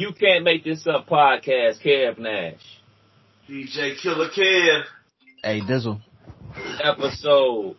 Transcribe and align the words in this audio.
You 0.00 0.14
Can't 0.18 0.44
Make 0.44 0.64
This 0.64 0.86
Up 0.86 1.06
podcast, 1.06 1.84
Kev 1.84 2.16
Nash. 2.18 2.54
DJ 3.46 4.00
Killer 4.00 4.30
Kev. 4.30 4.84
Hey, 5.44 5.60
Dizzle. 5.60 6.00
Episode 6.82 7.76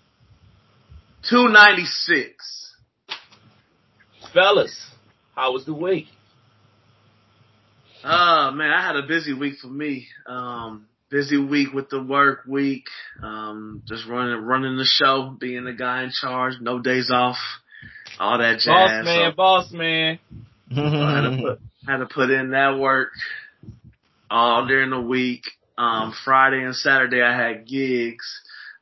296. 1.27 2.75
Fellas, 4.31 4.91
how 5.35 5.51
was 5.53 5.65
the 5.65 5.73
week? 5.73 6.05
Uh, 8.03 8.51
man, 8.51 8.69
I 8.69 8.85
had 8.85 8.97
a 8.97 9.07
busy 9.07 9.33
week 9.33 9.55
for 9.59 9.69
me. 9.69 10.05
Um, 10.27 10.85
busy 11.09 11.37
week 11.43 11.73
with 11.73 11.89
the 11.89 12.03
work 12.03 12.41
week. 12.47 12.85
Um, 13.23 13.81
just 13.87 14.07
running, 14.07 14.45
running 14.45 14.77
the 14.77 14.85
show, 14.85 15.35
being 15.39 15.65
the 15.65 15.73
guy 15.73 16.03
in 16.03 16.11
charge, 16.11 16.53
no 16.61 16.77
days 16.77 17.09
off, 17.11 17.37
all 18.19 18.37
that 18.37 18.59
jazz. 18.59 18.65
Boss 18.67 19.05
man, 19.05 19.31
So- 19.31 19.35
boss 19.35 19.71
man. 19.71 20.19
So 20.75 20.81
I 20.83 21.15
had 21.15 21.21
to 21.21 21.37
put 21.41 21.59
had 21.87 21.97
to 21.97 22.05
put 22.05 22.29
in 22.29 22.51
that 22.51 22.77
work 22.77 23.09
all 24.29 24.65
during 24.67 24.89
the 24.89 25.01
week. 25.01 25.43
Um, 25.77 26.13
Friday 26.25 26.63
and 26.63 26.75
Saturday 26.75 27.21
I 27.21 27.35
had 27.35 27.67
gigs. 27.67 28.25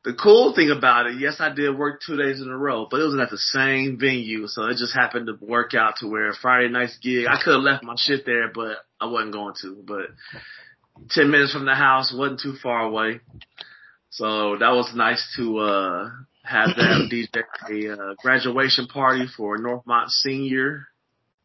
The 0.03 0.13
cool 0.13 0.53
thing 0.55 0.71
about 0.71 1.07
it, 1.07 1.19
yes, 1.19 1.37
I 1.39 1.53
did 1.53 1.77
work 1.77 2.01
two 2.05 2.15
days 2.15 2.41
in 2.41 2.49
a 2.49 2.57
row, 2.57 2.87
but 2.89 3.01
it 3.01 3.03
was 3.03 3.19
at 3.19 3.29
the 3.29 3.37
same 3.37 3.97
venue, 3.99 4.47
so 4.47 4.65
it 4.65 4.77
just 4.77 4.95
happened 4.95 5.27
to 5.27 5.45
work 5.45 5.73
out 5.73 5.97
to 5.97 6.07
where 6.07 6.33
Friday 6.33 6.69
night's 6.69 6.97
gig, 6.99 7.25
I 7.27 7.41
could 7.43 7.53
have 7.53 7.63
left 7.63 7.83
my 7.83 7.95
shit 7.97 8.25
there, 8.25 8.49
but 8.53 8.77
I 8.99 9.07
wasn't 9.07 9.33
going 9.33 9.55
to. 9.61 9.83
But 9.85 11.09
ten 11.09 11.29
minutes 11.29 11.53
from 11.53 11.65
the 11.65 11.75
house 11.75 12.13
wasn't 12.15 12.39
too 12.39 12.55
far 12.63 12.83
away, 12.83 13.19
so 14.09 14.57
that 14.57 14.71
was 14.71 14.93
nice 14.95 15.35
to 15.35 15.57
uh 15.59 16.09
have 16.43 16.75
them 16.75 17.09
DJ 17.11 17.43
a 17.69 17.93
uh, 17.93 18.13
graduation 18.21 18.87
party 18.87 19.25
for 19.35 19.57
Northmont 19.57 20.09
Senior 20.09 20.87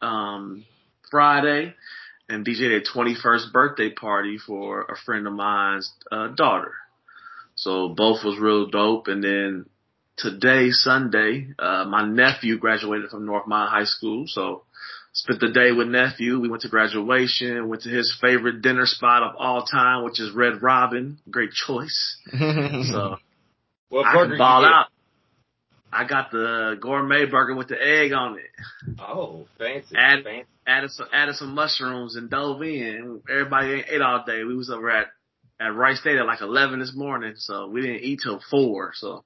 um, 0.01 0.65
Friday 1.11 1.75
and 2.29 2.47
DJed 2.47 2.71
their 2.71 2.81
21st 2.81 3.53
birthday 3.53 3.91
party 3.91 4.39
for 4.39 4.83
a 4.83 4.97
friend 5.05 5.27
of 5.27 5.33
mine's 5.33 5.93
uh, 6.11 6.29
daughter. 6.29 6.73
So 7.55 7.89
both 7.89 8.25
was 8.25 8.39
real 8.39 8.69
dope. 8.71 9.09
And 9.09 9.23
then 9.23 9.67
today, 10.17 10.71
Sunday, 10.71 11.49
uh, 11.59 11.85
my 11.85 12.05
nephew 12.07 12.59
graduated 12.59 13.11
from 13.11 13.27
Northmont 13.27 13.69
High 13.69 13.85
School. 13.85 14.25
So 14.27 14.63
spent 15.13 15.41
the 15.41 15.53
day 15.53 15.73
with 15.73 15.89
nephew. 15.89 16.41
We 16.41 16.49
went 16.49 16.63
to 16.63 16.69
graduation, 16.69 17.69
went 17.69 17.83
to 17.83 17.91
his 17.91 18.17
favorite 18.21 18.63
dinner 18.63 18.87
spot 18.87 19.23
of 19.23 19.37
all 19.39 19.65
time, 19.65 20.05
which 20.05 20.21
is 20.21 20.33
Red 20.33 20.63
Robin. 20.63 21.19
Great 21.31 21.53
choice. 21.53 22.17
So 22.33 23.17
What 23.89 24.07
I 24.07 24.15
burger 24.15 24.31
can 24.31 24.39
ball 24.39 24.63
you 24.63 24.67
out. 24.67 24.87
I 25.95 26.05
got 26.05 26.31
the 26.31 26.77
gourmet 26.81 27.27
burger 27.27 27.55
with 27.55 27.69
the 27.69 27.81
egg 27.81 28.13
on 28.13 28.39
it. 28.39 28.99
Oh, 28.99 29.47
fancy, 29.59 29.95
Add- 29.97 30.25
fancy. 30.25 30.47
added 30.67 30.91
some 30.91 31.07
added 31.13 31.37
some 31.37 31.55
mushrooms 31.55 32.17
and 32.17 32.29
dove 32.29 32.63
in. 32.63 33.21
Everybody 33.31 33.85
ate 33.89 34.01
all 34.03 34.25
day. 34.27 34.45
We 34.45 34.55
was 34.57 34.71
over 34.71 34.91
at 34.91 35.07
at 35.61 35.75
Wright 35.75 35.97
State 35.97 36.17
at 36.19 36.27
like 36.27 36.41
eleven 36.41 36.81
this 36.81 36.95
morning, 36.95 37.35
so 37.37 37.69
we 37.69 37.81
didn't 37.83 38.03
eat 38.03 38.21
till 38.23 38.41
four. 38.51 38.93
So 38.95 39.25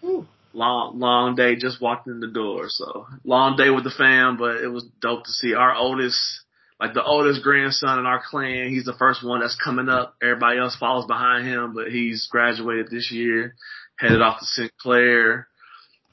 Whew. 0.00 0.26
long 0.52 0.98
long 1.00 1.34
day. 1.34 1.56
Just 1.56 1.80
walked 1.80 2.06
in 2.06 2.20
the 2.20 2.28
door. 2.28 2.66
So 2.68 3.06
long 3.24 3.56
day 3.56 3.70
with 3.70 3.84
the 3.84 3.90
fam, 3.90 4.36
but 4.36 4.56
it 4.62 4.68
was 4.68 4.84
dope 5.00 5.24
to 5.24 5.30
see 5.32 5.54
our 5.54 5.74
oldest. 5.74 6.18
Like 6.78 6.92
the 6.92 7.02
oldest 7.02 7.42
grandson 7.42 7.98
in 7.98 8.04
our 8.04 8.22
clan, 8.22 8.68
he's 8.68 8.84
the 8.84 8.92
first 8.98 9.24
one 9.24 9.40
that's 9.40 9.56
coming 9.56 9.88
up. 9.88 10.14
Everybody 10.22 10.58
else 10.58 10.76
follows 10.76 11.06
behind 11.06 11.46
him, 11.46 11.72
but 11.74 11.88
he's 11.88 12.28
graduated 12.30 12.90
this 12.90 13.10
year, 13.10 13.54
headed 13.98 14.20
off 14.20 14.40
to 14.40 14.44
Sinclair 14.44 15.48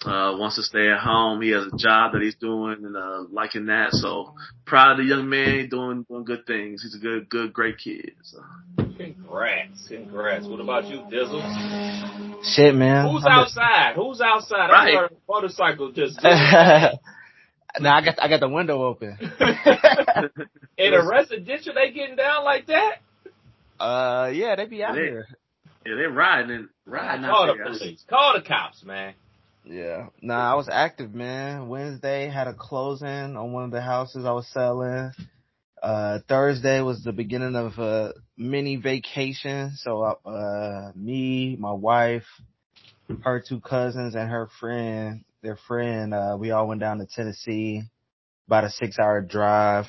uh, 0.06 0.36
wants 0.38 0.56
to 0.58 0.64
stay 0.64 0.90
at 0.90 1.00
home. 1.00 1.42
He 1.42 1.50
has 1.52 1.66
a 1.66 1.78
job 1.78 2.14
that 2.14 2.22
he's 2.22 2.36
doing 2.36 2.78
and, 2.84 2.96
uh, 2.98 3.24
liking 3.32 3.68
that. 3.68 3.92
So 3.92 4.34
proud 4.66 4.92
of 4.92 4.98
the 4.98 5.04
young 5.04 5.30
man 5.30 5.70
doing, 5.70 6.06
doing 6.10 6.24
good 6.26 6.46
things. 6.46 6.82
He's 6.84 6.96
a 6.96 7.00
good, 7.00 7.30
good, 7.30 7.54
great 7.54 7.78
kid. 7.78 8.12
So 8.24 8.40
Congrats, 8.98 9.88
congrats. 9.88 10.46
What 10.46 10.60
about 10.60 10.86
you, 10.86 10.98
Dizzle? 11.12 12.44
Shit, 12.56 12.76
man. 12.76 13.10
Who's 13.12 13.26
I'm 13.26 13.32
a- 13.40 13.42
outside? 13.42 13.94
Who's 13.96 14.22
outside? 14.22 14.70
Right. 14.70 14.94
I 14.96 14.98
heard 15.00 15.12
a 15.12 15.16
motorcycle 15.32 15.92
just. 15.92 16.22
nah, 16.24 16.92
I 17.98 18.02
got 18.06 18.16
I 18.22 18.28
got 18.28 18.40
the 18.40 18.50
window 18.50 18.84
open. 18.84 19.18
In 20.78 20.94
a 20.94 21.06
residential, 21.08 21.74
they 21.74 21.92
getting 21.92 22.16
down 22.16 22.44
like 22.44 22.68
that? 22.68 22.96
Uh, 23.80 24.30
yeah, 24.34 24.56
they 24.56 24.66
be 24.66 24.84
out 24.84 24.96
They- 24.96 25.02
here. 25.02 25.28
yeah, 25.86 25.96
they're 25.96 26.10
riding 26.12 26.52
and 26.52 26.70
riding 26.86 27.26
Call 27.26 27.50
out 27.50 27.58
the 27.58 27.64
there. 27.64 27.74
police. 27.74 28.04
Call 28.10 28.34
the 28.36 28.42
cops, 28.48 28.84
man. 28.84 29.14
Yeah. 29.66 30.08
Nah, 30.22 30.52
I 30.52 30.56
was 30.56 30.68
active, 30.70 31.14
man. 31.14 31.70
Wednesday 31.70 32.30
had 32.30 32.48
a 32.48 32.54
closing 32.54 33.38
on 33.38 33.54
one 33.54 33.64
of 33.66 33.72
the 33.72 33.82
houses 33.82 34.26
I 34.26 34.32
was 34.32 34.48
selling. 34.48 35.12
Uh, 35.82 36.20
Thursday 36.28 36.82
was 36.82 37.04
the 37.04 37.14
beginning 37.14 37.56
of 37.56 37.78
a 37.78 38.14
mini 38.38 38.76
vacation. 38.76 39.74
So, 39.76 40.02
uh, 40.04 40.92
me, 40.96 41.56
my 41.58 41.72
wife, 41.72 42.26
her 43.24 43.44
two 43.48 43.60
cousins 43.60 44.16
and 44.16 44.30
her 44.30 44.50
friend, 44.60 45.24
their 45.42 45.58
friend, 45.68 46.14
uh, 46.14 46.38
we 46.40 46.52
all 46.52 46.68
went 46.68 46.82
down 46.82 47.00
to 47.00 47.06
Tennessee, 47.06 47.84
about 48.48 48.66
a 48.66 48.70
six 48.70 49.00
hour 49.00 49.22
drive. 49.22 49.86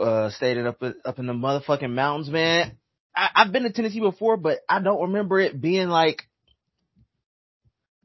Uh, 0.00 0.30
stayed 0.30 0.56
it 0.56 0.66
up, 0.66 0.82
up 1.04 1.18
in 1.18 1.26
the 1.26 1.32
motherfucking 1.32 1.90
mountains, 1.90 2.30
man. 2.30 2.76
I, 3.14 3.28
I've 3.34 3.52
been 3.52 3.64
to 3.64 3.72
Tennessee 3.72 4.00
before, 4.00 4.36
but 4.36 4.58
I 4.68 4.80
don't 4.80 5.02
remember 5.02 5.40
it 5.40 5.60
being 5.60 5.88
like 5.88 6.22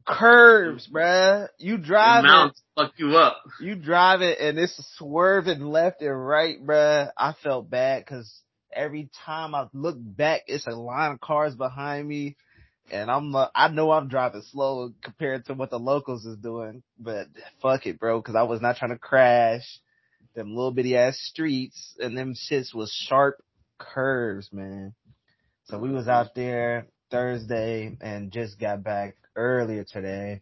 curves, 0.05 0.87
bruh. 0.91 1.47
You 1.57 1.77
The 1.77 1.83
drive 1.83 2.25
it, 2.25 2.27
mountains 2.27 2.61
fuck 2.75 2.93
you 2.97 3.17
up. 3.17 3.37
you 3.61 3.75
drive 3.75 4.21
it, 4.21 4.39
and 4.39 4.57
it's 4.59 4.75
swerving 4.97 5.61
left 5.61 6.01
and 6.01 6.27
right, 6.27 6.63
bruh. 6.63 7.09
I 7.17 7.33
felt 7.43 7.69
bad 7.69 8.03
because 8.05 8.31
every 8.73 9.09
time 9.25 9.55
I 9.55 9.67
look 9.73 9.97
back, 9.99 10.41
it's 10.47 10.67
a 10.67 10.71
line 10.71 11.13
of 11.13 11.21
cars 11.21 11.55
behind 11.55 12.07
me, 12.07 12.35
and 12.91 13.09
I'm 13.09 13.35
uh, 13.35 13.47
I 13.55 13.69
know 13.69 13.91
I'm 13.91 14.07
driving 14.09 14.43
slow 14.51 14.91
compared 15.03 15.45
to 15.45 15.53
what 15.53 15.69
the 15.69 15.79
locals 15.79 16.25
is 16.25 16.37
doing, 16.37 16.83
but 16.99 17.27
fuck 17.61 17.85
it, 17.87 17.99
bro, 17.99 18.19
because 18.19 18.35
I 18.35 18.43
was 18.43 18.61
not 18.61 18.77
trying 18.77 18.91
to 18.91 18.97
crash 18.99 19.63
them 20.35 20.55
little 20.55 20.71
bitty 20.71 20.97
ass 20.97 21.17
streets, 21.17 21.95
and 21.99 22.17
them 22.17 22.33
shits 22.35 22.73
was 22.75 22.91
sharp 22.91 23.41
curves, 23.79 24.49
man. 24.51 24.93
So 25.65 25.79
we 25.79 25.89
was 25.91 26.07
out 26.07 26.35
there 26.35 26.87
Thursday 27.11 27.97
and 28.01 28.31
just 28.31 28.59
got 28.59 28.83
back 28.83 29.15
earlier 29.35 29.83
today. 29.83 30.41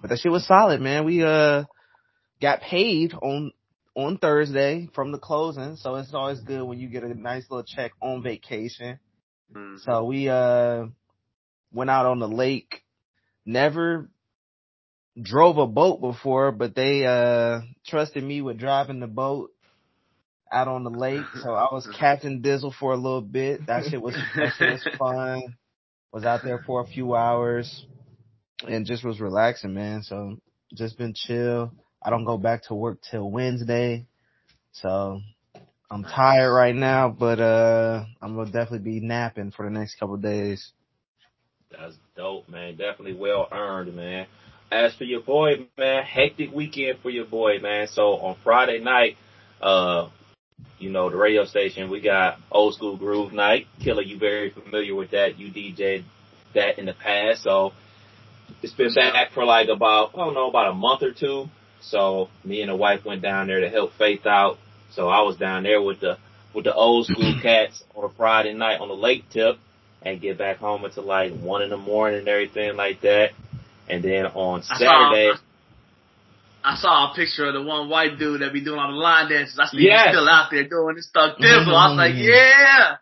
But 0.00 0.10
that 0.10 0.18
shit 0.18 0.32
was 0.32 0.46
solid, 0.46 0.80
man. 0.80 1.04
We 1.04 1.22
uh 1.22 1.64
got 2.40 2.60
paid 2.60 3.14
on 3.14 3.52
on 3.94 4.18
Thursday 4.18 4.88
from 4.94 5.12
the 5.12 5.18
closing, 5.18 5.76
so 5.76 5.94
it's 5.96 6.12
always 6.14 6.40
good 6.40 6.62
when 6.64 6.80
you 6.80 6.88
get 6.88 7.04
a 7.04 7.14
nice 7.14 7.44
little 7.50 7.64
check 7.64 7.92
on 8.00 8.22
vacation. 8.22 8.98
Mm. 9.54 9.80
So 9.80 10.04
we 10.04 10.28
uh 10.28 10.86
went 11.72 11.90
out 11.90 12.06
on 12.06 12.18
the 12.18 12.28
lake. 12.28 12.82
Never 13.46 14.08
drove 15.20 15.58
a 15.58 15.66
boat 15.66 16.00
before, 16.00 16.50
but 16.52 16.74
they 16.74 17.06
uh 17.06 17.60
trusted 17.86 18.24
me 18.24 18.42
with 18.42 18.58
driving 18.58 19.00
the 19.00 19.06
boat 19.06 19.50
out 20.50 20.68
on 20.68 20.84
the 20.84 20.90
lake. 20.90 21.24
So 21.42 21.54
I 21.54 21.68
was 21.72 21.88
Captain 21.98 22.42
Dizzle 22.42 22.74
for 22.78 22.92
a 22.92 22.96
little 22.96 23.22
bit. 23.22 23.66
That 23.66 23.84
shit 23.90 24.00
was 24.00 24.14
that 24.36 24.52
shit 24.58 24.72
was 24.72 24.88
fun. 24.98 25.56
Was 26.14 26.24
out 26.24 26.44
there 26.44 26.62
for 26.64 26.80
a 26.80 26.86
few 26.86 27.16
hours 27.16 27.86
and 28.68 28.86
just 28.86 29.02
was 29.02 29.18
relaxing, 29.18 29.74
man. 29.74 30.04
So 30.04 30.36
just 30.72 30.96
been 30.96 31.12
chill. 31.12 31.72
I 32.00 32.10
don't 32.10 32.24
go 32.24 32.38
back 32.38 32.62
to 32.68 32.74
work 32.76 32.98
till 33.10 33.28
Wednesday. 33.28 34.06
So 34.70 35.20
I'm 35.90 36.04
tired 36.04 36.54
right 36.54 36.74
now, 36.76 37.08
but 37.08 37.40
uh 37.40 38.04
I'm 38.22 38.36
gonna 38.36 38.52
definitely 38.52 38.88
be 38.92 39.00
napping 39.00 39.50
for 39.50 39.64
the 39.64 39.76
next 39.76 39.98
couple 39.98 40.16
days. 40.18 40.70
That's 41.72 41.96
dope, 42.16 42.48
man. 42.48 42.76
Definitely 42.76 43.14
well 43.14 43.48
earned, 43.50 43.92
man. 43.96 44.28
As 44.70 44.94
for 44.94 45.02
your 45.02 45.20
boy, 45.20 45.66
man, 45.76 46.04
hectic 46.04 46.52
weekend 46.52 47.00
for 47.02 47.10
your 47.10 47.26
boy, 47.26 47.58
man. 47.58 47.88
So 47.88 48.18
on 48.18 48.36
Friday 48.44 48.78
night, 48.78 49.16
uh, 49.60 50.10
you 50.84 50.90
know, 50.90 51.08
the 51.08 51.16
radio 51.16 51.46
station, 51.46 51.90
we 51.90 52.00
got 52.00 52.38
old 52.50 52.74
school 52.74 52.96
groove 52.96 53.32
night. 53.32 53.66
Killer, 53.82 54.02
you 54.02 54.18
very 54.18 54.50
familiar 54.50 54.94
with 54.94 55.12
that. 55.12 55.38
You 55.38 55.50
DJed 55.50 56.04
that 56.54 56.78
in 56.78 56.84
the 56.84 56.92
past. 56.92 57.42
So 57.42 57.72
it's 58.62 58.74
been 58.74 58.92
back 58.92 59.32
for 59.32 59.46
like 59.46 59.68
about, 59.68 60.10
I 60.14 60.18
don't 60.18 60.34
know, 60.34 60.50
about 60.50 60.70
a 60.70 60.74
month 60.74 61.02
or 61.02 61.12
two. 61.12 61.46
So 61.80 62.28
me 62.44 62.60
and 62.60 62.70
the 62.70 62.76
wife 62.76 63.04
went 63.04 63.22
down 63.22 63.46
there 63.46 63.60
to 63.60 63.70
help 63.70 63.92
Faith 63.94 64.26
out. 64.26 64.58
So 64.90 65.08
I 65.08 65.22
was 65.22 65.36
down 65.36 65.62
there 65.62 65.80
with 65.80 66.00
the, 66.00 66.18
with 66.54 66.64
the 66.64 66.74
old 66.74 67.06
school 67.10 67.40
cats 67.40 67.82
on 67.94 68.04
a 68.04 68.10
Friday 68.10 68.52
night 68.52 68.80
on 68.80 68.88
the 68.88 68.94
lake 68.94 69.24
tip 69.30 69.58
and 70.02 70.20
get 70.20 70.36
back 70.36 70.58
home 70.58 70.84
until 70.84 71.04
like 71.04 71.32
one 71.32 71.62
in 71.62 71.70
the 71.70 71.78
morning 71.78 72.18
and 72.18 72.28
everything 72.28 72.76
like 72.76 73.00
that. 73.00 73.30
And 73.88 74.04
then 74.04 74.26
on 74.26 74.62
Saturday, 74.62 75.32
saw, 75.32 75.40
I 76.64 76.76
saw 76.76 77.12
a 77.12 77.14
picture 77.14 77.46
of 77.46 77.54
the 77.54 77.62
one 77.62 77.90
white 77.90 78.18
dude 78.18 78.40
that 78.40 78.52
be 78.52 78.64
doing 78.64 78.78
all 78.80 78.90
the 78.90 78.96
line 78.96 79.28
dances. 79.30 79.58
I 79.58 79.66
see 79.66 79.82
Yes. 79.84 80.06
him 80.08 80.12
still 80.14 80.28
out 80.28 80.48
there 80.50 80.66
doing 80.66 80.96
his 80.96 81.06
stuff 81.06 81.36
dizzle. 81.38 81.68
I 81.76 81.88
was 81.88 81.96
like, 81.96 82.14
mm-hmm. 82.14 82.22
yeah. 82.24 82.96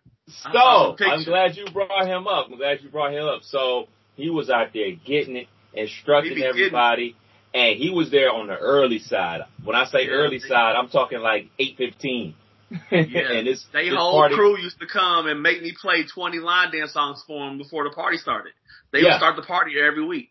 So 0.53 0.97
I'm 1.05 1.25
glad 1.25 1.57
you 1.57 1.67
brought 1.73 2.07
him 2.07 2.27
up. 2.27 2.49
I'm 2.51 2.57
glad 2.57 2.81
you 2.83 2.89
brought 2.91 3.13
him 3.13 3.25
up. 3.25 3.43
So 3.43 3.87
he 4.17 4.31
was 4.31 4.51
out 4.51 4.69
there 4.75 4.91
getting 5.05 5.37
it, 5.37 5.47
instructing 5.75 6.35
be 6.35 6.41
getting 6.41 6.57
it. 6.57 6.59
everybody, 6.67 7.17
and 7.55 7.79
he 7.79 7.91
was 7.91 8.11
there 8.11 8.31
on 8.33 8.47
the 8.49 8.57
early 8.57 8.99
side. 8.99 9.43
When 9.63 9.77
I 9.77 9.85
say 9.85 10.05
Yeah, 10.07 10.13
early 10.13 10.39
he- 10.39 10.49
side, 10.49 10.75
I'm 10.77 10.89
talking 10.89 11.21
like 11.21 11.49
eight 11.59 11.77
fifteen. 11.77 12.35
Yeah. 12.91 13.33
and 13.33 13.47
this, 13.47 13.65
they 13.73 13.91
this 13.91 13.99
whole 13.99 14.19
party, 14.19 14.35
crew 14.35 14.59
used 14.59 14.81
to 14.81 14.87
come 14.87 15.27
and 15.27 15.43
make 15.43 15.61
me 15.63 15.75
play 15.79 16.05
20 16.07 16.39
line 16.39 16.73
dance 16.73 16.95
songs 16.95 17.23
for 17.27 17.47
them 17.47 17.59
before 17.59 17.85
the 17.85 17.95
party 17.95 18.17
started. 18.17 18.53
They 18.93 19.01
yeah. 19.01 19.09
would 19.11 19.17
start 19.19 19.37
the 19.37 19.43
party 19.43 19.73
every 19.79 20.03
week. 20.05 20.31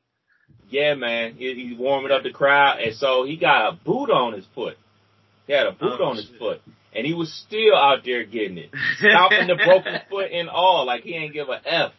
Yeah, 0.72 0.96
man. 0.96 1.36
He, 1.36 1.54
he's 1.54 1.78
warming 1.78 2.12
up 2.12 2.24
the 2.24 2.32
crowd, 2.32 2.80
and 2.80 2.96
so 2.96 3.26
he 3.26 3.38
got 3.38 3.70
a 3.70 3.72
boot 3.74 4.10
on 4.10 4.34
his 4.34 4.46
foot. 4.56 4.78
He 5.46 5.54
had 5.54 5.68
a 5.68 5.74
boot 5.74 6.00
oh, 6.00 6.06
on 6.06 6.16
his 6.16 6.30
foot, 6.40 6.62
and 6.96 7.06
he 7.06 7.14
was 7.14 7.32
still 7.46 7.76
out 7.76 8.00
there 8.06 8.24
getting 8.24 8.58
it, 8.58 8.70
stomping 8.98 9.48
the 9.48 9.56
broken 9.56 10.00
foot 10.10 10.32
and 10.32 10.50
all. 10.50 10.86
Like 10.86 11.04
he 11.04 11.14
ain't 11.14 11.34
give 11.34 11.50
a 11.50 11.62
f. 11.64 11.92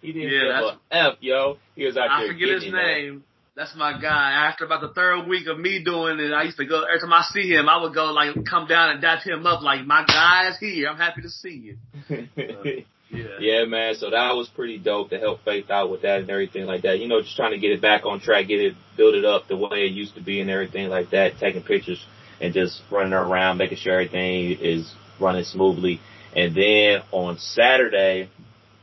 He 0.00 0.12
didn't 0.12 0.32
yeah, 0.32 0.40
give 0.40 0.78
a 0.90 0.94
f, 0.94 1.14
yo. 1.20 1.58
He 1.74 1.84
was 1.84 1.96
out 1.96 2.10
I 2.10 2.20
there. 2.20 2.30
I 2.30 2.32
forget 2.32 2.48
his 2.48 2.64
it, 2.64 2.72
name. 2.72 3.10
Man. 3.10 3.24
That's 3.54 3.74
my 3.74 3.98
guy. 4.00 4.48
After 4.48 4.66
about 4.66 4.82
the 4.82 4.92
third 4.92 5.26
week 5.28 5.46
of 5.46 5.58
me 5.58 5.82
doing 5.82 6.18
it, 6.20 6.32
I 6.32 6.42
used 6.44 6.58
to 6.58 6.66
go 6.66 6.84
every 6.84 7.00
time 7.00 7.12
I 7.12 7.24
see 7.32 7.48
him, 7.48 7.68
I 7.68 7.82
would 7.82 7.94
go 7.94 8.12
like 8.12 8.34
come 8.48 8.66
down 8.66 8.90
and 8.90 9.00
dap 9.00 9.22
him 9.22 9.46
up 9.46 9.62
like 9.62 9.84
my 9.86 10.04
guy's 10.06 10.58
here. 10.58 10.88
I'm 10.88 10.98
happy 10.98 11.22
to 11.22 11.30
see 11.30 11.76
you. 12.08 12.84
Yeah. 13.10 13.24
yeah, 13.38 13.64
man. 13.66 13.94
So 13.94 14.10
that 14.10 14.34
was 14.34 14.48
pretty 14.48 14.78
dope 14.78 15.10
to 15.10 15.18
help 15.18 15.44
Faith 15.44 15.70
out 15.70 15.90
with 15.90 16.02
that 16.02 16.20
and 16.20 16.30
everything 16.30 16.66
like 16.66 16.82
that. 16.82 16.98
You 16.98 17.08
know, 17.08 17.22
just 17.22 17.36
trying 17.36 17.52
to 17.52 17.58
get 17.58 17.70
it 17.70 17.80
back 17.80 18.04
on 18.04 18.20
track, 18.20 18.48
get 18.48 18.60
it, 18.60 18.74
build 18.96 19.14
it 19.14 19.24
up 19.24 19.46
the 19.48 19.56
way 19.56 19.86
it 19.86 19.92
used 19.92 20.14
to 20.16 20.22
be 20.22 20.40
and 20.40 20.50
everything 20.50 20.88
like 20.88 21.10
that. 21.10 21.38
Taking 21.38 21.62
pictures 21.62 22.04
and 22.40 22.52
just 22.52 22.82
running 22.90 23.12
around, 23.12 23.58
making 23.58 23.78
sure 23.78 23.94
everything 23.94 24.58
is 24.60 24.92
running 25.20 25.44
smoothly. 25.44 26.00
And 26.34 26.54
then 26.54 27.02
on 27.12 27.38
Saturday, 27.38 28.28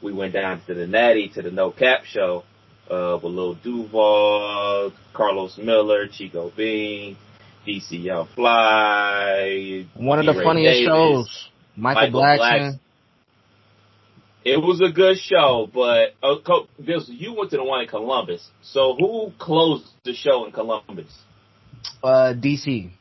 we 0.02 0.14
went 0.14 0.34
down 0.34 0.62
to 0.68 0.74
the 0.74 0.88
Natty 0.88 1.30
to 1.36 1.42
the 1.42 1.52
No 1.52 1.72
Cap 1.72 2.06
show 2.06 2.44
uh, 2.90 3.20
with 3.22 3.32
Lil 3.32 3.56
Duval, 3.56 4.94
Carlos 5.14 5.58
Miller, 5.58 6.08
Chico 6.08 6.52
Bean, 6.56 7.18
DC 7.68 8.04
Young 8.04 8.28
Fly. 8.36 9.86
One 9.96 10.20
of 10.20 10.26
the 10.26 10.42
funniest 10.44 10.80
Davis, 10.80 10.88
shows. 10.88 11.50
Michael, 11.76 12.22
Michael 12.22 12.22
Blackson. 12.22 12.80
It 14.46 14.58
was 14.58 14.82
a 14.82 14.92
good 14.92 15.18
show, 15.18 15.70
but 15.74 16.16
uh, 16.22 16.36
Bill, 16.84 17.02
you 17.08 17.34
went 17.34 17.52
to 17.52 17.58
the 17.58 17.64
one 17.64 17.82
in 17.82 17.88
Columbus. 17.88 18.46
So 18.62 18.96
who 19.00 19.32
closed 19.40 19.88
the 20.04 20.14
show 20.14 20.46
in 20.46 20.52
Columbus? 20.52 21.12
Uh, 22.04 22.34
DC. 22.36 22.92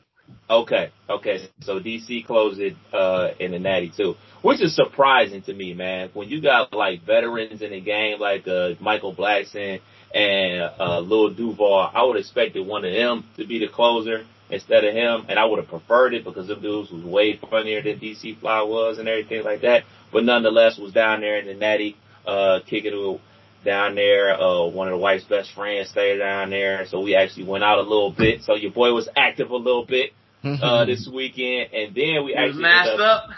Okay, 0.49 0.91
okay. 1.09 1.49
So 1.61 1.81
DC 1.81 2.27
closed 2.27 2.61
it 2.61 2.77
uh, 2.93 3.31
in 3.41 3.53
the 3.53 3.59
Natty 3.59 3.93
too, 3.97 4.15
which 4.43 4.63
is 4.63 4.77
surprising 4.77 5.43
to 5.43 5.55
me, 5.55 5.75
man. 5.75 6.11
When 6.15 6.29
you 6.29 6.41
got 6.41 6.73
like 6.73 7.05
veterans 7.05 7.61
in 7.61 7.71
the 7.71 7.81
game 7.81 8.21
like 8.21 8.47
uh, 8.47 8.71
Michael 8.81 9.15
Blackson 9.15 9.81
and 10.15 10.71
uh, 10.79 11.01
Lil 11.01 11.35
Duval, 11.35 11.91
I 11.93 12.05
would 12.05 12.17
have 12.17 12.21
expected 12.21 12.67
one 12.67 12.85
of 12.85 12.93
them 12.93 13.25
to 13.37 13.47
be 13.47 13.59
the 13.59 13.69
closer 13.69 14.25
instead 14.53 14.85
of 14.85 14.95
him, 14.95 15.27
and 15.29 15.39
I 15.39 15.47
would 15.47 15.59
have 15.59 15.69
preferred 15.69 16.15
it 16.15 16.25
because 16.25 16.47
them 16.47 16.61
dudes 16.61 16.91
was 16.91 17.03
way 17.03 17.41
funnier 17.51 17.83
than 17.83 17.99
DC 17.99 18.39
Fly 18.39 18.63
was 18.63 18.99
and 18.99 19.09
everything 19.09 19.43
like 19.43 19.63
that. 19.63 19.85
But 20.13 20.25
nonetheless, 20.25 20.79
was 20.79 20.93
down 20.93 21.23
there 21.23 21.39
in 21.39 21.47
the 21.47 21.55
Natty, 21.55 21.97
uh, 22.27 22.61
kicking 22.69 22.93
it 22.93 23.21
down 23.65 23.95
there. 23.95 24.39
Uh, 24.39 24.67
one 24.67 24.89
of 24.89 24.93
the 24.93 24.99
wife's 24.99 25.25
best 25.25 25.53
friends 25.55 25.89
stayed 25.89 26.19
down 26.19 26.51
there, 26.51 26.87
so 26.87 27.01
we 27.01 27.17
actually 27.17 27.47
went 27.47 27.65
out 27.65 27.79
a 27.79 27.83
little 27.83 28.13
bit. 28.13 28.43
So 28.43 28.55
your 28.55 28.73
boy 28.73 28.93
was 28.93 29.09
active 29.17 29.51
a 29.51 29.57
little 29.57 29.87
bit. 29.87 30.11
Uh, 30.45 30.85
this 30.87 31.09
weekend, 31.13 31.73
and 31.73 31.95
then 31.95 32.25
we 32.25 32.35
actually 32.35 32.63
masked 32.63 33.01
up, 33.01 33.29
up. 33.29 33.31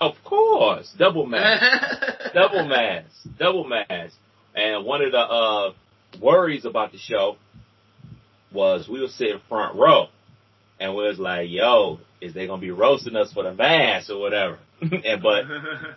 Of 0.00 0.14
course, 0.24 0.94
double 0.96 1.26
mask, 1.26 1.64
double 2.34 2.68
mask, 2.68 3.10
double 3.36 3.64
mask. 3.64 4.14
And 4.54 4.84
one 4.84 5.02
of 5.02 5.10
the 5.10 5.18
uh 5.18 5.72
worries 6.20 6.64
about 6.64 6.92
the 6.92 6.98
show 6.98 7.36
was 8.52 8.88
we 8.88 9.00
were 9.00 9.08
sitting 9.08 9.40
front 9.48 9.74
row, 9.74 10.06
and 10.82 10.96
we 10.96 11.04
was 11.04 11.18
like, 11.18 11.48
"Yo, 11.48 12.00
is 12.20 12.34
they 12.34 12.48
gonna 12.48 12.60
be 12.60 12.72
roasting 12.72 13.14
us 13.14 13.32
for 13.32 13.44
the 13.44 13.54
mask 13.54 14.10
or 14.10 14.18
whatever?" 14.18 14.58
and 14.80 15.22
but 15.22 15.44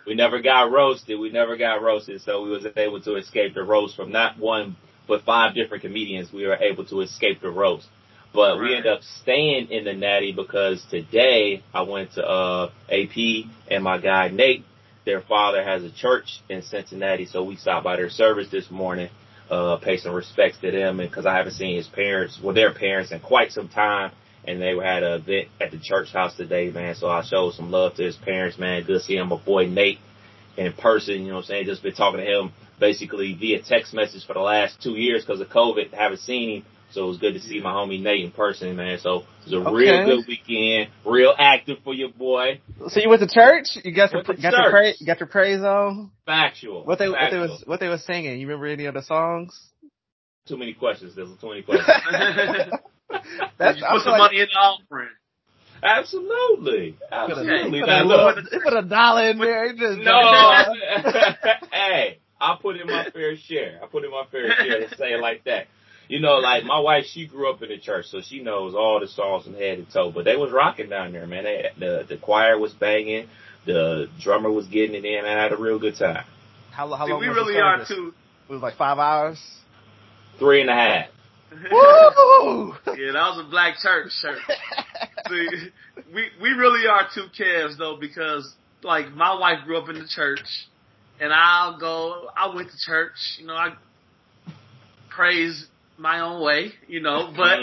we 0.06 0.14
never 0.14 0.40
got 0.40 0.70
roasted. 0.70 1.18
We 1.18 1.30
never 1.30 1.56
got 1.56 1.82
roasted, 1.82 2.22
so 2.22 2.42
we 2.42 2.50
was 2.50 2.66
able 2.76 3.00
to 3.00 3.16
escape 3.16 3.54
the 3.54 3.64
roast 3.64 3.96
from 3.96 4.12
not 4.12 4.38
one 4.38 4.76
but 5.08 5.22
five 5.22 5.54
different 5.54 5.82
comedians. 5.82 6.32
We 6.32 6.46
were 6.46 6.56
able 6.56 6.84
to 6.86 7.00
escape 7.00 7.40
the 7.42 7.50
roast. 7.50 7.88
But 8.32 8.58
right. 8.58 8.60
we 8.60 8.76
ended 8.76 8.92
up 8.92 9.02
staying 9.22 9.70
in 9.70 9.84
the 9.84 9.92
Natty 9.92 10.32
because 10.32 10.84
today 10.88 11.64
I 11.74 11.82
went 11.82 12.12
to 12.12 12.24
uh 12.24 12.70
AP 12.88 13.46
and 13.68 13.82
my 13.82 13.98
guy 13.98 14.28
Nate. 14.28 14.64
Their 15.04 15.20
father 15.20 15.62
has 15.62 15.84
a 15.84 15.90
church 15.90 16.40
in 16.48 16.62
Cincinnati, 16.62 17.26
so 17.26 17.44
we 17.44 17.56
stopped 17.56 17.84
by 17.84 17.94
their 17.94 18.10
service 18.10 18.48
this 18.50 18.72
morning, 18.72 19.08
uh, 19.48 19.76
pay 19.76 19.98
some 19.98 20.12
respects 20.12 20.58
to 20.62 20.72
them, 20.72 20.98
and 20.98 21.08
because 21.08 21.26
I 21.26 21.36
haven't 21.36 21.52
seen 21.52 21.76
his 21.76 21.86
parents, 21.86 22.40
well, 22.42 22.54
their 22.54 22.74
parents 22.74 23.12
in 23.12 23.20
quite 23.20 23.52
some 23.52 23.68
time 23.68 24.10
and 24.46 24.60
they 24.60 24.76
had 24.76 25.02
an 25.02 25.20
event 25.20 25.48
at 25.60 25.70
the 25.70 25.78
church 25.78 26.12
house 26.12 26.36
today, 26.36 26.70
man. 26.70 26.94
So 26.94 27.08
I 27.08 27.24
showed 27.24 27.54
some 27.54 27.70
love 27.70 27.94
to 27.96 28.02
his 28.02 28.16
parents, 28.16 28.58
man. 28.58 28.84
Good 28.84 29.02
seeing 29.02 29.26
my 29.28 29.36
boy 29.36 29.66
Nate 29.66 29.98
in 30.56 30.72
person. 30.72 31.22
You 31.22 31.28
know 31.28 31.34
what 31.34 31.40
I'm 31.40 31.46
saying? 31.46 31.66
Just 31.66 31.82
been 31.82 31.94
talking 31.94 32.20
to 32.20 32.26
him 32.26 32.52
basically 32.78 33.34
via 33.34 33.62
text 33.62 33.94
message 33.94 34.26
for 34.26 34.34
the 34.34 34.40
last 34.40 34.82
two 34.82 34.92
years 34.92 35.24
because 35.24 35.40
of 35.40 35.48
COVID. 35.48 35.92
Haven't 35.92 36.20
seen 36.20 36.58
him. 36.58 36.64
So 36.92 37.04
it 37.04 37.08
was 37.08 37.18
good 37.18 37.34
to 37.34 37.40
see 37.40 37.60
my 37.60 37.72
homie 37.72 38.00
Nate 38.00 38.24
in 38.24 38.30
person, 38.30 38.76
man. 38.76 38.98
So 39.00 39.18
it 39.18 39.26
was 39.46 39.52
a 39.52 39.56
okay. 39.56 39.70
real 39.74 40.04
good 40.06 40.24
weekend, 40.28 40.90
real 41.04 41.34
active 41.36 41.78
for 41.82 41.92
your 41.92 42.10
boy. 42.10 42.60
So 42.88 43.00
you 43.00 43.08
went 43.08 43.22
to 43.22 43.28
church? 43.28 43.76
You 43.82 43.92
got 43.92 44.12
your 44.12 44.22
got 44.22 44.38
your 44.38 44.70
praise, 44.70 45.02
got 45.04 45.18
your 45.18 45.26
praise 45.26 45.60
on? 45.62 46.12
Factual. 46.24 46.84
What 46.84 47.00
they 47.00 47.10
Factual. 47.10 47.20
what 47.20 47.30
they 47.30 47.38
was 47.38 47.64
what 47.66 47.80
they 47.80 47.88
was 47.88 48.04
singing? 48.04 48.38
You 48.38 48.46
remember 48.46 48.66
any 48.66 48.86
of 48.86 48.94
the 48.94 49.02
songs? 49.02 49.60
Too 50.46 50.56
many 50.56 50.74
questions. 50.74 51.16
There's 51.16 51.28
too 51.40 51.48
many 51.48 51.62
questions. 51.62 51.90
That's, 53.58 53.80
put 53.80 54.02
some 54.02 54.12
like, 54.12 54.18
money 54.18 54.40
in 54.40 54.48
the 54.52 54.58
offering. 54.58 55.08
Absolutely. 55.82 56.96
Absolutely. 57.10 57.80
Put, 57.80 57.86
now, 57.86 58.28
a, 58.28 58.60
put 58.62 58.76
a 58.76 58.82
dollar 58.82 59.30
in 59.30 59.38
there. 59.38 59.72
Just 59.74 59.98
no. 60.00 60.64
hey, 61.72 62.18
I 62.40 62.56
put 62.60 62.76
in 62.76 62.86
my 62.86 63.08
fair 63.10 63.36
share. 63.36 63.80
I 63.82 63.86
put 63.86 64.04
in 64.04 64.10
my 64.10 64.24
fair 64.30 64.54
share 64.56 64.88
to 64.88 64.96
say 64.96 65.12
it 65.12 65.20
like 65.20 65.44
that. 65.44 65.66
You 66.08 66.20
know, 66.20 66.36
like 66.36 66.64
my 66.64 66.78
wife, 66.78 67.04
she 67.06 67.26
grew 67.26 67.50
up 67.50 67.62
in 67.62 67.68
the 67.68 67.78
church, 67.78 68.06
so 68.06 68.20
she 68.20 68.40
knows 68.40 68.74
all 68.74 69.00
the 69.00 69.08
songs 69.08 69.44
from 69.44 69.54
head 69.54 69.78
to 69.78 69.92
toe. 69.92 70.12
But 70.12 70.24
they 70.24 70.36
was 70.36 70.52
rocking 70.52 70.88
down 70.88 71.12
there, 71.12 71.26
man. 71.26 71.44
They, 71.44 71.66
the 71.78 72.06
the 72.08 72.16
choir 72.16 72.58
was 72.58 72.72
banging, 72.72 73.28
the 73.64 74.08
drummer 74.20 74.50
was 74.50 74.66
getting 74.66 74.94
it 74.94 75.04
in, 75.04 75.24
and 75.24 75.26
I 75.26 75.42
had 75.42 75.52
a 75.52 75.56
real 75.56 75.80
good 75.80 75.96
time. 75.96 76.24
How, 76.70 76.88
how 76.94 77.06
long? 77.06 77.20
See, 77.20 77.28
we 77.28 77.34
really 77.34 77.60
are 77.60 77.84
too. 77.84 78.14
It 78.48 78.52
was 78.52 78.62
like 78.62 78.76
five 78.76 78.98
hours. 78.98 79.40
Three 80.38 80.60
and 80.60 80.70
a 80.70 80.74
half. 80.74 81.06
Woo! 81.50 82.74
yeah, 82.86 83.12
that 83.12 83.34
was 83.34 83.44
a 83.46 83.50
black 83.50 83.76
church 83.78 84.10
shirt. 84.20 84.38
See, 85.28 85.48
we 86.12 86.28
we 86.40 86.50
really 86.50 86.86
are 86.86 87.08
two 87.14 87.26
calves 87.36 87.78
though 87.78 87.96
because 88.00 88.52
like 88.82 89.12
my 89.12 89.38
wife 89.38 89.64
grew 89.64 89.78
up 89.78 89.88
in 89.88 89.96
the 89.96 90.08
church, 90.08 90.40
and 91.20 91.32
I'll 91.32 91.78
go. 91.78 92.28
I 92.36 92.54
went 92.54 92.70
to 92.70 92.76
church. 92.84 93.38
You 93.38 93.46
know, 93.46 93.54
I 93.54 93.74
praise 95.08 95.66
my 95.98 96.20
own 96.20 96.44
way. 96.44 96.72
You 96.88 97.00
know, 97.00 97.32
but. 97.36 97.60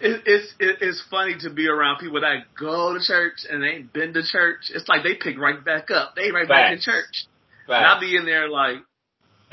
It, 0.00 0.22
it's 0.26 0.52
it, 0.58 0.78
it's 0.80 1.02
funny 1.08 1.36
to 1.42 1.50
be 1.50 1.68
around 1.68 1.98
people 2.00 2.20
that 2.20 2.52
go 2.58 2.94
to 2.94 3.00
church 3.00 3.46
and 3.48 3.62
they 3.62 3.68
ain't 3.68 3.92
been 3.92 4.12
to 4.12 4.22
church. 4.24 4.72
It's 4.74 4.88
like 4.88 5.04
they 5.04 5.14
pick 5.14 5.38
right 5.38 5.64
back 5.64 5.90
up. 5.92 6.16
They 6.16 6.32
right 6.32 6.48
Facts. 6.48 6.58
back 6.58 6.72
in 6.72 6.80
church. 6.80 7.26
Facts. 7.68 7.78
And 7.78 7.86
I'll 7.86 8.00
be 8.00 8.16
in 8.16 8.26
there 8.26 8.48
like, 8.48 8.78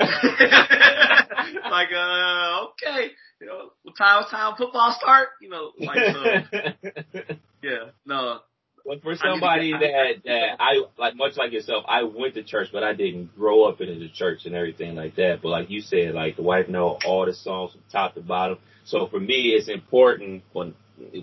like, 1.70 1.88
uh, 1.92 2.66
okay, 2.68 3.10
you 3.40 3.46
know, 3.46 3.70
what 3.82 3.96
time, 3.96 4.22
what 4.22 4.30
time 4.30 4.54
football 4.56 4.96
start? 4.98 5.28
You 5.40 5.48
know, 5.50 5.72
like, 5.78 5.98
so, 6.12 7.34
yeah, 7.62 7.90
no. 8.04 8.40
But 8.86 9.02
for 9.02 9.16
somebody 9.16 9.72
that, 9.72 10.22
that 10.24 10.56
I, 10.60 10.84
like, 10.96 11.16
much 11.16 11.36
like 11.36 11.52
yourself, 11.52 11.84
I 11.88 12.04
went 12.04 12.34
to 12.34 12.44
church, 12.44 12.68
but 12.72 12.84
I 12.84 12.92
didn't 12.92 13.34
grow 13.34 13.64
up 13.64 13.80
in 13.80 13.98
the 13.98 14.08
church 14.08 14.46
and 14.46 14.54
everything 14.54 14.94
like 14.94 15.16
that. 15.16 15.40
But 15.42 15.48
like 15.48 15.70
you 15.70 15.80
said, 15.80 16.14
like, 16.14 16.36
the 16.36 16.42
wife 16.42 16.68
know 16.68 16.98
all 17.04 17.26
the 17.26 17.34
songs 17.34 17.72
from 17.72 17.80
top 17.90 18.14
to 18.14 18.20
bottom. 18.20 18.58
So 18.84 19.08
for 19.08 19.18
me, 19.18 19.54
it's 19.56 19.68
important 19.68 20.44
when, 20.52 20.74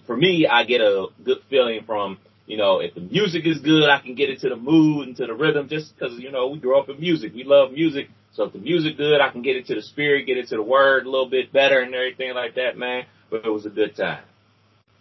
for 0.06 0.18
me, 0.18 0.46
I 0.46 0.65
get 0.65 0.82
a 0.82 1.08
good 1.24 1.38
feeling 1.50 1.84
from, 1.86 2.18
you 2.46 2.58
know, 2.58 2.80
if 2.80 2.96
the 2.96 3.01
music 3.01 3.46
is 3.46 3.60
good, 3.60 3.89
I 3.89 4.01
can 4.01 4.15
get 4.15 4.30
into 4.30 4.50
the 4.50 4.58
mood 4.58 5.08
and 5.08 5.18
to 5.18 5.25
the 5.25 5.34
rhythm 5.34 5.70
just 5.70 5.96
because, 5.96 6.20
you 6.20 6.32
know, 6.32 6.50
we 6.50 6.60
grew 6.60 6.77
up 6.77 6.89
in 6.89 7.00
music. 7.00 7.34
We 7.34 7.46
love 7.46 7.72
music. 7.72 8.10
So 8.34 8.46
if 8.46 8.54
the 8.54 8.60
music 8.60 8.98
good, 8.98 9.22
I 9.22 9.30
can 9.30 9.44
get 9.44 9.58
into 9.58 9.75
the 9.75 9.82
spirit, 9.82 10.25
get 10.25 10.38
into 10.38 10.56
the 10.56 10.63
word 10.63 11.06
a 11.06 11.10
little 11.10 11.30
bit 11.30 11.54
better 11.54 11.80
and 11.82 11.94
everything 11.94 12.34
like 12.34 12.56
that, 12.56 12.78
man. 12.78 13.06
But 13.30 13.46
it 13.46 13.50
was 13.50 13.66
a 13.66 13.70
good 13.70 13.96
time. 13.96 14.24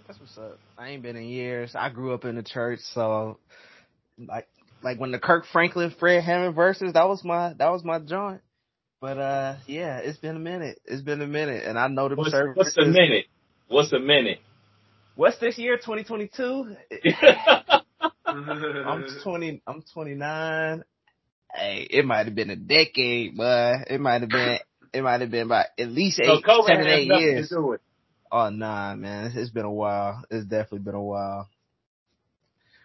That's 0.07 0.21
what's 0.21 0.37
up. 0.37 0.59
I 0.77 0.89
ain't 0.89 1.03
been 1.03 1.17
in 1.17 1.25
years. 1.25 1.75
I 1.75 1.89
grew 1.89 2.13
up 2.13 2.25
in 2.25 2.37
the 2.37 2.43
church, 2.43 2.81
so 2.93 3.39
like 4.19 4.47
like 4.83 5.01
when 5.01 5.13
the 5.13 5.19
Kirk 5.19 5.47
Franklin 5.51 5.95
Fred 5.99 6.23
Hammond 6.23 6.55
verses, 6.55 6.93
that 6.93 7.09
was 7.09 7.25
my 7.25 7.55
that 7.55 7.71
was 7.71 7.85
my 7.85 7.99
joint. 7.99 8.43
But 9.01 9.19
uh 9.19 9.57
yeah, 9.67 9.99
it's 9.99 10.19
been 10.19 10.37
a 10.37 10.41
minute. 10.41 10.81
It's 10.85 11.03
been 11.03 11.23
a 11.23 11.27
minute 11.27 11.65
and 11.65 11.79
I 11.79 11.89
know 11.89 12.09
the 12.09 12.17
what's, 12.17 12.35
What's 12.55 12.77
a 12.77 12.85
minute? 12.85 13.27
What's 13.69 13.93
a 13.93 13.99
minute? 13.99 14.41
What's 15.15 15.39
this 15.39 15.57
year? 15.57 15.77
2022? 15.77 16.77
I'm 18.27 19.07
20 19.23 19.63
I'm 19.67 19.83
29 19.93 20.85
hey, 21.55 21.87
it 21.91 22.05
might 22.05 22.27
have 22.27 22.35
been 22.35 22.51
a 22.51 22.57
decade, 22.57 23.37
but 23.37 23.89
it 23.91 24.01
might 24.01 24.21
have 24.23 24.31
been, 24.31 24.59
it 24.93 25.03
might 25.03 25.21
have 25.21 25.31
been 25.31 25.47
about 25.47 25.67
at 25.79 25.89
least 25.89 26.21
eight, 26.21 26.43
so 26.45 26.65
seven, 26.67 26.87
eight 26.87 27.09
years. 27.09 27.53
Oh 28.31 28.49
nah, 28.49 28.95
man, 28.95 29.27
it's, 29.27 29.37
it's 29.37 29.51
been 29.51 29.65
a 29.67 29.73
while. 29.73 30.25
It's 30.31 30.47
definitely 30.47 30.81
been 30.81 30.95
a 30.95 31.03
while. 31.03 31.49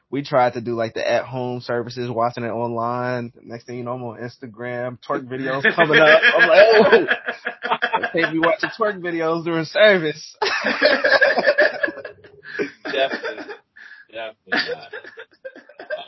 we 0.09 0.21
tried 0.23 0.53
to 0.53 0.61
do 0.61 0.75
like 0.75 0.93
the 0.93 1.09
at 1.09 1.23
home 1.25 1.61
services, 1.61 2.09
watching 2.09 2.43
it 2.43 2.49
online. 2.49 3.31
Next 3.41 3.65
thing 3.65 3.77
you 3.77 3.83
know, 3.83 3.93
I'm 3.93 4.03
on 4.03 4.19
Instagram, 4.19 4.97
twerk 5.07 5.25
videos 5.25 5.63
coming 5.75 5.99
up. 5.99 6.21
I'm 6.37 6.49
like, 6.49 6.67
oh, 6.67 7.07
I 7.71 8.09
can't 8.11 8.33
be 8.33 8.39
watching 8.39 8.69
twerk 8.77 8.99
videos 8.99 9.43
during 9.45 9.65
service. 9.65 10.35
Definitely. 12.83 13.53
Definitely 14.11 14.51
not. 14.51 14.91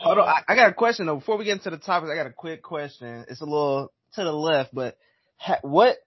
Hold 0.02 0.16
on, 0.18 0.28
I, 0.28 0.40
I 0.48 0.54
got 0.56 0.70
a 0.70 0.74
question 0.74 1.06
though. 1.06 1.16
Before 1.16 1.36
we 1.36 1.44
get 1.44 1.58
into 1.58 1.68
the 1.68 1.76
topics, 1.76 2.10
I 2.10 2.16
got 2.16 2.26
a 2.26 2.32
quick 2.32 2.62
question. 2.62 3.26
It's 3.28 3.42
a 3.42 3.44
little 3.44 3.92
to 4.14 4.24
the 4.24 4.32
left, 4.32 4.74
but 4.74 4.96
ha- 5.36 5.58
what 5.60 5.98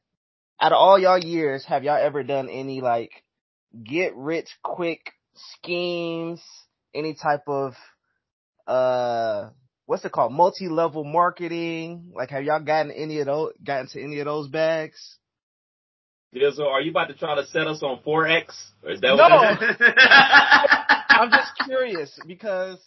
out 0.60 0.72
of 0.72 0.78
all 0.78 0.98
y'all 0.98 1.20
years 1.20 1.64
have 1.66 1.84
y'all 1.84 2.04
ever 2.04 2.24
done 2.24 2.50
any 2.50 2.82
like 2.82 3.12
get 3.84 4.16
rich 4.16 4.50
quick 4.64 5.14
schemes? 5.36 6.42
Any 6.96 7.14
type 7.14 7.44
of 7.48 7.76
uh 8.66 9.50
what's 9.86 10.04
it 10.06 10.12
called? 10.12 10.34
Multi 10.34 10.70
level 10.70 11.04
marketing? 11.04 12.14
Like 12.16 12.32
have 12.32 12.44
y'all 12.44 12.62
gotten 12.64 12.92
any 12.92 13.20
of 13.20 13.28
those 13.28 13.52
gotten 13.64 13.88
to 13.90 14.02
any 14.04 14.20
of 14.20 14.26
those 14.26 14.48
bags? 14.48 15.18
Dizzle, 16.34 16.66
are 16.66 16.82
you 16.82 16.90
about 16.90 17.10
to 17.10 17.14
try 17.14 17.36
to 17.36 17.46
set 17.46 17.68
us 17.68 17.84
on 17.84 18.00
Forex? 18.04 18.56
Or 18.84 18.90
is 18.90 19.02
that 19.02 19.16
No. 19.16 19.28
what? 19.30 20.00
I'm 21.10 21.30
just 21.30 21.52
curious 21.64 22.20
because 22.26 22.80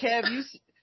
Kev, 0.00 0.30
you 0.30 0.42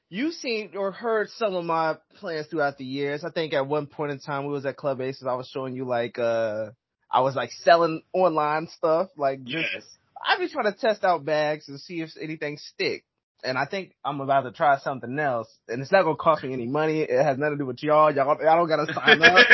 you 0.09 0.31
seen 0.31 0.71
or 0.75 0.91
heard 0.91 1.29
some 1.31 1.55
of 1.55 1.65
my 1.65 1.97
plans 2.15 2.47
throughout 2.47 2.77
the 2.77 2.85
years. 2.85 3.23
I 3.23 3.31
think 3.31 3.53
at 3.53 3.67
one 3.67 3.87
point 3.87 4.11
in 4.11 4.19
time 4.19 4.45
we 4.45 4.53
was 4.53 4.65
at 4.65 4.77
Club 4.77 5.01
Aces. 5.01 5.27
I 5.27 5.33
was 5.35 5.47
showing 5.47 5.75
you 5.75 5.85
like 5.85 6.19
uh 6.19 6.71
I 7.11 7.21
was 7.21 7.35
like 7.35 7.51
selling 7.51 8.01
online 8.13 8.67
stuff. 8.67 9.09
Like 9.17 9.43
just 9.43 9.67
Yes. 9.73 9.83
I've 10.25 10.39
been 10.39 10.49
trying 10.49 10.71
to 10.71 10.79
test 10.79 11.03
out 11.03 11.25
bags 11.25 11.67
and 11.67 11.79
see 11.79 12.01
if 12.01 12.11
anything 12.19 12.57
stick. 12.57 13.03
And 13.43 13.57
I 13.57 13.65
think 13.65 13.95
I'm 14.03 14.21
about 14.21 14.41
to 14.41 14.51
try 14.51 14.79
something 14.79 15.19
else. 15.19 15.47
And 15.67 15.81
it's 15.81 15.91
not 15.91 16.03
gonna 16.03 16.15
cost 16.15 16.43
me 16.43 16.53
any 16.53 16.67
money. 16.67 17.01
It 17.01 17.23
has 17.23 17.37
nothing 17.37 17.57
to 17.57 17.63
do 17.63 17.65
with 17.67 17.83
y'all. 17.83 18.13
Y'all, 18.13 18.37
y'all 18.41 18.57
don't 18.57 18.67
gotta 18.67 18.91
sign 18.93 19.21
up. 19.21 19.47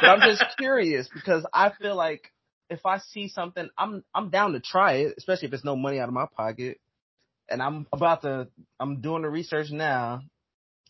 but 0.00 0.08
I'm 0.08 0.20
just 0.20 0.44
curious 0.58 1.08
because 1.12 1.46
I 1.52 1.70
feel 1.80 1.94
like 1.94 2.32
if 2.68 2.84
I 2.86 2.98
see 2.98 3.28
something, 3.28 3.68
I'm 3.76 4.02
I'm 4.14 4.30
down 4.30 4.52
to 4.52 4.60
try 4.60 4.94
it, 4.94 5.14
especially 5.18 5.48
if 5.48 5.54
it's 5.54 5.64
no 5.64 5.76
money 5.76 6.00
out 6.00 6.08
of 6.08 6.14
my 6.14 6.26
pocket. 6.36 6.78
And 7.50 7.62
I'm 7.62 7.86
about 7.92 8.22
to 8.22 8.48
I'm 8.78 9.00
doing 9.00 9.22
the 9.22 9.28
research 9.30 9.70
now, 9.70 10.22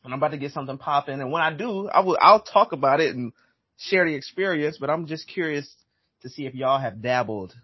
and 0.04 0.12
I'm 0.12 0.18
about 0.18 0.32
to 0.32 0.38
get 0.38 0.52
something 0.52 0.78
popping. 0.78 1.20
And 1.20 1.32
when 1.32 1.42
I 1.42 1.52
do, 1.52 1.88
I 1.88 2.00
will 2.00 2.18
I'll 2.20 2.42
talk 2.42 2.72
about 2.72 3.00
it 3.00 3.14
and 3.14 3.32
share 3.78 4.04
the 4.04 4.14
experience. 4.14 4.76
But 4.78 4.90
I'm 4.90 5.06
just 5.06 5.26
curious 5.28 5.72
to 6.22 6.28
see 6.28 6.46
if 6.46 6.54
y'all 6.54 6.78
have 6.80 7.00
dabbled. 7.02 7.54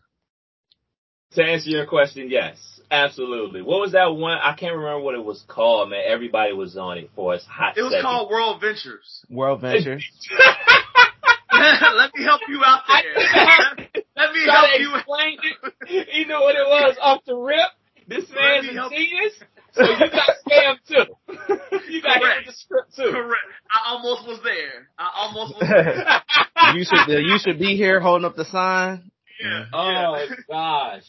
To 1.32 1.42
answer 1.42 1.68
your 1.68 1.86
question, 1.86 2.30
yes, 2.30 2.56
absolutely. 2.90 3.60
What 3.60 3.80
was 3.80 3.92
that 3.92 4.06
one? 4.06 4.38
I 4.40 4.54
can't 4.54 4.74
remember 4.76 5.00
what 5.00 5.14
it 5.16 5.24
was 5.24 5.44
called, 5.48 5.90
man. 5.90 6.02
Everybody 6.06 6.52
was 6.54 6.76
on 6.76 6.98
it 6.98 7.10
for 7.14 7.34
its 7.34 7.44
hot 7.44 7.76
It 7.76 7.82
was 7.82 7.90
second. 7.90 8.04
called 8.04 8.30
World 8.30 8.60
Ventures. 8.60 9.24
World 9.28 9.60
Ventures. 9.60 10.04
Let 11.52 12.14
me 12.14 12.22
help 12.24 12.40
you 12.48 12.62
out 12.64 12.82
there. 12.88 13.14
Let 14.16 14.32
me 14.32 14.44
Try 14.44 14.54
help 14.54 14.70
to 14.76 14.82
you. 14.82 14.94
explain 14.96 15.38
it. 15.42 16.08
He 16.10 16.24
knew 16.24 16.40
what 16.40 16.54
it 16.54 16.66
was 16.66 16.96
off 17.02 17.22
the 17.26 17.34
rip. 17.34 17.68
This 18.08 18.25
Let 18.30 18.36
man's 18.40 18.68
a 18.68 18.72
help- 18.75 18.92
genius, 18.92 19.32
so 19.72 19.82
you 19.82 19.98
got 19.98 20.30
scammed 20.46 20.78
too. 20.88 21.14
you 21.90 22.02
got 22.02 22.14
hit 22.14 22.22
Correct. 22.22 22.46
with 22.46 22.46
the 22.46 22.52
script 22.52 22.94
too. 22.96 23.10
Correct. 23.12 23.46
I 23.70 23.90
almost 23.92 24.26
was 24.28 24.40
there. 24.44 24.88
I 24.98 25.10
almost 25.16 25.54
was 25.54 25.68
there. 25.68 26.75
you 26.76 26.84
should 26.84 27.26
you 27.26 27.38
should 27.38 27.58
be 27.58 27.76
here 27.76 27.98
holding 28.00 28.25
up 28.25 28.36
the 28.36 28.44
sign. 28.44 29.10
Yeah. 29.42 29.64
oh 29.72 29.90
yeah. 29.90 30.26
gosh, 30.48 31.02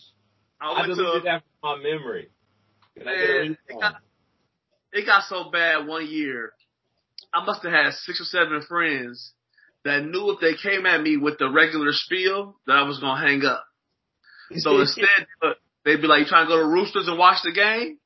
I 0.60 0.66
I 0.72 0.74
went 0.88 0.88
deleted 0.98 1.22
to. 1.22 1.25
that 1.25 1.44
from 1.62 1.80
my 1.84 1.84
memory. 1.89 2.30
Can 2.98 3.08
I 3.08 3.16
get 3.16 3.30
a 3.30 3.44
Man, 3.44 3.58
it 3.70 3.80
got, 3.80 3.96
it 4.94 5.06
got 5.06 5.24
so 5.30 5.51
bad 5.51 5.86
one 5.88 6.08
year. 6.08 6.51
I 7.34 7.46
must 7.46 7.62
have 7.63 7.72
had 7.72 7.94
six 7.94 8.20
or 8.20 8.24
seven 8.25 8.62
friends 8.68 9.34
that 9.86 10.04
knew 10.04 10.32
if 10.32 10.39
they 10.42 10.56
came 10.56 10.86
at 10.88 11.01
me 11.01 11.16
with 11.18 11.38
the 11.38 11.50
regular 11.50 11.92
spiel 11.92 12.56
that 12.66 12.74
I 12.75 12.84
was 12.84 13.00
gonna 13.00 13.22
hang 13.22 13.46
up. 13.46 13.63
So 14.58 14.80
instead, 14.80 15.06
uh, 15.44 15.50
they'd 15.88 16.01
be 16.01 16.08
like, 16.08 16.20
"You 16.20 16.25
trying 16.25 16.46
to 16.46 16.53
go 16.53 16.58
to 16.58 16.67
Roosters 16.67 17.08
and 17.08 17.17
watch 17.17 17.41
the 17.44 17.51
game?" 17.51 17.98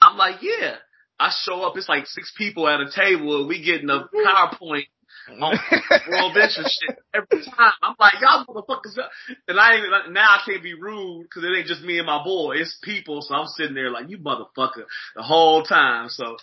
I'm 0.00 0.16
like, 0.16 0.42
"Yeah." 0.42 0.76
I 1.18 1.32
show 1.44 1.62
up. 1.62 1.76
It's 1.76 1.88
like 1.88 2.06
six 2.06 2.30
people 2.36 2.68
at 2.68 2.80
a 2.80 2.90
table, 2.90 3.40
and 3.40 3.48
we 3.48 3.64
getting 3.64 3.88
a 3.88 4.06
PowerPoint 4.14 4.84
on 5.40 5.58
World 6.10 6.34
Ventures 6.34 6.78
shit 6.80 6.98
every 7.14 7.44
time. 7.44 7.72
I'm 7.82 7.94
like, 7.98 8.14
y'all 8.20 8.44
motherfuckers. 8.44 8.98
And 9.48 9.58
I 9.58 9.76
ain't 9.76 10.12
now 10.12 10.28
I 10.28 10.40
can't 10.44 10.62
be 10.62 10.74
rude 10.74 11.24
because 11.24 11.44
it 11.44 11.56
ain't 11.56 11.66
just 11.66 11.82
me 11.82 11.98
and 11.98 12.06
my 12.06 12.22
boy. 12.22 12.56
It's 12.56 12.76
people. 12.82 13.22
So 13.22 13.34
I'm 13.34 13.46
sitting 13.46 13.74
there 13.74 13.90
like, 13.90 14.08
you 14.08 14.18
motherfucker 14.18 14.84
the 15.14 15.22
whole 15.22 15.62
time. 15.62 16.08
So 16.08 16.36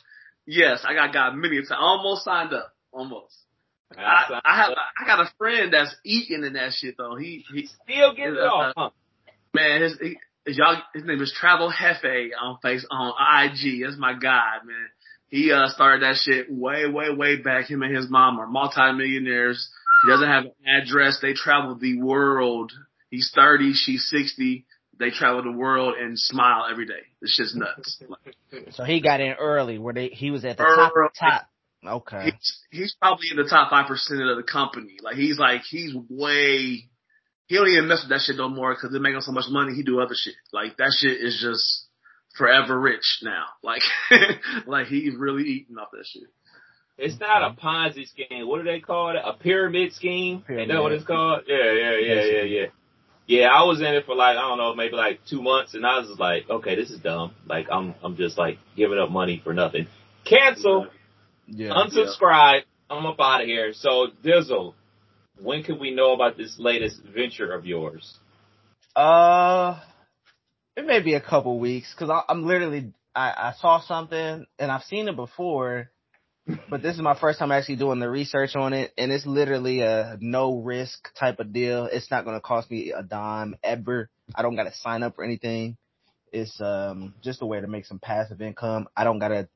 yes, 0.45 0.83
I 0.87 0.93
got 0.93 1.13
got 1.13 1.35
many 1.35 1.57
times. 1.57 1.71
I 1.71 1.77
almost 1.77 2.25
signed 2.25 2.53
up. 2.53 2.73
Almost. 2.91 3.35
I, 3.95 4.39
I 4.43 4.55
have 4.57 4.71
I 4.99 5.05
got 5.05 5.19
a 5.19 5.31
friend 5.37 5.71
that's 5.71 5.95
eating 6.03 6.43
in 6.43 6.53
that 6.53 6.73
shit 6.73 6.95
though. 6.97 7.15
He 7.15 7.45
he 7.53 7.67
still 7.67 8.15
getting 8.15 8.35
it 8.35 8.39
uh, 8.39 8.47
off. 8.47 8.73
Huh? 8.75 8.89
man, 9.53 9.81
his 9.83 9.97
he, 9.99 10.07
his, 10.07 10.17
y'all, 10.47 10.77
his 10.93 11.03
name 11.05 11.21
is 11.21 11.33
Travel 11.37 11.71
Hefe 11.71 12.29
on 12.39 12.57
face 12.61 12.85
on 12.89 13.13
IG. 13.45 13.83
That's 13.83 13.97
my 13.97 14.13
guy, 14.13 14.57
man. 14.65 14.87
He 15.29 15.51
uh 15.51 15.67
started 15.69 16.03
that 16.03 16.17
shit 16.17 16.47
way, 16.51 16.85
way, 16.87 17.09
way 17.09 17.37
back. 17.37 17.65
Him 17.69 17.81
and 17.81 17.95
his 17.95 18.09
mom 18.09 18.39
are 18.39 18.47
multimillionaires. 18.47 19.69
He 20.03 20.09
doesn't 20.11 20.27
have 20.27 20.45
an 20.45 20.51
address. 20.67 21.19
They 21.21 21.33
travel 21.33 21.75
the 21.75 21.99
world. 21.99 22.71
He's 23.09 23.31
thirty, 23.33 23.73
she's 23.73 24.07
sixty. 24.09 24.65
They 24.99 25.09
travel 25.09 25.41
the 25.43 25.51
world 25.51 25.95
and 25.99 26.19
smile 26.19 26.65
every 26.69 26.85
day. 26.85 27.01
This 27.21 27.31
shit's 27.33 27.55
nuts. 27.55 27.99
So 28.71 28.83
he 28.83 29.01
got 29.01 29.21
in 29.21 29.33
early 29.33 29.79
where 29.79 29.93
they 29.93 30.09
he 30.09 30.29
was 30.29 30.45
at 30.45 30.57
the 30.57 30.63
top 30.63 30.93
Early. 30.95 31.09
top. 31.19 31.47
Okay. 31.85 32.25
he's 32.25 32.59
he's 32.69 32.95
probably 33.01 33.27
in 33.31 33.37
the 33.37 33.49
top 33.49 33.69
five 33.71 33.87
percent 33.87 34.21
of 34.21 34.37
the 34.37 34.43
company. 34.43 34.97
Like 35.01 35.15
he's 35.15 35.39
like 35.39 35.61
he's 35.69 35.93
way. 36.09 36.89
He 37.47 37.55
don't 37.55 37.67
even 37.67 37.87
mess 37.87 38.01
with 38.03 38.09
that 38.09 38.21
shit 38.25 38.37
no 38.37 38.49
more 38.49 38.73
because 38.73 38.91
they're 38.91 39.01
making 39.01 39.21
so 39.21 39.31
much 39.31 39.45
money. 39.49 39.73
He 39.75 39.83
do 39.83 39.99
other 39.99 40.15
shit. 40.15 40.35
Like 40.51 40.77
that 40.77 40.93
shit 40.97 41.21
is 41.21 41.39
just 41.41 41.85
forever 42.37 42.79
rich 42.79 43.19
now. 43.23 43.45
Like 43.63 43.81
like 44.65 44.87
he's 44.87 45.15
really 45.15 45.43
eating 45.43 45.77
off 45.77 45.89
that 45.91 46.05
shit. 46.05 46.23
It's 46.97 47.19
not 47.19 47.41
a 47.41 47.55
Ponzi 47.59 48.07
scheme. 48.07 48.47
What 48.47 48.57
do 48.59 48.63
they 48.63 48.79
call 48.79 49.09
it? 49.09 49.15
A 49.23 49.33
pyramid 49.33 49.93
scheme? 49.93 50.43
Ain't 50.49 50.69
that 50.69 50.81
what 50.81 50.91
it's 50.91 51.03
called? 51.05 51.41
Yeah, 51.47 51.71
yeah, 51.73 51.97
yeah, 51.97 52.23
yeah, 52.23 52.43
yeah. 52.43 52.65
Yeah, 53.25 53.47
I 53.47 53.63
was 53.63 53.79
in 53.79 53.87
it 53.87 54.05
for 54.05 54.15
like 54.15 54.37
I 54.37 54.41
don't 54.41 54.57
know, 54.57 54.75
maybe 54.75 54.95
like 54.95 55.21
two 55.29 55.41
months, 55.41 55.73
and 55.73 55.85
I 55.85 55.99
was 55.99 56.19
like, 56.19 56.49
okay, 56.49 56.75
this 56.75 56.91
is 56.91 56.99
dumb. 56.99 57.33
Like 57.47 57.67
I'm, 57.71 57.95
I'm 58.03 58.15
just 58.17 58.37
like 58.37 58.57
giving 58.75 58.99
up 58.99 59.09
money 59.09 59.41
for 59.43 59.53
nothing. 59.53 59.87
Cancel, 60.25 60.87
Yeah. 61.47 61.71
unsubscribe. 61.73 62.61
I'm 62.89 63.05
up 63.05 63.15
out 63.19 63.41
of 63.41 63.47
here. 63.47 63.73
So 63.73 64.07
Dizzle, 64.23 64.73
when 65.43 65.63
can 65.63 65.79
we 65.79 65.91
know 65.91 66.13
about 66.13 66.37
this 66.37 66.55
latest 66.57 67.01
venture 67.03 67.51
of 67.51 67.65
yours? 67.65 68.17
Uh, 68.95 69.79
it 70.75 70.85
may 70.85 71.01
be 71.01 71.13
a 71.13 71.21
couple 71.21 71.59
weeks 71.59 71.93
because 71.93 72.23
I'm 72.29 72.45
literally 72.45 72.93
I, 73.15 73.29
I 73.29 73.53
saw 73.59 73.81
something 73.81 74.45
and 74.57 74.71
I've 74.71 74.83
seen 74.83 75.07
it 75.07 75.15
before, 75.15 75.91
but 76.69 76.81
this 76.81 76.95
is 76.95 77.01
my 77.01 77.19
first 77.19 77.39
time 77.39 77.51
actually 77.51 77.75
doing 77.75 77.99
the 77.99 78.09
research 78.09 78.55
on 78.55 78.73
it, 78.73 78.91
and 78.97 79.11
it's 79.11 79.25
literally 79.25 79.81
a 79.81 80.17
no 80.19 80.57
risk 80.57 81.09
type 81.19 81.39
of 81.39 81.53
deal. 81.53 81.89
It's 81.91 82.09
not 82.09 82.25
going 82.25 82.37
to 82.37 82.41
cost 82.41 82.71
me 82.71 82.91
a 82.91 83.03
dime 83.03 83.55
ever. 83.63 84.09
I 84.33 84.41
don't 84.41 84.55
got 84.55 84.63
to 84.63 84.73
sign 84.73 85.03
up 85.03 85.15
for 85.15 85.23
anything. 85.23 85.77
It's 86.31 86.59
um 86.61 87.13
just 87.23 87.41
a 87.41 87.45
way 87.45 87.61
to 87.61 87.67
make 87.67 87.85
some 87.85 87.99
passive 87.99 88.41
income. 88.41 88.87
I 88.95 89.03
don't 89.03 89.19
got 89.19 89.27
to 89.29 89.49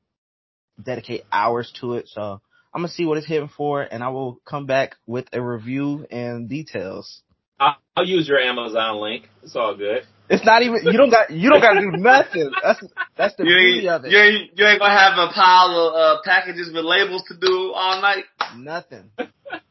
dedicate 0.80 1.24
hours 1.32 1.72
to 1.80 1.94
it, 1.94 2.08
so 2.08 2.40
I'm 2.74 2.82
gonna 2.82 2.88
see 2.88 3.04
what 3.06 3.18
it's 3.18 3.26
hitting 3.26 3.48
for, 3.56 3.82
and 3.82 4.02
I 4.04 4.08
will 4.08 4.40
come 4.44 4.66
back 4.66 4.96
with 5.06 5.26
a 5.32 5.40
review 5.42 6.06
and 6.10 6.48
details. 6.48 7.22
I'll, 7.58 7.76
I'll 7.96 8.06
use 8.06 8.28
your 8.28 8.38
Amazon 8.38 9.00
link. 9.00 9.28
It's 9.42 9.56
all 9.56 9.74
good. 9.76 10.02
It's 10.30 10.44
not 10.44 10.62
even 10.62 10.80
you 10.84 10.92
don't 10.92 11.10
got 11.10 11.30
you 11.30 11.48
don't 11.50 11.60
got 11.60 11.72
to 11.74 11.80
do 11.80 11.90
nothing. 11.96 12.50
That's 12.62 12.84
that's 13.16 13.34
the 13.36 13.44
You 13.44 13.56
beauty 13.56 13.88
of 13.88 14.04
it. 14.04 14.12
you 14.12 14.18
ain't 14.18 14.58
you 14.58 14.66
ain't 14.66 14.78
gonna 14.78 14.98
have 14.98 15.16
a 15.18 15.32
pile 15.32 15.70
of 15.70 15.94
uh, 15.94 16.20
packages 16.24 16.70
with 16.72 16.84
labels 16.84 17.24
to 17.28 17.34
do 17.40 17.72
all 17.74 18.00
night. 18.02 18.24
Nothing. 18.56 19.10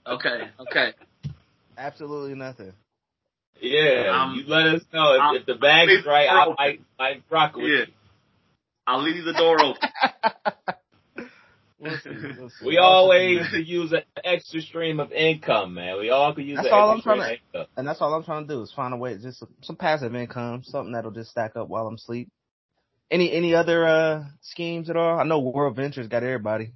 Okay, 0.07 0.49
okay. 0.61 0.93
Absolutely 1.77 2.33
nothing. 2.33 2.71
Yeah, 3.61 4.09
I'm- 4.09 4.35
you 4.35 4.43
let 4.47 4.65
us 4.67 4.81
know 4.93 5.13
if, 5.15 5.21
I'm- 5.21 5.35
if 5.35 5.45
the 5.45 5.55
bag 5.55 5.89
is 5.89 6.05
right. 6.05 6.27
I 6.29 6.43
I'm- 6.45 6.55
might, 6.57 6.81
might 6.97 7.23
rock 7.29 7.55
with 7.57 7.65
Yeah. 7.65 7.71
you. 7.79 7.85
I'll 8.87 9.03
leave 9.03 9.23
the 9.25 9.33
door 9.33 9.61
open. 9.61 9.89
We'll 11.79 11.97
see. 11.97 12.09
We'll 12.39 12.49
see. 12.49 12.65
We 12.65 12.77
always 12.77 13.47
could 13.49 13.67
use 13.67 13.91
an 13.91 14.01
extra 14.23 14.61
stream 14.61 14.99
of 14.99 15.11
income, 15.11 15.75
man. 15.75 15.99
We 15.99 16.09
all 16.09 16.33
could 16.33 16.45
use 16.45 16.55
That's 16.57 16.67
an 16.69 16.73
all 16.73 16.91
extra 16.95 17.11
I'm 17.13 17.17
trying 17.19 17.29
to, 17.29 17.59
income. 17.59 17.67
and 17.77 17.87
that's 17.87 18.01
all 18.01 18.13
I'm 18.13 18.23
trying 18.23 18.47
to 18.47 18.53
do 18.55 18.61
is 18.63 18.71
find 18.71 18.93
a 18.93 18.97
way, 18.97 19.17
just 19.17 19.39
some, 19.39 19.49
some 19.61 19.75
passive 19.75 20.15
income, 20.15 20.63
something 20.63 20.93
that'll 20.93 21.11
just 21.11 21.29
stack 21.31 21.55
up 21.55 21.67
while 21.67 21.85
I'm 21.87 21.95
asleep. 21.95 22.29
Any 23.09 23.31
any 23.31 23.53
other 23.55 23.85
uh 23.87 24.23
schemes 24.41 24.89
at 24.89 24.97
all? 24.97 25.19
I 25.19 25.23
know 25.23 25.39
World 25.39 25.75
Ventures 25.75 26.07
got 26.07 26.23
everybody. 26.23 26.73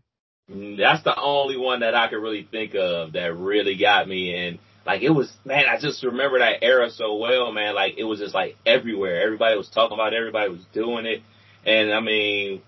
Mm, 0.50 0.78
That's 0.78 1.04
the 1.04 1.20
only 1.20 1.58
one 1.58 1.82
that 1.82 1.94
I 1.96 2.08
could 2.08 2.22
really 2.22 2.48
think 2.50 2.74
of 2.76 3.14
that 3.14 3.36
really 3.36 3.76
got 3.78 4.08
me. 4.08 4.36
And 4.48 4.60
like 4.86 5.02
it 5.02 5.10
was, 5.10 5.32
man, 5.44 5.66
I 5.68 5.80
just 5.80 6.04
remember 6.04 6.40
that 6.40 6.64
era 6.64 6.90
so 6.90 7.16
well, 7.18 7.52
man. 7.52 7.76
Like 7.76 7.96
it 7.98 8.04
was 8.06 8.20
just 8.20 8.34
like 8.34 8.56
everywhere. 8.66 9.22
Everybody 9.24 9.58
was 9.58 9.70
talking 9.70 9.96
about. 9.96 10.14
it, 10.14 10.18
Everybody 10.18 10.52
was 10.52 10.66
doing 10.74 11.06
it. 11.06 11.22
And 11.66 11.92
I 11.94 12.00
mean, 12.00 12.62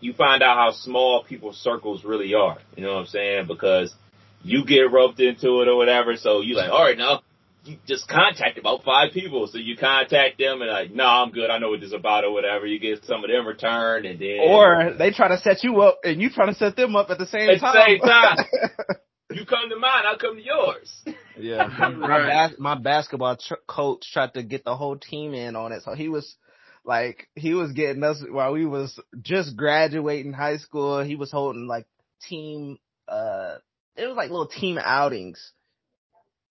you 0.00 0.14
find 0.14 0.42
out 0.42 0.56
how 0.56 0.72
small 0.72 1.24
people's 1.24 1.58
circles 1.58 2.04
really 2.04 2.34
are. 2.34 2.58
You 2.76 2.84
know 2.84 2.94
what 2.94 3.00
I'm 3.00 3.06
saying? 3.06 3.46
Because 3.46 3.94
you 4.42 4.64
get 4.64 4.90
roped 4.90 5.20
into 5.20 5.60
it 5.60 5.68
or 5.68 5.76
whatever. 5.76 6.16
So 6.16 6.40
you 6.40 6.56
like, 6.56 6.70
all 6.70 6.82
right, 6.82 6.96
now 6.96 7.20
you 7.64 7.76
just 7.86 8.08
contact 8.08 8.58
about 8.58 8.82
five 8.82 9.12
people. 9.12 9.46
So 9.46 9.58
you 9.58 9.76
contact 9.76 10.38
them 10.38 10.62
and 10.62 10.70
like, 10.70 10.90
no, 10.90 11.04
nah, 11.04 11.22
I'm 11.22 11.30
good. 11.30 11.50
I 11.50 11.58
know 11.58 11.70
what 11.70 11.80
this 11.80 11.88
is 11.88 11.92
about 11.92 12.24
or 12.24 12.32
whatever. 12.32 12.66
You 12.66 12.78
get 12.78 13.04
some 13.04 13.22
of 13.22 13.30
them 13.30 13.46
returned 13.46 14.06
and 14.06 14.18
then. 14.18 14.38
Or 14.40 14.94
they 14.98 15.10
try 15.10 15.28
to 15.28 15.38
set 15.38 15.62
you 15.62 15.80
up 15.82 16.00
and 16.02 16.20
you 16.20 16.30
try 16.30 16.46
to 16.46 16.54
set 16.54 16.76
them 16.76 16.96
up 16.96 17.10
at 17.10 17.18
the 17.18 17.26
same 17.26 17.50
at 17.50 17.60
time. 17.60 17.76
At 17.76 17.84
the 17.84 17.86
same 17.86 18.00
time. 18.00 18.96
you 19.30 19.44
come 19.44 19.68
to 19.68 19.76
mine, 19.76 20.04
I'll 20.06 20.18
come 20.18 20.36
to 20.36 20.42
yours. 20.42 21.02
Yeah. 21.38 21.66
my, 21.96 22.48
bas- 22.48 22.58
my 22.58 22.78
basketball 22.78 23.36
tr- 23.36 23.54
coach 23.66 24.10
tried 24.12 24.34
to 24.34 24.42
get 24.42 24.64
the 24.64 24.76
whole 24.76 24.96
team 24.96 25.34
in 25.34 25.56
on 25.56 25.72
it. 25.72 25.82
So 25.82 25.94
he 25.94 26.08
was 26.08 26.34
like, 26.84 27.28
he 27.34 27.54
was 27.54 27.72
getting 27.72 28.02
us 28.02 28.22
while 28.28 28.52
we 28.52 28.66
was 28.66 28.98
just 29.22 29.56
graduating 29.56 30.32
high 30.32 30.58
school. 30.58 31.02
He 31.02 31.16
was 31.16 31.30
holding 31.30 31.66
like 31.66 31.86
team, 32.28 32.78
uh, 33.08 33.56
it 33.96 34.06
was 34.06 34.16
like 34.16 34.30
little 34.30 34.48
team 34.48 34.78
outings. 34.78 35.52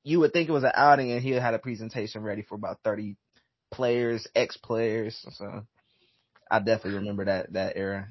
You 0.04 0.20
would 0.22 0.34
think 0.34 0.50
it 0.50 0.54
was 0.54 0.64
an 0.64 0.72
outing 0.74 1.12
and 1.12 1.22
he 1.22 1.32
had 1.32 1.54
a 1.54 1.60
presentation 1.60 2.24
ready 2.24 2.42
for 2.42 2.56
about 2.56 2.80
30 2.84 3.16
players, 3.72 4.28
ex 4.36 4.58
players. 4.58 5.20
So 5.34 5.66
I 6.50 6.60
definitely 6.60 7.00
remember 7.00 7.26
that, 7.26 7.54
that 7.54 7.74
era. 7.76 8.10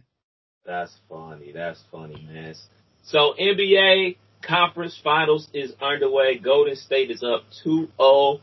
That's 0.65 0.95
funny. 1.09 1.53
That's 1.53 1.83
funny, 1.91 2.27
man. 2.31 2.55
So 3.05 3.35
NBA 3.41 4.17
conference 4.43 5.01
finals 5.03 5.49
is 5.55 5.73
underway. 5.81 6.39
Golden 6.39 6.77
State 6.77 7.11
is 7.11 7.23
up 7.23 7.45
2-0 7.65 8.41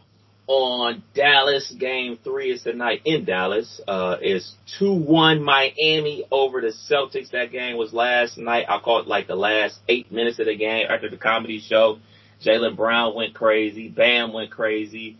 on 0.48 1.04
Dallas. 1.14 1.74
Game 1.78 2.18
three 2.24 2.52
is 2.52 2.64
tonight 2.64 3.02
in 3.06 3.25
Dallas. 3.25 3.82
Uh, 3.88 4.18
it's 4.22 4.56
2-1 4.80 5.42
Miami 5.42 6.25
over 6.32 6.62
the 6.62 6.74
Celtics. 6.90 7.32
That 7.32 7.52
game 7.52 7.78
was 7.78 7.94
last 7.94 8.38
night. 8.38 8.66
I 8.70 8.80
caught 8.80 9.08
like 9.08 9.28
the 9.28 9.36
last 9.36 9.80
eight 9.88 10.12
minutes 10.12 10.40
of 10.40 10.46
the 10.46 10.56
game 10.56 10.88
after 10.90 11.10
the 11.10 11.18
comedy 11.18 11.60
show. 11.60 12.00
Jaylen 12.46 12.75
Brown 12.75 13.16
went 13.16 13.34
crazy. 13.34 13.90
Bam 13.90 14.34
went 14.34 14.52
crazy. 14.52 15.18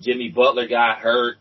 Jimmy 0.00 0.30
Butler 0.30 0.68
got 0.68 0.98
hurt. 0.98 1.36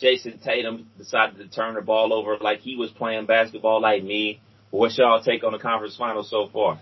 Jayson 0.00 0.42
Tatum 0.42 0.88
decided 0.96 1.38
to 1.38 1.48
turn 1.48 1.74
the 1.74 1.82
ball 1.82 2.12
over 2.12 2.38
like 2.38 2.60
he 2.60 2.76
was 2.76 2.90
playing 2.90 3.26
basketball 3.26 3.82
like 3.82 4.02
me. 4.02 4.40
What's 4.70 4.96
y'all 4.96 5.22
take 5.22 5.44
on 5.44 5.52
the 5.52 5.58
conference 5.58 5.96
finals 5.96 6.30
so 6.30 6.48
far? 6.50 6.80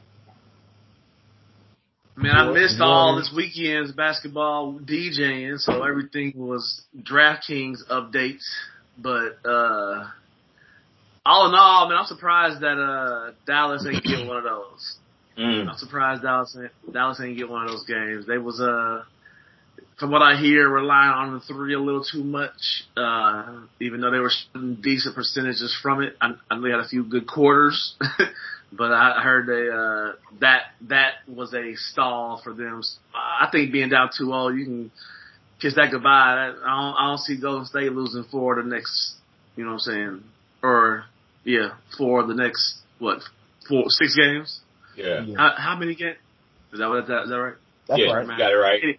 Man, 2.21 2.35
I 2.35 2.51
missed 2.51 2.81
all 2.81 3.15
this 3.17 3.33
weekend's 3.35 3.93
basketball 3.93 4.81
DJing, 4.81 5.61
so 5.61 5.85
everything 5.85 6.33
was 6.35 6.83
DraftKings 7.01 7.79
updates. 7.89 8.43
But 9.01 9.39
uh 9.49 10.09
all 11.25 11.49
in 11.49 11.55
all, 11.55 11.89
man, 11.89 11.99
I'm 11.99 12.07
surprised 12.07 12.61
that 12.63 12.77
uh 12.77 13.35
Dallas 13.47 13.87
ain't 13.89 14.03
get 14.03 14.27
one 14.27 14.39
of 14.39 14.45
those. 14.45 14.97
Mm. 15.39 15.69
I'm 15.69 15.79
surprised 15.79 16.23
Dallas 16.23 16.57
Dallas 16.93 17.21
ain't 17.23 17.39
get 17.39 17.49
one 17.49 17.63
of 17.63 17.71
those 17.71 17.85
games. 17.85 18.27
They 18.27 18.39
was 18.39 18.61
uh 18.61 19.05
from 19.99 20.11
what 20.11 20.21
I 20.21 20.37
hear, 20.37 20.69
relying 20.69 21.11
on 21.11 21.35
the 21.35 21.41
three 21.41 21.75
a 21.75 21.79
little 21.79 22.05
too 22.05 22.25
much. 22.25 22.85
Uh, 22.97 23.61
even 23.81 24.01
though 24.01 24.11
they 24.11 24.19
were 24.19 24.31
shooting 24.31 24.79
decent 24.81 25.15
percentages 25.15 25.77
from 25.83 26.03
it, 26.03 26.15
I, 26.21 26.33
I 26.51 26.57
know 26.57 26.63
they 26.63 26.71
had 26.71 26.81
a 26.81 26.89
few 26.89 27.05
good 27.05 27.27
quarters, 27.27 27.95
but 28.73 28.93
I 28.93 29.23
heard 29.23 29.47
they 29.47 29.69
uh, 29.71 30.17
that 30.41 30.63
that 30.89 31.13
was 31.27 31.55
a 31.55 31.75
stall 31.77 32.41
for 32.43 32.53
them. 32.53 32.83
I 33.15 33.49
think 33.51 33.73
being 33.73 33.89
down 33.89 34.11
2-0, 34.19 34.59
you 34.59 34.65
can 34.65 34.91
kiss 35.61 35.75
that 35.77 35.91
goodbye. 35.91 36.09
I 36.09 36.47
don't, 36.47 36.95
I 36.95 37.07
don't 37.07 37.19
see 37.19 37.41
Golden 37.41 37.67
State 37.67 37.93
losing 37.93 38.25
four 38.31 38.57
the 38.57 38.69
next, 38.69 39.15
you 39.57 39.65
know 39.65 39.71
what 39.71 39.75
I'm 39.75 39.81
saying, 39.81 40.25
or 40.63 41.05
yeah, 41.45 41.75
for 41.97 42.27
the 42.27 42.35
next 42.35 42.79
what 42.99 43.21
four 43.69 43.85
six 43.89 44.17
games. 44.17 44.61
Yeah. 44.97 45.25
How, 45.37 45.55
how 45.57 45.77
many 45.77 45.95
games? 45.95 46.19
Is 46.73 46.81
that 46.81 46.89
what 46.89 47.07
that 47.07 47.23
is 47.23 47.31
that 47.31 47.37
right? 47.37 47.55
That's 47.89 48.01
yeah, 48.01 48.13
right. 48.13 48.27
You 48.27 48.39
got 48.39 48.53
it 48.53 48.57
right. 48.57 48.99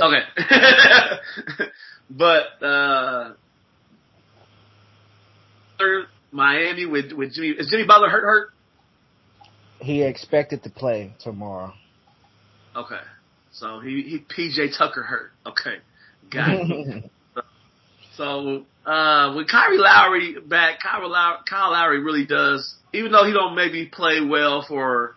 okay. 0.00 1.64
but 2.10 2.64
uh 2.64 3.32
Miami 6.30 6.86
with 6.86 7.12
with 7.12 7.32
Jimmy 7.32 7.48
is 7.48 7.68
Jimmy 7.70 7.86
Butler 7.86 8.08
hurt 8.08 8.22
hurt? 8.22 8.53
He 9.84 10.02
expected 10.02 10.62
to 10.62 10.70
play 10.70 11.14
tomorrow. 11.20 11.74
Okay. 12.74 13.00
So 13.52 13.80
he 13.80 14.02
he 14.02 14.18
PJ 14.18 14.76
Tucker 14.76 15.02
hurt. 15.02 15.32
Okay. 15.46 15.76
Got 16.30 16.48
it. 16.50 17.10
so 18.16 18.64
uh 18.86 19.34
with 19.36 19.48
Kyrie 19.48 19.78
Lowry 19.78 20.36
back, 20.44 20.78
Kyle 20.80 21.08
Lowry, 21.08 21.38
Kyle 21.48 21.70
Lowry 21.72 22.00
really 22.00 22.26
does 22.26 22.74
even 22.92 23.12
though 23.12 23.24
he 23.24 23.32
don't 23.32 23.54
maybe 23.54 23.86
play 23.86 24.20
well 24.20 24.64
for 24.66 25.16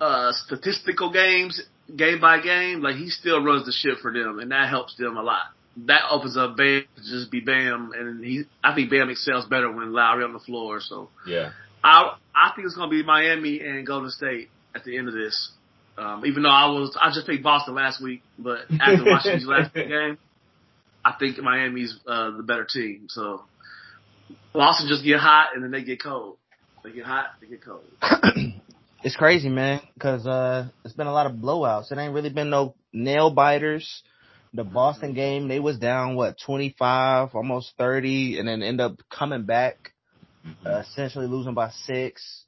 uh 0.00 0.32
statistical 0.46 1.12
games, 1.12 1.60
game 1.94 2.20
by 2.20 2.40
game, 2.40 2.82
like 2.82 2.96
he 2.96 3.10
still 3.10 3.42
runs 3.44 3.66
the 3.66 3.72
ship 3.72 3.98
for 4.00 4.12
them, 4.12 4.38
and 4.38 4.50
that 4.50 4.68
helps 4.68 4.96
them 4.96 5.16
a 5.16 5.22
lot. 5.22 5.42
That 5.86 6.02
opens 6.10 6.36
up 6.36 6.56
Bam 6.56 6.84
to 6.96 7.02
just 7.02 7.30
be 7.30 7.40
Bam, 7.40 7.92
and 7.94 8.24
he. 8.24 8.44
I 8.64 8.74
think 8.74 8.90
Bam 8.90 9.10
excels 9.10 9.44
better 9.44 9.70
when 9.70 9.92
Lowry 9.92 10.24
on 10.24 10.32
the 10.32 10.38
floor. 10.38 10.80
So 10.80 11.10
yeah, 11.26 11.50
I 11.86 12.16
I 12.34 12.52
think 12.54 12.66
it's 12.66 12.74
gonna 12.74 12.90
be 12.90 13.04
Miami 13.04 13.60
and 13.60 13.86
Golden 13.86 14.10
State 14.10 14.48
at 14.74 14.84
the 14.84 14.98
end 14.98 15.08
of 15.08 15.14
this. 15.14 15.52
Um, 15.96 16.26
even 16.26 16.42
though 16.42 16.50
I 16.50 16.66
was 16.66 16.96
I 17.00 17.10
just 17.10 17.26
picked 17.26 17.44
Boston 17.44 17.74
last 17.74 18.02
week, 18.02 18.22
but 18.38 18.58
after 18.80 19.04
watching 19.06 19.38
these 19.38 19.46
last 19.46 19.72
game, 19.72 20.18
I 21.04 21.12
think 21.18 21.38
Miami's 21.38 21.96
uh, 22.06 22.36
the 22.36 22.42
better 22.42 22.66
team. 22.68 23.06
So 23.08 23.42
Boston 24.52 24.88
just 24.88 25.04
get 25.04 25.20
hot 25.20 25.50
and 25.54 25.62
then 25.62 25.70
they 25.70 25.84
get 25.84 26.02
cold. 26.02 26.38
They 26.82 26.90
get 26.90 27.04
hot, 27.04 27.26
they 27.40 27.46
get 27.46 27.64
cold. 27.64 27.84
it's 29.04 29.16
crazy, 29.16 29.48
man, 29.48 29.80
because 29.94 30.26
uh, 30.26 30.68
it's 30.84 30.94
been 30.94 31.06
a 31.06 31.12
lot 31.12 31.26
of 31.26 31.36
blowouts. 31.36 31.92
It 31.92 31.98
ain't 31.98 32.14
really 32.14 32.30
been 32.30 32.50
no 32.50 32.74
nail 32.92 33.30
biters. 33.30 34.02
The 34.54 34.64
Boston 34.64 35.12
game, 35.12 35.48
they 35.48 35.60
was 35.60 35.78
down 35.78 36.16
what 36.16 36.36
twenty 36.44 36.74
five, 36.78 37.30
almost 37.34 37.74
thirty, 37.78 38.38
and 38.38 38.48
then 38.48 38.62
end 38.62 38.80
up 38.80 38.96
coming 39.10 39.44
back, 39.44 39.92
uh, 40.64 40.78
essentially 40.78 41.26
losing 41.26 41.54
by 41.54 41.70
six. 41.70 42.44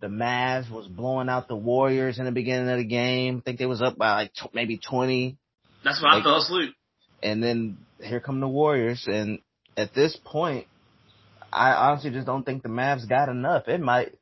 The 0.00 0.06
Mavs 0.08 0.70
was 0.70 0.86
blowing 0.86 1.28
out 1.28 1.48
the 1.48 1.56
Warriors 1.56 2.18
in 2.18 2.24
the 2.24 2.32
beginning 2.32 2.68
of 2.68 2.78
the 2.78 2.84
game. 2.84 3.38
I 3.38 3.40
think 3.42 3.58
they 3.58 3.66
was 3.66 3.80
up 3.80 3.96
by 3.96 4.12
like 4.12 4.34
t- 4.34 4.50
maybe 4.52 4.78
twenty. 4.78 5.38
That's 5.82 6.02
when 6.02 6.12
like, 6.12 6.22
I 6.22 6.24
fell 6.24 6.38
asleep. 6.38 6.74
And 7.22 7.42
then 7.42 7.78
here 8.00 8.20
come 8.20 8.40
the 8.40 8.48
Warriors, 8.48 9.06
and 9.06 9.38
at 9.76 9.94
this 9.94 10.18
point, 10.24 10.66
I 11.52 11.72
honestly 11.72 12.10
just 12.10 12.26
don't 12.26 12.44
think 12.44 12.62
the 12.62 12.68
Mavs 12.68 13.08
got 13.08 13.28
enough. 13.28 13.68
It 13.68 13.80
might 13.80 14.14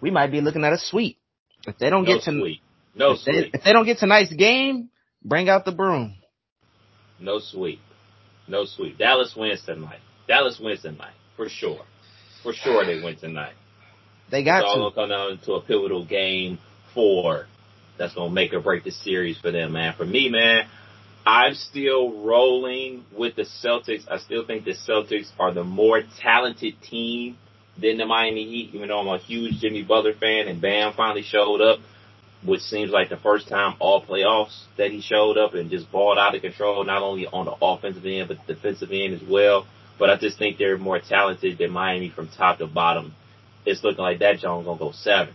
we 0.00 0.10
might 0.10 0.30
be 0.30 0.40
looking 0.40 0.64
at 0.64 0.72
a 0.72 0.78
sweep. 0.78 1.18
If 1.66 1.78
they 1.78 1.90
don't 1.90 2.04
no 2.04 2.14
get 2.14 2.24
to 2.24 2.38
sweep. 2.38 2.60
no 2.94 3.12
if 3.12 3.20
sweep. 3.20 3.52
They, 3.52 3.58
if 3.58 3.64
they 3.64 3.72
don't 3.72 3.86
get 3.86 3.98
tonight's 3.98 4.32
game, 4.32 4.90
bring 5.22 5.48
out 5.48 5.64
the 5.64 5.72
broom. 5.72 6.16
No 7.18 7.40
sweep. 7.40 7.80
No 8.46 8.64
sweep. 8.64 8.98
Dallas 8.98 9.34
wins 9.36 9.62
tonight. 9.64 10.00
Dallas 10.28 10.60
wins 10.62 10.82
tonight 10.82 11.14
for 11.36 11.48
sure. 11.48 11.84
For 12.44 12.52
sure 12.52 12.84
they 12.84 13.00
win 13.02 13.16
tonight. 13.16 13.54
They 14.30 14.44
got 14.44 14.62
it's 14.62 14.74
to. 14.74 14.80
all 14.80 14.90
gonna 14.90 14.94
come 14.94 15.08
down 15.08 15.38
to 15.46 15.54
a 15.54 15.60
pivotal 15.62 16.04
game 16.04 16.58
four. 16.92 17.46
That's 17.98 18.14
gonna 18.14 18.32
make 18.32 18.52
or 18.52 18.60
break 18.60 18.84
the 18.84 18.90
series 18.90 19.38
for 19.38 19.50
them, 19.50 19.72
man. 19.72 19.94
For 19.96 20.04
me, 20.04 20.28
man, 20.28 20.66
I'm 21.26 21.54
still 21.54 22.22
rolling 22.22 23.04
with 23.16 23.34
the 23.36 23.46
Celtics. 23.64 24.04
I 24.10 24.18
still 24.18 24.46
think 24.46 24.64
the 24.64 24.74
Celtics 24.74 25.30
are 25.38 25.52
the 25.52 25.64
more 25.64 26.02
talented 26.20 26.74
team 26.82 27.38
than 27.80 27.96
the 27.96 28.06
Miami 28.06 28.44
Heat, 28.44 28.74
even 28.74 28.88
though 28.88 29.00
I'm 29.00 29.08
a 29.08 29.18
huge 29.18 29.60
Jimmy 29.60 29.82
Butler 29.82 30.14
fan 30.14 30.46
and 30.48 30.60
Bam 30.60 30.92
finally 30.94 31.22
showed 31.22 31.60
up, 31.60 31.80
which 32.44 32.60
seems 32.60 32.90
like 32.90 33.08
the 33.08 33.16
first 33.16 33.48
time 33.48 33.74
all 33.80 34.04
playoffs 34.04 34.64
that 34.76 34.90
he 34.90 35.00
showed 35.00 35.38
up 35.38 35.54
and 35.54 35.70
just 35.70 35.90
balled 35.90 36.18
out 36.18 36.34
of 36.34 36.42
control, 36.42 36.84
not 36.84 37.02
only 37.02 37.26
on 37.26 37.46
the 37.46 37.54
offensive 37.62 38.04
end, 38.04 38.28
but 38.28 38.38
the 38.46 38.54
defensive 38.54 38.90
end 38.92 39.14
as 39.14 39.26
well. 39.26 39.66
But 39.98 40.10
I 40.10 40.16
just 40.16 40.38
think 40.38 40.58
they're 40.58 40.78
more 40.78 41.00
talented 41.00 41.58
than 41.58 41.70
Miami 41.70 42.10
from 42.10 42.28
top 42.28 42.58
to 42.58 42.66
bottom. 42.66 43.14
It's 43.64 43.82
looking 43.82 44.02
like 44.02 44.18
that 44.18 44.38
Jones 44.38 44.66
gonna 44.66 44.78
go 44.78 44.92
seven. 44.92 45.34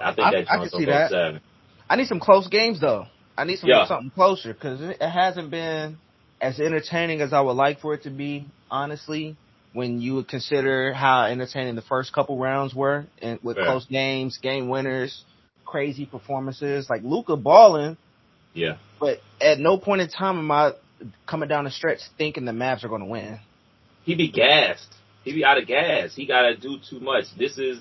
I 0.00 0.14
think 0.14 0.32
that 0.32 0.46
Jones 0.46 0.70
gonna 0.70 0.86
go 0.86 0.92
that. 0.92 1.10
seven. 1.10 1.40
I 1.88 1.96
need 1.96 2.06
some 2.06 2.20
close 2.20 2.48
games 2.48 2.80
though. 2.80 3.06
I 3.36 3.44
need 3.44 3.58
some 3.58 3.68
yeah. 3.68 3.86
something 3.86 4.10
closer 4.10 4.54
because 4.54 4.80
it 4.80 5.00
hasn't 5.00 5.50
been 5.50 5.98
as 6.40 6.58
entertaining 6.60 7.20
as 7.20 7.32
I 7.32 7.40
would 7.40 7.52
like 7.52 7.80
for 7.80 7.94
it 7.94 8.04
to 8.04 8.10
be. 8.10 8.46
Honestly, 8.70 9.36
when 9.72 10.00
you 10.00 10.14
would 10.16 10.28
consider 10.28 10.92
how 10.92 11.24
entertaining 11.24 11.76
the 11.76 11.82
first 11.82 12.12
couple 12.12 12.38
rounds 12.38 12.74
were, 12.74 13.06
and 13.20 13.38
with 13.42 13.56
yeah. 13.56 13.64
close 13.64 13.84
games, 13.86 14.38
game 14.38 14.68
winners, 14.68 15.22
crazy 15.64 16.06
performances, 16.06 16.88
like 16.88 17.02
Luka 17.02 17.36
balling. 17.36 17.96
Yeah. 18.54 18.78
But 18.98 19.18
at 19.40 19.58
no 19.58 19.76
point 19.76 20.00
in 20.00 20.08
time 20.08 20.38
am 20.38 20.50
I 20.50 20.72
coming 21.26 21.48
down 21.48 21.64
the 21.64 21.70
stretch 21.70 22.00
thinking 22.16 22.44
the 22.44 22.52
Mavs 22.52 22.84
are 22.84 22.88
going 22.88 23.02
to 23.02 23.06
win. 23.06 23.38
he'd 24.04 24.18
be 24.18 24.30
gassed. 24.30 24.94
He'd 25.24 25.34
be 25.34 25.44
out 25.44 25.58
of 25.58 25.66
gas. 25.66 26.14
He 26.14 26.26
got 26.26 26.42
to 26.42 26.56
do 26.56 26.78
too 26.88 27.00
much. 27.00 27.24
This 27.36 27.58
is 27.58 27.78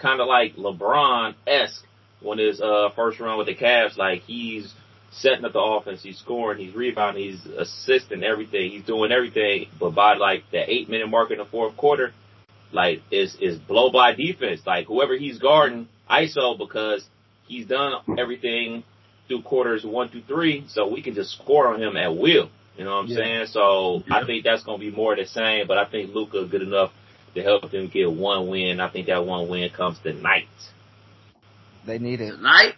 kind 0.00 0.20
of 0.20 0.28
like 0.28 0.54
LeBron 0.54 1.34
esque 1.46 1.84
when 2.22 2.38
his 2.38 2.60
uh, 2.60 2.90
first 2.94 3.18
run 3.20 3.36
with 3.36 3.48
the 3.48 3.54
Cavs. 3.56 3.96
Like 3.96 4.22
he's 4.22 4.72
setting 5.10 5.44
up 5.44 5.52
the 5.52 5.60
offense, 5.60 6.02
he's 6.02 6.18
scoring, 6.18 6.64
he's 6.64 6.74
rebounding, 6.74 7.24
he's 7.24 7.44
assisting 7.46 8.22
everything, 8.22 8.70
he's 8.70 8.84
doing 8.84 9.10
everything. 9.10 9.66
But 9.80 9.90
by 9.94 10.14
like 10.14 10.44
the 10.52 10.70
eight 10.70 10.88
minute 10.88 11.08
mark 11.08 11.30
in 11.30 11.38
the 11.38 11.44
fourth 11.44 11.76
quarter, 11.76 12.12
like 12.72 13.02
is 13.10 13.36
is 13.40 13.58
blow 13.58 13.90
by 13.90 14.14
defense. 14.14 14.60
Like 14.66 14.86
whoever 14.86 15.16
he's 15.16 15.38
guarding, 15.38 15.88
ISO 16.10 16.56
because 16.56 17.04
he's 17.46 17.66
done 17.66 17.94
everything 18.18 18.84
through 19.28 19.42
quarters 19.42 19.84
one 19.84 20.08
through 20.08 20.22
three, 20.22 20.64
so 20.68 20.88
we 20.88 21.02
can 21.02 21.14
just 21.14 21.32
score 21.32 21.68
on 21.68 21.80
him 21.80 21.96
at 21.96 22.16
will. 22.16 22.50
You 22.76 22.84
know 22.84 22.96
what 22.96 23.04
I'm 23.04 23.06
yeah. 23.08 23.16
saying? 23.16 23.46
So 23.46 24.02
yeah. 24.06 24.16
I 24.16 24.26
think 24.26 24.44
that's 24.44 24.64
gonna 24.64 24.78
be 24.78 24.90
more 24.90 25.14
the 25.14 25.26
same, 25.26 25.66
but 25.66 25.78
I 25.78 25.84
think 25.84 26.14
Luka 26.14 26.46
good 26.46 26.62
enough 26.62 26.92
to 27.34 27.42
help 27.42 27.70
them 27.70 27.88
get 27.88 28.10
one 28.10 28.48
win. 28.48 28.80
I 28.80 28.90
think 28.90 29.06
that 29.06 29.24
one 29.24 29.48
win 29.48 29.70
comes 29.70 29.98
tonight. 30.00 30.48
They 31.86 31.98
need 31.98 32.20
it. 32.20 32.32
Tonight? 32.32 32.74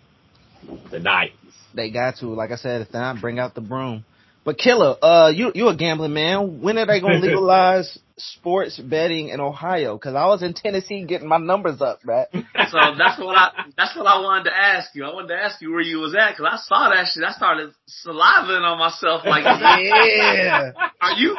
Tonight. 0.91 1.33
They 1.75 1.91
got 1.91 2.17
to. 2.19 2.27
Like 2.29 2.51
I 2.51 2.57
said, 2.57 2.83
if 2.83 2.93
not, 2.93 3.21
bring 3.21 3.39
out 3.39 3.55
the 3.55 3.61
broom. 3.61 4.05
But 4.45 4.59
Killer, 4.59 4.97
uh, 5.03 5.31
you 5.35 5.53
you 5.55 5.69
a 5.69 5.77
gambling 5.77 6.15
man. 6.15 6.61
When 6.63 6.79
are 6.79 6.87
they 6.87 7.01
gonna 7.01 7.19
legalize 7.21 7.99
sports 8.21 8.79
betting 8.79 9.29
in 9.29 9.41
Ohio? 9.41 9.97
Because 9.97 10.15
I 10.15 10.27
was 10.27 10.43
in 10.43 10.55
Tennessee 10.55 11.05
getting 11.05 11.29
my 11.29 11.39
numbers 11.39 11.81
up, 11.81 12.05
man. 12.05 12.27
so 12.33 12.79
that's 12.97 13.19
what 13.19 13.37
I 13.37 13.65
that's 13.77 13.97
what 13.97 14.07
I 14.07 14.21
wanted 14.21 14.45
to 14.45 14.57
ask 14.57 14.95
you. 14.95 15.05
I 15.05 15.13
wanted 15.13 15.29
to 15.29 15.43
ask 15.43 15.61
you 15.61 15.73
where 15.73 15.81
you 15.81 15.99
was 15.99 16.15
at 16.15 16.33
because 16.37 16.47
I 16.51 16.57
saw 16.67 16.91
that 16.91 17.07
shit. 17.13 17.25
I 17.25 17.33
started 17.33 17.71
salivating 18.07 18.63
on 18.63 18.79
myself 18.79 19.25
like, 19.25 19.45
yeah. 19.45 20.73
are 21.01 21.13
you 21.13 21.37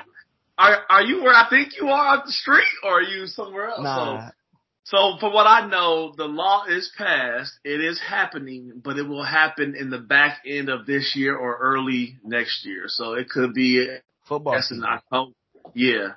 are 0.58 0.78
are 0.90 1.02
you 1.02 1.24
where 1.24 1.34
I 1.34 1.48
think 1.50 1.74
you 1.80 1.88
are 1.88 2.18
on 2.18 2.24
the 2.26 2.32
street, 2.32 2.64
or 2.84 3.00
are 3.00 3.02
you 3.02 3.28
somewhere 3.28 3.70
else? 3.70 3.82
Nah. 3.82 4.30
So, 4.30 4.34
so 4.84 5.18
from 5.20 5.34
what 5.34 5.48
I 5.48 5.68
know, 5.68 6.14
the 6.16 6.26
law 6.26 6.66
is 6.66 6.92
passed. 6.98 7.54
It 7.64 7.82
is 7.82 8.00
happening, 8.00 8.82
but 8.84 8.98
it 8.98 9.08
will 9.08 9.24
happen 9.24 9.76
in 9.80 9.90
the 9.90 10.00
back 10.00 10.40
end 10.46 10.70
of 10.70 10.86
this 10.86 11.14
year 11.16 11.36
or 11.36 11.58
early 11.58 12.18
next 12.24 12.66
year. 12.66 12.84
So 12.88 13.14
it 13.14 13.30
could 13.30 13.54
be 13.54 13.88
football. 14.28 14.56
Yes, 14.56 14.72
in 14.72 14.84
October. 14.84 15.32
Yeah, 15.74 16.10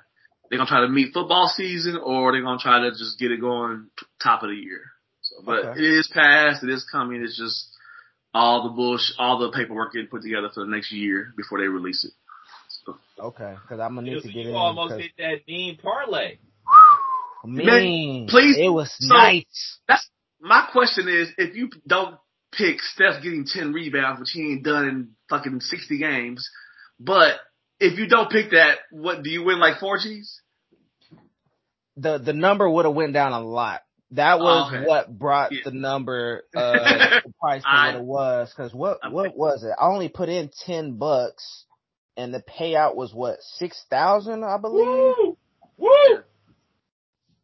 they're 0.49 0.57
gonna 0.57 0.69
try 0.69 0.81
to 0.81 0.89
meet 0.89 1.13
football 1.13 1.47
season, 1.47 1.97
or 1.97 2.31
they're 2.31 2.43
gonna 2.43 2.59
try 2.59 2.81
to 2.81 2.91
just 2.91 3.19
get 3.19 3.31
it 3.31 3.41
going 3.41 3.87
top 4.21 4.43
of 4.43 4.49
the 4.49 4.55
year. 4.55 4.81
So, 5.21 5.37
but 5.45 5.65
okay. 5.65 5.79
it 5.79 5.85
is 5.85 6.07
past, 6.13 6.63
It 6.63 6.69
is 6.69 6.85
coming. 6.91 7.23
It's 7.23 7.37
just 7.37 7.69
all 8.33 8.63
the 8.63 8.69
bush, 8.69 9.11
all 9.17 9.39
the 9.39 9.51
paperwork 9.51 9.93
getting 9.93 10.07
put 10.07 10.21
together 10.21 10.49
for 10.53 10.65
the 10.65 10.71
next 10.71 10.91
year 10.91 11.33
before 11.35 11.59
they 11.59 11.67
release 11.67 12.05
it. 12.05 12.11
So. 12.85 12.97
Okay, 13.19 13.55
because 13.61 13.79
I'm 13.79 13.95
gonna 13.95 14.11
need 14.11 14.21
to 14.21 14.27
get 14.27 14.35
you 14.35 14.41
in. 14.41 14.47
You 14.49 14.55
almost 14.55 14.95
hit 14.95 15.11
that 15.17 15.47
mean 15.47 15.77
parlay. 15.77 16.37
Man, 17.43 18.27
please. 18.27 18.57
It 18.57 18.69
was 18.69 18.93
so 18.97 19.13
nice. 19.15 19.79
That's 19.87 20.07
my 20.39 20.67
question 20.71 21.07
is 21.07 21.29
if 21.37 21.55
you 21.55 21.69
don't 21.87 22.17
pick 22.51 22.81
Steph 22.81 23.21
getting 23.23 23.45
10 23.45 23.73
rebounds, 23.73 24.19
which 24.19 24.31
he 24.31 24.51
ain't 24.51 24.63
done 24.63 24.87
in 24.87 25.09
fucking 25.29 25.59
60 25.59 25.97
games, 25.97 26.49
but 26.99 27.35
if 27.85 27.99
you 27.99 28.07
don't 28.07 28.29
pick 28.29 28.51
that, 28.51 28.77
what 28.91 29.23
do 29.23 29.29
you 29.29 29.43
win 29.43 29.59
like 29.59 29.79
four 29.79 29.97
G's? 29.97 30.41
The 31.97 32.17
the 32.17 32.33
number 32.33 32.69
would 32.69 32.85
have 32.85 32.93
went 32.93 33.13
down 33.13 33.31
a 33.31 33.41
lot. 33.41 33.81
That 34.11 34.39
was 34.39 34.71
okay. 34.73 34.85
what 34.85 35.17
brought 35.17 35.51
yeah. 35.51 35.59
the 35.65 35.71
number 35.71 36.43
uh 36.55 36.71
the 37.25 37.33
price 37.39 37.63
to 37.63 37.69
I, 37.69 37.87
what 37.87 37.95
it 37.95 38.03
was. 38.03 38.53
Cause 38.55 38.73
what 38.73 38.99
what 39.11 39.35
was 39.35 39.63
it? 39.63 39.75
I 39.79 39.87
only 39.87 40.09
put 40.09 40.29
in 40.29 40.51
ten 40.65 40.97
bucks 40.97 41.65
and 42.17 42.33
the 42.33 42.41
payout 42.41 42.95
was 42.95 43.13
what, 43.13 43.41
six 43.41 43.83
thousand, 43.89 44.43
I 44.43 44.57
believe? 44.57 44.85
Woo! 44.85 45.37
Woo! 45.77 46.19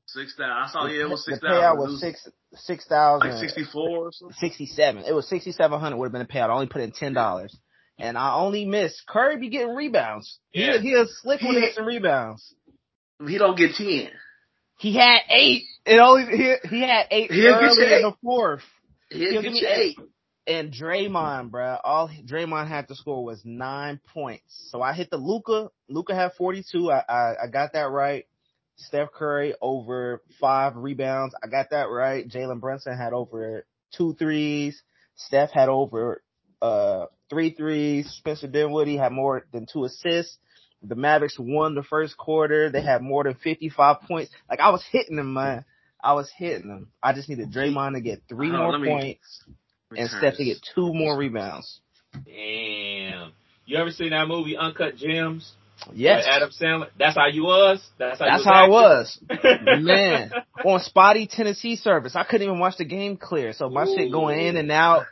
Six 0.08 0.36
thousand. 0.38 0.52
I 0.52 0.70
saw. 0.72 0.86
Yeah, 0.88 1.04
it 1.04 1.10
was 1.10 1.26
six 1.26 1.40
thousand. 1.40 1.56
The 1.56 1.62
payout 1.62 1.78
was 1.78 2.00
six 2.00 2.28
six 2.54 2.86
thousand. 2.88 3.30
Like 3.30 3.40
sixty 3.40 3.64
four 3.64 4.12
Sixty 4.40 4.66
seven. 4.66 5.04
It 5.06 5.14
was 5.14 5.28
sixty 5.28 5.52
seven 5.52 5.80
hundred. 5.80 5.98
Would 5.98 6.08
have 6.08 6.12
been 6.12 6.22
a 6.22 6.26
payout. 6.26 6.50
I 6.50 6.54
only 6.54 6.68
put 6.68 6.82
in 6.82 6.92
ten 6.92 7.14
dollars, 7.14 7.56
and 8.02 8.18
I 8.18 8.34
only 8.36 8.66
missed 8.66 9.04
Curry 9.08 9.38
be 9.38 9.50
getting 9.50 9.76
rebounds. 9.76 10.40
Yeah. 10.54 10.80
He 10.80 10.90
he 10.90 10.94
is 10.94 11.20
slick 11.22 11.42
when 11.42 11.54
he 11.54 11.62
hits 11.62 11.80
rebounds. 11.80 12.54
He 13.26 13.38
don't 13.38 13.56
get 13.58 13.76
ten. 13.76 14.10
He 14.78 14.96
had 14.96 15.20
eight. 15.30 15.64
It 15.86 16.00
only 16.00 16.26
he 16.26 16.56
he 16.70 16.82
had 16.82 17.06
8 17.12 17.32
He'll 17.32 17.54
early 17.54 17.96
in 17.96 18.02
the 18.02 18.14
fourth. 18.24 18.64
He'll, 19.10 19.42
He'll 19.42 19.52
me 19.52 19.66
eight. 19.66 19.98
eight. 19.98 20.00
And 20.48 20.74
Draymond, 20.74 21.52
bro, 21.52 21.78
all 21.84 22.10
Draymond 22.26 22.68
had 22.68 22.88
to 22.88 22.96
score 22.96 23.24
was 23.24 23.42
nine 23.46 24.00
points. 24.14 24.68
So 24.72 24.82
I 24.82 24.94
hit 24.94 25.12
the 25.12 25.18
Luka. 25.18 25.70
Luka 25.88 26.16
had 26.16 26.34
42. 26.34 26.92
I, 26.92 27.04
I, 27.08 27.34
I 27.44 27.48
got 27.48 27.74
that 27.74 27.92
right. 27.92 28.26
Steph 28.78 29.12
Curry 29.14 29.54
over 29.62 30.24
five 30.40 30.76
rebounds. 30.76 31.36
I 31.44 31.48
got 31.48 31.70
that 31.70 31.90
right. 31.90 32.28
Jalen 32.28 32.60
Brunson 32.60 32.98
had 32.98 33.14
over 33.14 33.68
two 33.96 34.16
threes. 34.16 34.82
Steph 35.16 35.52
had 35.52 35.70
over 35.70 36.24
uh 36.60 37.06
three 37.32 37.52
threes. 37.52 38.08
Spencer 38.18 38.48
Dinwiddie 38.48 38.98
had 38.98 39.12
more 39.12 39.46
than 39.52 39.66
two 39.66 39.86
assists. 39.86 40.38
The 40.84 40.96
Mavericks 40.96 41.38
won 41.40 41.74
the 41.74 41.84
first 41.84 42.18
quarter. 42.18 42.70
They 42.70 42.82
had 42.82 43.02
more 43.02 43.24
than 43.24 43.36
55 43.36 44.02
points. 44.02 44.32
Like 44.50 44.60
I 44.60 44.70
was 44.70 44.84
hitting 44.92 45.16
them, 45.16 45.34
man. 45.34 45.66
I 46.04 46.14
was 46.14 46.32
hitting 46.36 46.68
them. 46.68 46.90
I 47.02 47.14
just 47.14 47.30
needed 47.30 47.52
Draymond 47.52 47.94
to 47.94 48.02
get 48.02 48.24
three 48.28 48.52
more 48.52 48.78
points 48.78 49.44
and 49.96 50.10
Steph 50.10 50.38
to 50.38 50.44
get 50.44 50.58
two 50.76 50.94
more 50.94 51.18
rebounds. 51.18 51.80
Damn. 52.26 53.32
You 53.66 53.78
ever 53.78 53.92
seen 53.92 54.10
that 54.10 54.28
movie 54.28 54.58
Uncut 54.58 54.96
Gems? 54.98 55.54
Yes. 55.94 56.26
Adam 56.28 56.50
Sandler. 56.50 56.90
That's 56.98 57.16
how 57.16 57.28
you 57.28 57.44
was. 57.44 57.82
That's 57.98 58.20
how. 58.20 58.26
That's 58.26 58.46
how 58.46 58.66
I 58.66 58.68
was. 58.68 59.20
Man, 59.80 60.32
on 60.64 60.80
spotty 60.82 61.28
Tennessee 61.28 61.76
service, 61.76 62.16
I 62.16 62.24
couldn't 62.24 62.48
even 62.48 62.60
watch 62.60 62.78
the 62.78 62.86
game 62.86 63.18
clear. 63.18 63.54
So 63.54 63.70
my 63.70 63.84
Ooh. 63.84 63.96
shit 63.96 64.12
going 64.12 64.40
in 64.40 64.58
and 64.58 64.72
out. 64.72 65.06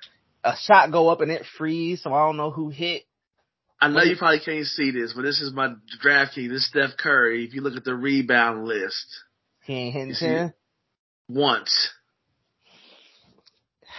A 0.44 0.54
shot 0.58 0.92
go 0.92 1.10
up 1.10 1.22
and 1.22 1.32
it 1.32 1.44
freeze, 1.58 2.02
so 2.04 2.14
I 2.14 2.26
don't 2.26 2.38
know 2.38 2.52
who 2.52 2.70
hit. 2.70 3.04
I 3.82 3.88
know 3.88 4.04
you 4.04 4.18
probably 4.18 4.40
can't 4.40 4.66
see 4.66 4.92
this, 4.92 5.14
but 5.14 5.22
this 5.22 5.42
is 5.42 5.54
my 5.54 5.74
draft 6.02 6.36
key. 6.36 6.48
This 6.48 6.60
is 6.60 6.68
Steph 6.68 6.98
Curry. 6.98 7.46
If 7.46 7.54
you 7.54 7.62
look 7.62 7.76
at 7.76 7.86
the 7.86 7.96
rebound 7.96 8.66
list, 8.66 9.06
he 9.64 9.74
ain't 9.74 9.94
hitting 9.94 10.16
ten 10.18 10.54
once. 11.30 11.90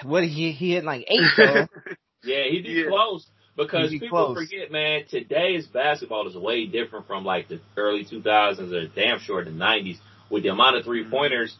What 0.04 0.24
he 0.24 0.52
he 0.52 0.72
hit 0.72 0.84
like 0.84 1.04
eight 1.08 1.20
though. 1.36 1.66
yeah, 2.24 2.44
he 2.50 2.62
did 2.62 2.76
yeah. 2.76 2.88
close. 2.88 3.26
Because 3.56 3.90
people 3.90 4.08
close. 4.08 4.38
forget, 4.38 4.70
man, 4.70 5.02
today's 5.10 5.66
basketball 5.66 6.26
is 6.28 6.36
way 6.36 6.66
different 6.66 7.06
from 7.06 7.24
like 7.24 7.48
the 7.48 7.60
early 7.76 8.04
2000s 8.04 8.72
or 8.72 8.86
damn 8.94 9.18
sure 9.18 9.44
the 9.44 9.50
90s 9.50 9.98
with 10.30 10.44
the 10.44 10.48
amount 10.48 10.76
of 10.76 10.84
three 10.84 11.04
pointers. 11.08 11.54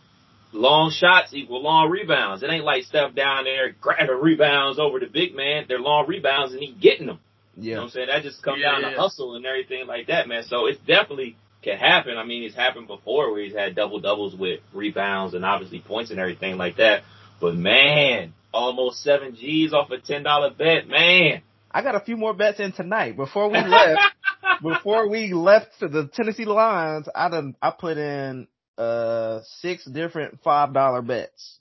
Long 0.53 0.91
shots 0.91 1.33
equal 1.33 1.63
long 1.63 1.91
rebounds. 1.91 2.43
It 2.43 2.51
ain't 2.51 2.65
like 2.65 2.83
Steph 2.85 3.15
down 3.15 3.45
there 3.45 3.73
grabbing 3.81 4.21
rebounds 4.21 4.79
over 4.79 4.99
the 4.99 5.07
big 5.07 5.35
man. 5.35 5.67
They're 5.69 5.79
long 5.79 6.07
rebounds 6.09 6.53
and 6.53 6.61
he 6.61 6.73
getting 6.73 7.07
them. 7.07 7.21
Yeah. 7.57 7.63
You 7.63 7.75
know 7.75 7.81
what 7.81 7.85
I'm 7.85 7.91
saying? 7.91 8.07
That 8.09 8.23
just 8.23 8.43
comes 8.43 8.61
yeah, 8.61 8.73
down 8.73 8.83
yeah. 8.83 8.91
to 8.91 9.01
hustle 9.01 9.37
and 9.37 9.47
everything 9.47 9.87
like 9.87 10.09
that, 10.09 10.27
man. 10.29 10.43
So 10.45 10.67
it 10.67 10.79
definitely 10.87 11.37
can 11.63 11.77
happen. 11.77 12.17
I 12.17 12.25
mean, 12.25 12.43
it's 12.43 12.55
happened 12.55 12.89
before 12.89 13.31
where 13.33 13.43
he's 13.43 13.55
had 13.55 13.75
double 13.75 14.01
doubles 14.01 14.35
with 14.35 14.61
rebounds 14.73 15.35
and 15.35 15.45
obviously 15.45 15.81
points 15.81 16.11
and 16.11 16.19
everything 16.19 16.57
like 16.57 16.77
that. 16.77 17.03
But 17.41 17.55
man, 17.55 18.33
almost 18.53 19.03
seven 19.03 19.37
G's 19.37 19.73
off 19.73 19.91
a 19.91 19.99
$10 19.99 20.59
bet, 20.59 20.89
man. 20.89 21.43
I 21.71 21.83
got 21.83 21.95
a 21.95 22.01
few 22.01 22.17
more 22.17 22.35
bets 22.35 22.59
in 22.59 22.73
tonight. 22.73 23.17
Before 23.17 23.49
we 23.49 23.59
left, 23.67 24.01
before 24.63 25.09
we 25.09 25.33
left 25.33 25.79
to 25.81 25.89
the 25.89 26.09
Tennessee 26.13 26.45
Lions, 26.45 27.09
I 27.15 27.29
done 27.29 27.57
I 27.63 27.71
put 27.71 27.97
in 27.97 28.49
uh 28.81 29.40
six 29.61 29.85
different 29.85 30.43
five 30.43 30.73
dollar 30.73 31.03
bets. 31.03 31.59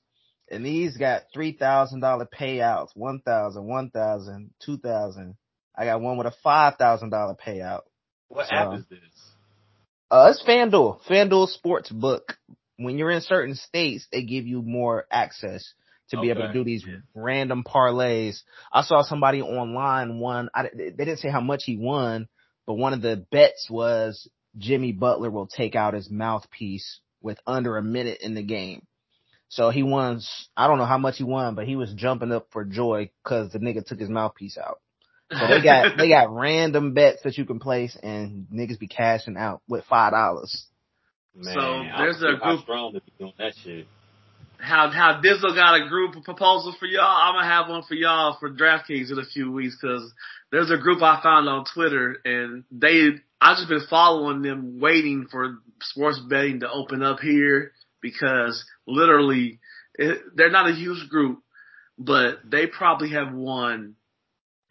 And 0.52 0.66
these 0.66 0.98
got 0.98 1.24
three 1.34 1.52
thousand 1.52 2.00
dollar 2.00 2.26
payouts, 2.26 2.90
one 2.96 3.22
thousand, 3.22 3.66
one 3.66 3.92
thousand, 3.92 4.52
two 4.66 4.78
thousand. 4.78 5.36
I 5.76 5.86
got 5.86 6.02
one 6.02 6.18
with 6.18 6.28
a 6.28 6.34
five 6.44 6.76
thousand 6.78 7.10
dollar 7.10 7.36
payout. 7.36 7.82
What 8.30 8.48
so, 8.48 8.56
app 8.56 8.78
is 8.78 8.86
this? 8.90 9.00
Uh, 10.10 10.32
it's 10.32 10.44
FanDuel. 10.44 11.02
FanDuel 11.08 11.50
Sports 11.50 11.90
Book. 11.90 12.38
When 12.78 12.98
you're 12.98 13.12
in 13.12 13.22
certain 13.22 13.56
states, 13.56 14.08
they 14.12 14.24
give 14.24 14.48
you 14.48 14.62
more 14.62 15.06
access 15.12 15.74
to 16.10 16.18
okay. 16.18 16.28
be 16.28 16.30
able 16.32 16.48
to 16.48 16.54
do 16.54 16.64
these 16.64 16.84
yeah. 16.88 16.96
random 17.14 17.64
parlays. 17.64 18.42
I 18.74 18.82
saw 18.82 19.04
somebody 19.04 19.42
online 19.42 20.20
won. 20.20 20.50
I, 20.56 20.70
they 20.74 20.92
didn't 20.92 21.18
say 21.18 21.30
how 21.30 21.42
much 21.42 21.64
he 21.66 21.78
won, 21.78 22.28
but 22.66 22.76
one 22.76 22.94
of 22.94 23.02
the 23.02 23.26
bets 23.32 23.68
was 23.70 24.28
Jimmy 24.58 24.94
Butler 24.94 25.30
will 25.30 25.48
take 25.48 25.76
out 25.76 25.94
his 25.94 26.10
mouthpiece 26.10 27.02
with 27.22 27.40
under 27.46 27.78
a 27.78 27.84
minute 27.84 28.20
in 28.22 28.34
the 28.34 28.44
game. 28.44 28.86
So 29.50 29.70
he 29.70 29.84
won. 29.84 30.22
I 30.56 30.68
don't 30.68 30.78
know 30.78 30.86
how 30.86 30.98
much 30.98 31.18
he 31.18 31.24
won, 31.24 31.56
but 31.56 31.66
he 31.66 31.76
was 31.76 31.94
jumping 31.94 32.32
up 32.32 32.48
for 32.52 32.64
joy 32.64 33.12
because 33.24 33.52
the 33.52 33.60
nigga 33.60 33.86
took 33.86 34.00
his 34.00 34.10
mouthpiece 34.10 34.58
out. 34.58 34.80
So 35.32 35.48
they 35.48 35.62
got 35.62 35.94
they 35.98 36.10
got 36.10 36.34
random 36.34 36.94
bets 36.94 37.24
that 37.24 37.38
you 37.38 37.46
can 37.46 37.60
place, 37.60 37.98
and 38.02 38.48
niggas 38.54 38.80
be 38.80 38.88
cashing 38.88 39.38
out 39.38 39.62
with 39.68 39.86
five 39.86 40.12
dollars. 40.12 40.68
Man, 41.36 41.54
so 41.54 41.84
there's 41.98 42.22
a 42.22 42.38
group 42.40 42.62
strong 42.62 42.94
to 42.94 43.02
be 43.02 43.12
doing 43.18 43.34
that 43.38 43.54
shit 43.64 43.88
how 44.60 44.90
how 44.90 45.22
Dizzle 45.22 45.56
got 45.56 45.82
a 45.82 45.88
group 45.88 46.16
of 46.16 46.24
proposals 46.24 46.76
for 46.80 46.86
y'all. 46.86 47.04
I'm 47.04 47.36
gonna 47.36 47.48
have 47.48 47.70
one 47.70 47.84
for 47.84 47.94
y'all 47.94 48.38
for 48.40 48.50
DraftKings 48.50 49.12
in 49.12 49.20
a 49.20 49.26
few 49.26 49.52
weeks 49.52 49.78
because 49.82 50.14
there's 50.52 50.70
a 50.70 50.78
group 50.78 51.02
I 51.02 51.22
found 51.24 51.48
on 51.48 51.66
Twitter 51.74 52.18
and 52.26 52.64
they 52.72 53.12
I've 53.42 53.58
just 53.58 53.70
been 53.70 53.88
following 53.90 54.42
them, 54.42 54.80
waiting 54.80 55.28
for 55.32 55.60
sports 55.82 56.20
betting 56.20 56.62
to 56.62 56.72
open 56.72 57.02
up 57.02 57.20
here 57.20 57.72
because 58.02 58.66
literally 58.86 59.60
it, 59.96 60.20
they're 60.36 60.52
not 60.52 60.70
a 60.70 60.74
huge 60.74 61.10
group, 61.10 61.40
but 61.98 62.40
they 62.50 62.68
probably 62.68 63.12
have 63.12 63.34
won 63.34 63.96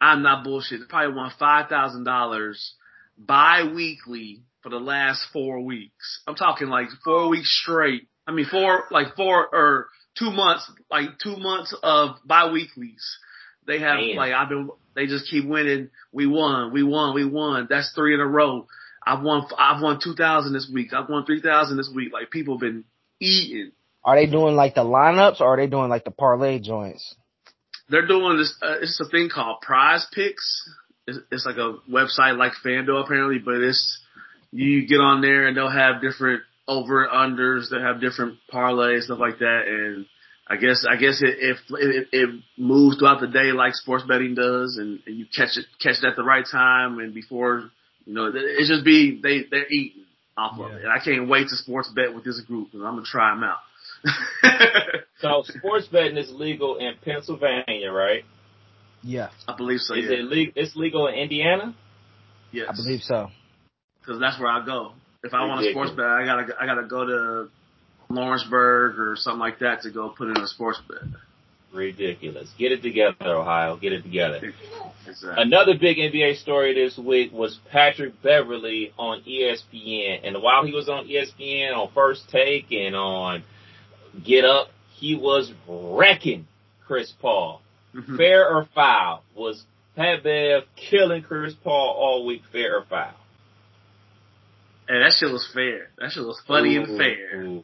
I'm 0.01 0.23
not 0.23 0.43
bullshit. 0.43 0.79
They 0.79 0.85
probably 0.85 1.15
won 1.15 1.31
five 1.37 1.67
thousand 1.67 2.05
dollars 2.05 2.75
bi-weekly 3.17 4.43
for 4.61 4.69
the 4.69 4.79
last 4.79 5.25
four 5.33 5.61
weeks. 5.61 6.21
I'm 6.27 6.35
talking 6.35 6.69
like 6.69 6.87
four 7.03 7.29
weeks 7.29 7.51
straight. 7.61 8.07
I 8.25 8.31
mean, 8.31 8.45
four 8.45 8.85
like 8.91 9.15
four 9.15 9.47
or 9.53 9.87
two 10.17 10.31
months, 10.31 10.71
like 10.89 11.19
two 11.21 11.35
months 11.35 11.75
of 11.83 12.15
bi-weeklies. 12.25 13.17
They 13.69 13.79
have 13.79 13.99
Man. 13.99 14.15
like 14.15 14.33
I've 14.33 14.49
been. 14.49 14.69
They 14.95 15.05
just 15.05 15.29
keep 15.29 15.45
winning. 15.45 15.89
We 16.11 16.27
won. 16.27 16.73
We 16.73 16.83
won. 16.83 17.15
We 17.15 17.23
won. 17.23 17.67
That's 17.69 17.93
three 17.93 18.13
in 18.13 18.19
a 18.19 18.27
row. 18.27 18.67
I've 19.05 19.21
won. 19.21 19.45
I've 19.57 19.81
won 19.81 19.99
two 20.03 20.15
thousand 20.15 20.53
this 20.53 20.69
week. 20.73 20.91
I've 20.91 21.07
won 21.07 21.25
three 21.25 21.41
thousand 21.41 21.77
this 21.77 21.91
week. 21.95 22.11
Like 22.11 22.31
people 22.31 22.55
have 22.55 22.61
been 22.61 22.83
eating. 23.21 23.71
Are 24.03 24.15
they 24.15 24.25
doing 24.25 24.55
like 24.55 24.75
the 24.75 24.83
lineups 24.83 25.39
or 25.39 25.53
are 25.53 25.57
they 25.57 25.67
doing 25.67 25.89
like 25.89 26.03
the 26.03 26.11
parlay 26.11 26.59
joints? 26.59 27.15
they're 27.89 28.07
doing 28.07 28.37
this. 28.37 28.55
Uh, 28.61 28.77
it's 28.81 28.99
a 28.99 29.09
thing 29.09 29.29
called 29.33 29.61
Prize 29.61 30.05
Picks. 30.13 30.69
It's, 31.07 31.19
it's 31.31 31.45
like 31.45 31.57
a 31.57 31.77
website 31.89 32.37
like 32.37 32.53
FanDuel 32.63 33.03
apparently, 33.03 33.39
but 33.39 33.55
it's 33.55 33.99
you 34.51 34.87
get 34.87 34.99
on 34.99 35.21
there 35.21 35.47
and 35.47 35.57
they'll 35.57 35.69
have 35.69 36.01
different 36.01 36.43
over 36.67 37.03
and 37.03 37.37
unders. 37.37 37.69
They 37.69 37.79
have 37.79 37.99
different 37.99 38.37
parlays 38.53 39.03
stuff 39.03 39.19
like 39.19 39.39
that. 39.39 39.63
And 39.67 40.05
I 40.49 40.55
guess 40.57 40.85
I 40.89 40.95
guess 40.95 41.21
it 41.21 41.35
it, 41.39 41.57
it, 41.71 42.07
it 42.11 42.29
moves 42.57 42.97
throughout 42.97 43.21
the 43.21 43.27
day 43.27 43.51
like 43.51 43.75
sports 43.75 44.03
betting 44.07 44.35
does, 44.35 44.77
and, 44.77 44.99
and 45.05 45.17
you 45.17 45.25
catch 45.25 45.57
it 45.57 45.65
catch 45.81 46.03
it 46.03 46.07
at 46.07 46.15
the 46.15 46.23
right 46.23 46.45
time 46.49 46.99
and 46.99 47.13
before 47.13 47.69
you 48.05 48.13
know 48.13 48.31
it 48.33 48.67
just 48.67 48.83
be 48.83 49.19
they 49.21 49.45
they're 49.49 49.69
eating 49.69 50.03
off 50.37 50.59
of 50.59 50.71
it. 50.71 50.83
And 50.83 50.91
I 50.91 51.03
can't 51.03 51.29
wait 51.29 51.49
to 51.49 51.55
sports 51.55 51.91
bet 51.93 52.15
with 52.15 52.23
this 52.23 52.41
group 52.41 52.71
because 52.71 52.85
I'm 52.85 52.95
gonna 52.95 53.05
try 53.05 53.33
them 53.33 53.43
out. 53.43 53.59
So 55.19 55.43
sports 55.45 55.87
betting 55.87 56.17
is 56.17 56.31
legal 56.31 56.77
in 56.77 56.93
Pennsylvania, 57.03 57.91
right? 57.91 58.23
Yeah, 59.03 59.29
I 59.47 59.55
believe 59.55 59.79
so. 59.79 59.93
is 59.93 60.05
yeah. 60.05 60.17
it 60.17 60.23
legal? 60.23 60.53
It's 60.55 60.75
legal 60.75 61.07
in 61.07 61.15
Indiana. 61.15 61.75
Yes. 62.51 62.67
I 62.69 62.75
believe 62.75 63.01
so. 63.01 63.27
because 64.01 64.19
that's 64.19 64.39
where 64.39 64.49
I 64.49 64.65
go. 64.65 64.93
If 65.23 65.33
I 65.33 65.45
want 65.45 65.63
to 65.63 65.71
sports 65.71 65.91
bet, 65.91 66.05
I 66.05 66.25
gotta 66.25 66.53
I 66.59 66.65
gotta 66.65 66.87
go 66.87 67.05
to 67.05 67.49
Lawrenceburg 68.09 68.99
or 68.99 69.15
something 69.15 69.39
like 69.39 69.59
that 69.59 69.81
to 69.83 69.91
go 69.91 70.09
put 70.09 70.29
in 70.29 70.37
a 70.37 70.47
sports 70.47 70.79
bet. 70.87 71.07
Ridiculous. 71.71 72.49
Get 72.57 72.71
it 72.71 72.81
together, 72.81 73.15
Ohio. 73.21 73.77
Get 73.77 73.93
it 73.93 74.01
together. 74.01 74.53
Exactly. 75.07 75.43
Another 75.43 75.73
big 75.79 75.97
NBA 75.97 76.37
story 76.41 76.73
this 76.73 76.97
week 76.97 77.31
was 77.31 77.59
Patrick 77.71 78.19
Beverley 78.23 78.91
on 78.97 79.21
ESPN. 79.21 80.21
And 80.23 80.41
while 80.41 80.65
he 80.65 80.73
was 80.73 80.89
on 80.89 81.07
ESPN 81.07 81.75
on 81.75 81.91
First 81.93 82.27
Take 82.31 82.71
and 82.71 82.95
on 82.95 83.43
Get 84.25 84.45
Up, 84.45 84.69
he 84.95 85.15
was 85.15 85.51
wrecking 85.67 86.47
Chris 86.87 87.13
Paul. 87.21 87.61
Mhm. 87.93 88.17
Fair 88.17 88.49
or 88.49 88.65
foul? 88.73 89.23
Was 89.35 89.63
Pat 89.95 90.23
Bev 90.23 90.63
killing 90.75 91.21
Chris 91.21 91.53
Paul 91.63 91.95
all 91.95 92.25
week? 92.25 92.41
Fair 92.51 92.77
or 92.77 92.83
foul? 92.89 93.13
And 94.87 95.03
that 95.03 95.13
shit 95.13 95.31
was 95.31 95.47
fair. 95.53 95.89
That 95.99 96.11
shit 96.11 96.23
was 96.23 96.41
funny 96.47 96.75
and 96.77 96.97
fair 96.97 97.41
ooh. 97.41 97.63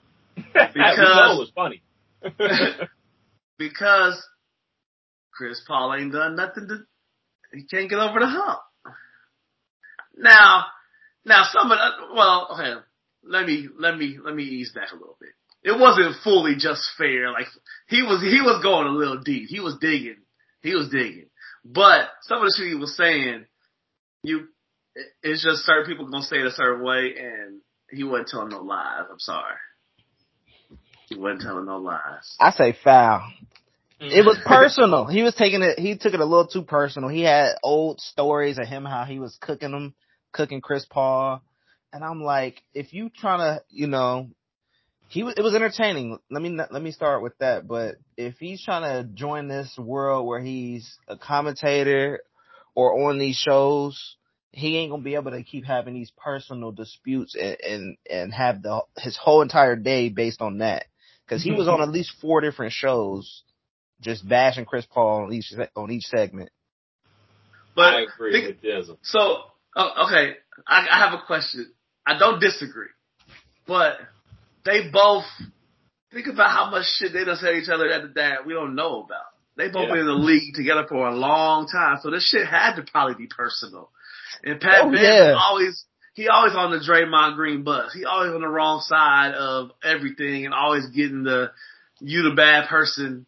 Because- 0.73 1.35
it 1.35 1.39
was 1.39 1.51
funny. 1.55 1.81
because 3.57 4.25
Chris 5.33 5.61
Paul 5.67 5.93
ain't 5.93 6.13
done 6.13 6.35
nothing 6.35 6.67
to. 6.67 6.77
He 7.53 7.63
can't 7.65 7.89
get 7.89 7.99
over 7.99 8.19
the 8.19 8.27
hump. 8.27 8.59
Now, 10.17 10.65
now 11.25 11.43
some 11.51 11.71
of 11.71 11.77
the, 11.77 12.15
well, 12.15 12.47
okay, 12.53 12.73
let 13.23 13.45
me 13.45 13.67
let 13.77 13.97
me 13.97 14.17
let 14.23 14.33
me 14.35 14.43
ease 14.43 14.71
back 14.73 14.91
a 14.91 14.95
little 14.95 15.17
bit. 15.19 15.29
It 15.63 15.77
wasn't 15.79 16.15
fully 16.23 16.55
just 16.57 16.83
fair. 16.97 17.31
Like 17.31 17.47
he 17.87 18.01
was 18.01 18.21
he 18.21 18.41
was 18.41 18.61
going 18.63 18.87
a 18.87 18.91
little 18.91 19.21
deep. 19.21 19.47
He 19.49 19.59
was 19.59 19.77
digging. 19.79 20.21
He 20.61 20.73
was 20.73 20.89
digging. 20.89 21.27
But 21.63 22.09
some 22.21 22.37
of 22.39 22.43
the 22.45 22.55
shit 22.57 22.67
he 22.69 22.75
was 22.75 22.95
saying, 22.95 23.45
you, 24.23 24.47
it's 25.23 25.43
just 25.43 25.65
certain 25.65 25.85
people 25.85 26.07
gonna 26.09 26.23
say 26.23 26.37
it 26.37 26.45
a 26.45 26.51
certain 26.51 26.83
way, 26.83 27.15
and 27.19 27.61
he 27.89 28.03
wasn't 28.03 28.29
telling 28.29 28.49
no 28.49 28.61
lies. 28.61 29.05
I'm 29.11 29.19
sorry. 29.19 29.55
He 31.09 31.15
wasn't 31.15 31.41
telling 31.41 31.65
no 31.65 31.77
lies. 31.77 32.35
I 32.39 32.51
say 32.51 32.75
foul. 32.83 33.31
It 33.99 34.25
was 34.25 34.37
mm-hmm. 34.37 34.47
personal. 34.53 35.05
He 35.05 35.23
was 35.23 35.35
taking 35.35 35.61
it. 35.61 35.79
He 35.79 35.97
took 35.97 36.13
it 36.13 36.19
a 36.19 36.25
little 36.25 36.47
too 36.47 36.63
personal. 36.63 37.09
He 37.09 37.21
had 37.21 37.55
old 37.63 38.01
stories 38.01 38.57
of 38.57 38.67
him 38.67 38.85
how 38.85 39.05
he 39.05 39.19
was 39.19 39.37
cooking 39.39 39.71
them, 39.71 39.93
cooking 40.31 40.61
Chris 40.61 40.85
Paul, 40.85 41.41
and 41.93 42.03
I'm 42.03 42.21
like, 42.21 42.61
if 42.73 42.93
you 42.93 43.09
trying 43.09 43.39
to, 43.39 43.63
you 43.69 43.87
know, 43.87 44.29
he 45.07 45.23
was. 45.23 45.35
It 45.37 45.41
was 45.41 45.55
entertaining. 45.55 46.17
Let 46.29 46.41
me 46.41 46.49
let 46.49 46.81
me 46.81 46.91
start 46.91 47.21
with 47.21 47.37
that. 47.37 47.67
But 47.67 47.95
if 48.17 48.35
he's 48.37 48.63
trying 48.63 48.81
to 48.81 49.09
join 49.13 49.47
this 49.47 49.73
world 49.77 50.27
where 50.27 50.41
he's 50.41 50.97
a 51.07 51.15
commentator 51.15 52.19
or 52.73 53.07
on 53.07 53.17
these 53.17 53.37
shows, 53.37 54.17
he 54.51 54.77
ain't 54.77 54.91
gonna 54.91 55.03
be 55.03 55.15
able 55.15 55.31
to 55.31 55.43
keep 55.43 55.63
having 55.63 55.93
these 55.93 56.11
personal 56.17 56.71
disputes 56.71 57.35
and 57.35 57.57
and, 57.61 57.97
and 58.09 58.33
have 58.33 58.61
the 58.61 58.81
his 58.97 59.15
whole 59.15 59.41
entire 59.41 59.75
day 59.75 60.09
based 60.09 60.41
on 60.41 60.57
that. 60.57 60.87
Because 61.27 61.43
he 61.43 61.51
was 61.57 61.67
on 61.67 61.81
at 61.81 61.89
least 61.89 62.13
four 62.21 62.41
different 62.41 62.73
shows 62.73 63.43
just 64.01 64.27
bashing 64.27 64.65
Chris 64.65 64.85
Paul 64.85 65.23
on 65.25 65.33
each 65.33 65.51
on 65.75 65.91
each 65.91 66.03
segment. 66.05 66.49
But 67.75 67.93
I 67.93 68.01
agree 68.01 68.31
think- 68.31 68.47
with 68.47 68.61
Dizzle. 68.61 68.97
So, 69.03 69.37
oh, 69.75 70.05
okay, 70.07 70.33
I, 70.67 70.87
I 70.89 70.99
have 71.09 71.13
a 71.13 71.23
question. 71.25 71.71
I 72.07 72.17
don't 72.17 72.39
disagree, 72.39 72.87
but 73.67 73.97
they 74.63 74.89
both 74.91 75.25
think 76.13 76.27
about 76.27 76.51
how 76.51 76.69
much 76.69 76.85
shit 76.97 77.13
they 77.13 77.25
done 77.25 77.35
said 77.37 77.51
to 77.51 77.57
each 77.57 77.69
other 77.69 77.89
that 77.89 78.13
that 78.15 78.45
we 78.45 78.53
don't 78.53 78.75
know 78.75 79.01
about. 79.03 79.23
They 79.57 79.69
both 79.69 79.87
Yeah. 79.87 79.93
been 79.93 79.99
in 80.01 80.05
the 80.07 80.13
league 80.13 80.53
together 80.53 80.85
for 80.87 81.07
a 81.07 81.15
long 81.15 81.67
time, 81.67 81.97
so 82.01 82.11
this 82.11 82.27
shit 82.29 82.45
had 82.45 82.75
to 82.75 82.83
probably 82.83 83.15
be 83.15 83.27
personal. 83.27 83.89
And 84.43 84.59
Pat 84.59 84.81
Oh, 84.83 84.91
Bev 84.91 84.99
yeah. 85.01 85.31
is 85.31 85.37
always 85.39 85.85
he 86.15 86.29
always 86.29 86.55
on 86.55 86.71
the 86.71 86.79
Draymond 86.79 87.35
Green 87.35 87.63
bus. 87.63 87.93
He 87.93 88.05
always 88.05 88.33
on 88.33 88.41
the 88.41 88.47
wrong 88.47 88.79
side 88.79 89.35
of 89.35 89.71
everything 89.83 90.45
and 90.45 90.53
always 90.53 90.87
getting 90.87 91.23
the 91.23 91.51
you 91.99 92.23
the 92.23 92.35
bad 92.35 92.69
person. 92.69 93.25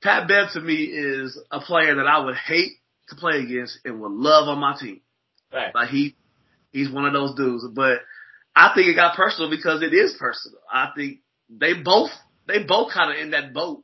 Pat 0.00 0.28
Bev 0.28 0.52
to 0.54 0.60
me 0.60 0.84
is 0.84 1.38
a 1.50 1.60
player 1.60 1.96
that 1.96 2.06
I 2.06 2.24
would 2.24 2.36
hate 2.36 2.72
to 3.08 3.16
play 3.16 3.40
against 3.40 3.80
and 3.84 4.00
would 4.00 4.12
love 4.12 4.48
on 4.48 4.60
my 4.60 4.76
team. 4.78 5.00
Fact. 5.50 5.74
Like 5.74 5.90
he, 5.90 6.14
he's 6.72 6.90
one 6.90 7.04
of 7.04 7.12
those 7.12 7.34
dudes. 7.34 7.66
But 7.72 7.98
I 8.54 8.72
think 8.74 8.86
it 8.86 8.94
got 8.94 9.16
personal 9.16 9.50
because 9.50 9.82
it 9.82 9.92
is 9.92 10.16
personal. 10.18 10.60
I 10.72 10.90
think 10.96 11.18
they 11.50 11.74
both, 11.74 12.10
they 12.46 12.62
both 12.62 12.92
kind 12.92 13.12
of 13.12 13.18
in 13.18 13.32
that 13.32 13.52
boat. 13.52 13.82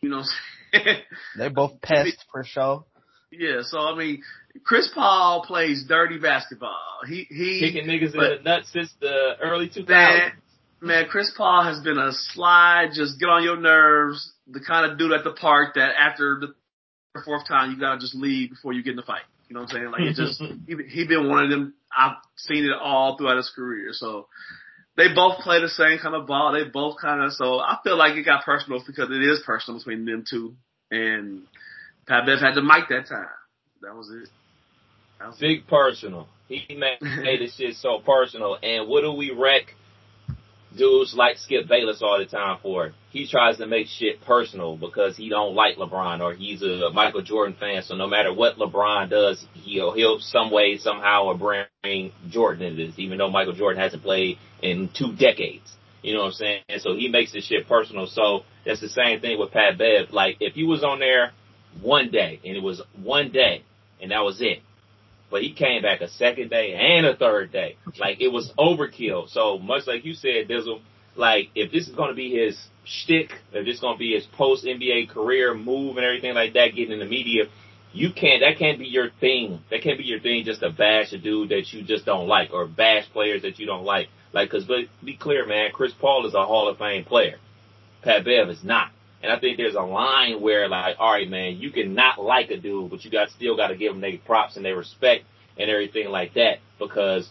You 0.00 0.10
know 0.10 0.18
what 0.18 0.26
I'm 0.72 0.80
saying? 0.84 1.02
They're 1.36 1.50
both 1.50 1.80
pests 1.82 2.24
for 2.30 2.44
sure. 2.44 2.84
Yeah. 3.30 3.62
So 3.62 3.78
I 3.80 3.96
mean, 3.96 4.22
Chris 4.64 4.90
Paul 4.94 5.44
plays 5.46 5.84
dirty 5.88 6.18
basketball. 6.18 6.78
He 7.06 7.26
he 7.28 7.60
Kicking 7.60 7.86
niggas 7.88 8.14
but- 8.14 8.32
in 8.32 8.44
the 8.44 8.50
nuts 8.50 8.72
since 8.72 8.92
the 9.00 9.34
early 9.42 9.68
2000s. 9.68 9.88
man, 9.88 10.32
man, 10.80 11.06
Chris 11.08 11.32
Paul 11.36 11.64
has 11.64 11.80
been 11.80 11.98
a 11.98 12.12
slide, 12.12 12.90
just 12.94 13.18
get 13.20 13.28
on 13.28 13.42
your 13.42 13.56
nerves, 13.60 14.32
the 14.46 14.60
kind 14.60 14.90
of 14.90 14.98
dude 14.98 15.12
at 15.12 15.24
the 15.24 15.32
park 15.32 15.74
that 15.74 15.92
after 15.98 16.40
the 16.40 16.54
fourth 17.24 17.46
time 17.48 17.72
you 17.72 17.78
gotta 17.80 17.98
just 17.98 18.14
leave 18.14 18.50
before 18.50 18.72
you 18.72 18.82
get 18.82 18.90
in 18.90 18.96
the 18.96 19.02
fight. 19.02 19.22
You 19.48 19.54
know 19.54 19.62
what 19.62 19.70
I'm 19.70 19.76
saying? 19.76 19.90
Like 19.90 20.00
it 20.02 20.14
just 20.14 20.42
he 20.66 20.76
he 20.88 21.06
been 21.06 21.28
one 21.28 21.44
of 21.44 21.50
them. 21.50 21.74
I've 21.96 22.16
seen 22.36 22.64
it 22.64 22.72
all 22.80 23.16
throughout 23.16 23.38
his 23.38 23.50
career. 23.54 23.88
So 23.92 24.28
they 24.96 25.14
both 25.14 25.38
play 25.40 25.60
the 25.60 25.68
same 25.68 25.98
kind 25.98 26.14
of 26.14 26.26
ball. 26.26 26.52
They 26.52 26.68
both 26.68 26.96
kind 27.00 27.22
of 27.22 27.32
so 27.32 27.58
I 27.58 27.78
feel 27.82 27.96
like 27.96 28.16
it 28.16 28.24
got 28.24 28.44
personal 28.44 28.82
because 28.86 29.08
it 29.10 29.22
is 29.22 29.42
personal 29.46 29.78
between 29.80 30.04
them 30.04 30.24
two. 30.28 30.54
And 30.90 31.42
Pat 32.08 32.24
Bev 32.24 32.40
had 32.40 32.54
the 32.54 32.62
mic 32.62 32.88
that 32.88 33.06
time. 33.06 33.28
That 33.82 33.94
was 33.94 34.10
it. 34.10 34.30
That 35.18 35.28
was 35.28 35.36
it. 35.36 35.40
Big 35.40 35.66
personal. 35.66 36.26
He 36.48 36.64
made, 36.74 36.98
made 37.02 37.40
this 37.40 37.54
shit 37.54 37.76
so 37.76 38.00
personal. 38.04 38.56
And 38.62 38.88
what 38.88 39.02
do 39.02 39.12
we 39.12 39.30
wreck 39.30 39.74
dudes 40.76 41.14
like 41.14 41.36
Skip 41.36 41.68
Bayless 41.68 42.00
all 42.02 42.18
the 42.18 42.24
time 42.24 42.58
for? 42.62 42.92
He 43.10 43.28
tries 43.28 43.58
to 43.58 43.66
make 43.66 43.88
shit 43.88 44.22
personal 44.22 44.78
because 44.78 45.18
he 45.18 45.28
don't 45.28 45.54
like 45.54 45.76
LeBron 45.76 46.20
or 46.22 46.34
he's 46.34 46.62
a 46.62 46.90
Michael 46.94 47.22
Jordan 47.22 47.56
fan. 47.60 47.82
So 47.82 47.94
no 47.94 48.06
matter 48.06 48.32
what 48.32 48.56
LeBron 48.56 49.10
does, 49.10 49.44
he'll 49.52 49.92
he'll 49.92 50.18
some 50.18 50.50
way 50.50 50.78
somehow 50.78 51.24
or 51.24 51.36
bring 51.36 52.12
Jordan 52.30 52.64
into 52.64 52.86
this, 52.86 52.98
even 52.98 53.18
though 53.18 53.30
Michael 53.30 53.54
Jordan 53.54 53.82
hasn't 53.82 54.02
played 54.02 54.38
in 54.62 54.88
two 54.96 55.14
decades. 55.14 55.70
You 56.02 56.14
know 56.14 56.20
what 56.20 56.26
I'm 56.28 56.32
saying? 56.32 56.62
And 56.68 56.80
so 56.80 56.94
he 56.94 57.08
makes 57.08 57.32
this 57.32 57.44
shit 57.44 57.68
personal. 57.68 58.06
So 58.06 58.44
that's 58.64 58.80
the 58.80 58.88
same 58.88 59.20
thing 59.20 59.38
with 59.38 59.50
Pat 59.50 59.76
Bev. 59.76 60.10
Like 60.10 60.36
if 60.40 60.54
he 60.54 60.64
was 60.64 60.82
on 60.82 61.00
there 61.00 61.32
one 61.82 62.10
day 62.10 62.40
and 62.44 62.56
it 62.56 62.62
was 62.62 62.82
one 63.02 63.30
day 63.30 63.62
and 64.00 64.10
that 64.10 64.20
was 64.20 64.40
it. 64.40 64.60
But 65.30 65.42
he 65.42 65.52
came 65.52 65.82
back 65.82 66.00
a 66.00 66.08
second 66.08 66.50
day 66.50 66.74
and 66.74 67.06
a 67.06 67.14
third 67.14 67.52
day. 67.52 67.76
Like 67.98 68.20
it 68.20 68.28
was 68.28 68.52
overkill. 68.58 69.28
So 69.28 69.58
much 69.58 69.86
like 69.86 70.04
you 70.04 70.14
said, 70.14 70.48
Dizzle, 70.48 70.80
like 71.16 71.50
if 71.54 71.70
this 71.70 71.86
is 71.86 71.94
gonna 71.94 72.14
be 72.14 72.30
his 72.30 72.58
shtick, 72.84 73.32
if 73.52 73.64
this 73.66 73.76
is 73.76 73.80
gonna 73.80 73.98
be 73.98 74.14
his 74.14 74.24
post 74.36 74.64
NBA 74.64 75.10
career 75.10 75.54
move 75.54 75.96
and 75.96 76.06
everything 76.06 76.34
like 76.34 76.54
that, 76.54 76.68
getting 76.74 76.92
in 76.92 76.98
the 77.00 77.06
media, 77.06 77.44
you 77.92 78.12
can't 78.12 78.40
that 78.40 78.58
can't 78.58 78.78
be 78.78 78.86
your 78.86 79.10
thing. 79.20 79.60
That 79.70 79.82
can't 79.82 79.98
be 79.98 80.04
your 80.04 80.20
thing 80.20 80.44
just 80.44 80.60
to 80.60 80.70
bash 80.70 81.12
a 81.12 81.18
dude 81.18 81.50
that 81.50 81.72
you 81.72 81.82
just 81.82 82.06
don't 82.06 82.26
like 82.26 82.50
or 82.52 82.66
bash 82.66 83.04
players 83.12 83.42
that 83.42 83.58
you 83.58 83.66
don't 83.66 83.84
like. 83.84 84.08
Like 84.32 84.50
cause 84.50 84.64
but 84.64 84.84
be 85.04 85.16
clear, 85.16 85.46
man, 85.46 85.70
Chris 85.72 85.92
Paul 86.00 86.26
is 86.26 86.34
a 86.34 86.44
Hall 86.46 86.68
of 86.68 86.78
Fame 86.78 87.04
player. 87.04 87.36
Pat 88.02 88.24
Bev 88.24 88.48
is 88.48 88.62
not. 88.64 88.90
And 89.22 89.32
I 89.32 89.38
think 89.38 89.56
there's 89.56 89.74
a 89.74 89.82
line 89.82 90.40
where 90.40 90.68
like, 90.68 90.96
all 90.98 91.12
right, 91.12 91.28
man, 91.28 91.56
you 91.56 91.70
can 91.70 91.94
not 91.94 92.22
like 92.22 92.50
a 92.50 92.56
dude, 92.56 92.90
but 92.90 93.04
you 93.04 93.10
got 93.10 93.30
still 93.30 93.56
got 93.56 93.68
to 93.68 93.76
give 93.76 93.92
them 93.92 94.00
their 94.00 94.16
props 94.18 94.56
and 94.56 94.64
their 94.64 94.76
respect 94.76 95.24
and 95.58 95.70
everything 95.70 96.08
like 96.08 96.34
that. 96.34 96.58
Because 96.78 97.28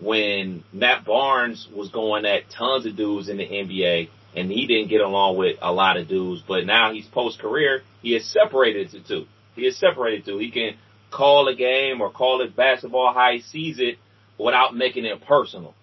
when 0.00 0.64
Matt 0.72 1.04
Barnes 1.04 1.68
was 1.74 1.88
going 1.90 2.26
at 2.26 2.50
tons 2.50 2.86
of 2.86 2.96
dudes 2.96 3.28
in 3.28 3.38
the 3.38 3.46
NBA 3.46 4.08
and 4.36 4.50
he 4.50 4.66
didn't 4.66 4.88
get 4.88 5.00
along 5.00 5.36
with 5.36 5.56
a 5.62 5.72
lot 5.72 5.96
of 5.96 6.08
dudes, 6.08 6.42
but 6.46 6.66
now 6.66 6.92
he's 6.92 7.06
post 7.06 7.38
career, 7.38 7.82
he 8.02 8.14
is 8.14 8.30
separated 8.30 8.90
to 8.90 9.00
two. 9.00 9.26
He 9.54 9.62
is 9.62 9.78
separated 9.78 10.24
to. 10.26 10.38
He 10.38 10.50
can 10.50 10.76
call 11.10 11.48
a 11.48 11.54
game 11.54 12.00
or 12.00 12.10
call 12.10 12.40
it 12.40 12.56
basketball 12.56 13.12
how 13.14 13.32
he 13.32 13.40
sees 13.40 13.78
it 13.78 13.98
without 14.38 14.74
making 14.74 15.04
it 15.04 15.24
personal. 15.24 15.74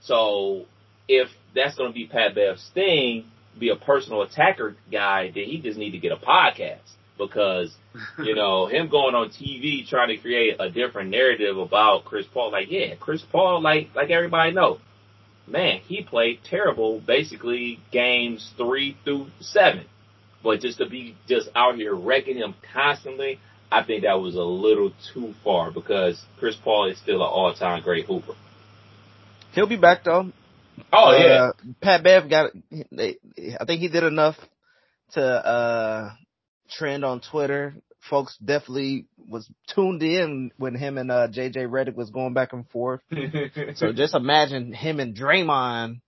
So 0.00 0.66
if 1.06 1.28
that's 1.54 1.76
going 1.76 1.90
to 1.90 1.94
be 1.94 2.06
Pat 2.06 2.34
Bev's 2.34 2.70
thing, 2.74 3.24
be 3.58 3.70
a 3.70 3.76
personal 3.76 4.22
attacker 4.22 4.76
guy, 4.90 5.30
then 5.34 5.44
he 5.44 5.60
just 5.60 5.78
need 5.78 5.90
to 5.90 5.98
get 5.98 6.12
a 6.12 6.16
podcast 6.16 6.78
because, 7.16 7.74
you 8.18 8.34
know, 8.34 8.66
him 8.66 8.88
going 8.88 9.14
on 9.14 9.30
TV 9.30 9.86
trying 9.86 10.08
to 10.08 10.16
create 10.16 10.56
a 10.58 10.70
different 10.70 11.10
narrative 11.10 11.58
about 11.58 12.04
Chris 12.04 12.26
Paul, 12.32 12.52
like, 12.52 12.70
yeah, 12.70 12.94
Chris 12.96 13.22
Paul, 13.22 13.60
like, 13.62 13.88
like 13.94 14.10
everybody 14.10 14.52
know, 14.52 14.78
man, 15.46 15.80
he 15.80 16.02
played 16.02 16.40
terrible 16.44 17.00
basically 17.00 17.80
games 17.90 18.52
three 18.56 18.96
through 19.04 19.28
seven. 19.40 19.86
But 20.42 20.60
just 20.60 20.78
to 20.78 20.88
be 20.88 21.16
just 21.26 21.48
out 21.54 21.76
here 21.76 21.94
wrecking 21.94 22.36
him 22.36 22.54
constantly, 22.72 23.40
I 23.70 23.82
think 23.82 24.02
that 24.04 24.20
was 24.20 24.36
a 24.36 24.42
little 24.42 24.92
too 25.12 25.34
far 25.44 25.70
because 25.70 26.22
Chris 26.38 26.56
Paul 26.56 26.90
is 26.90 26.98
still 26.98 27.22
an 27.22 27.28
all 27.28 27.52
time 27.54 27.82
great 27.82 28.06
hooper. 28.06 28.34
He'll 29.52 29.66
be 29.66 29.76
back 29.76 30.04
though. 30.04 30.32
Oh 30.92 31.10
uh, 31.10 31.18
yeah. 31.18 31.50
Pat 31.80 32.02
Bev 32.02 32.28
got 32.28 32.52
they, 32.90 33.16
I 33.60 33.64
think 33.64 33.80
he 33.80 33.88
did 33.88 34.04
enough 34.04 34.36
to 35.12 35.22
uh 35.22 36.10
trend 36.70 37.04
on 37.04 37.20
Twitter. 37.20 37.74
Folks 38.08 38.36
definitely 38.38 39.06
was 39.28 39.48
tuned 39.74 40.02
in 40.02 40.50
when 40.56 40.74
him 40.74 40.98
and 40.98 41.10
uh 41.10 41.28
JJ 41.28 41.68
Redick 41.68 41.94
was 41.94 42.10
going 42.10 42.34
back 42.34 42.52
and 42.52 42.68
forth. 42.68 43.00
so 43.74 43.92
just 43.92 44.14
imagine 44.14 44.72
him 44.72 45.00
and 45.00 45.16
Draymond 45.16 46.00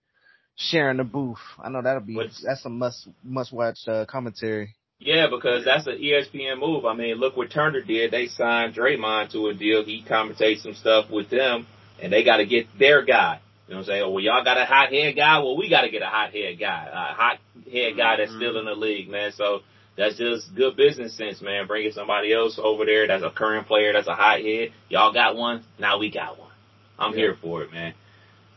sharing 0.55 0.97
the 0.97 1.03
booth. 1.03 1.39
I 1.63 1.69
know 1.69 1.81
that'll 1.81 2.01
be 2.01 2.15
What's, 2.15 2.43
that's 2.45 2.65
a 2.65 2.69
must 2.69 3.07
must 3.23 3.51
watch 3.53 3.79
uh, 3.87 4.05
commentary. 4.05 4.75
Yeah, 4.99 5.27
because 5.31 5.65
that's 5.65 5.87
an 5.87 5.97
ESPN 5.97 6.59
move. 6.59 6.85
I 6.85 6.93
mean, 6.93 7.15
look 7.15 7.35
what 7.35 7.49
Turner 7.49 7.81
did. 7.81 8.11
They 8.11 8.27
signed 8.27 8.75
Draymond 8.75 9.31
to 9.31 9.47
a 9.47 9.53
deal. 9.55 9.83
He 9.83 10.03
commentates 10.07 10.61
some 10.61 10.75
stuff 10.75 11.09
with 11.09 11.31
them, 11.31 11.65
and 11.99 12.13
they 12.13 12.23
got 12.23 12.37
to 12.37 12.45
get 12.45 12.67
their 12.77 13.03
guy. 13.03 13.41
You 13.71 13.77
know 13.77 13.83
what 13.83 13.87
I'm 13.87 13.99
saying? 14.01 14.13
Well, 14.13 14.19
y'all 14.21 14.43
got 14.43 14.57
a 14.57 14.65
hot 14.65 14.91
head 14.91 15.15
guy. 15.15 15.39
Well, 15.39 15.55
we 15.55 15.69
got 15.69 15.83
to 15.83 15.89
get 15.89 16.01
a 16.01 16.07
hot 16.07 16.33
head 16.33 16.59
guy, 16.59 16.89
a 16.91 17.13
hot 17.13 17.37
head 17.71 17.95
guy 17.95 18.17
that's 18.17 18.35
still 18.35 18.59
in 18.59 18.65
the 18.65 18.75
league, 18.75 19.07
man. 19.07 19.31
So 19.31 19.61
that's 19.95 20.17
just 20.17 20.53
good 20.53 20.75
business 20.75 21.15
sense, 21.15 21.41
man. 21.41 21.67
Bringing 21.67 21.93
somebody 21.93 22.33
else 22.33 22.59
over 22.61 22.83
there 22.83 23.07
that's 23.07 23.23
a 23.23 23.29
current 23.29 23.67
player, 23.67 23.93
that's 23.93 24.09
a 24.09 24.13
hot 24.13 24.41
head. 24.41 24.73
Y'all 24.89 25.13
got 25.13 25.37
one. 25.37 25.63
Now 25.79 25.99
we 25.99 26.11
got 26.11 26.37
one. 26.37 26.51
I'm 26.99 27.13
yeah. 27.13 27.17
here 27.17 27.37
for 27.41 27.63
it, 27.63 27.71
man. 27.71 27.93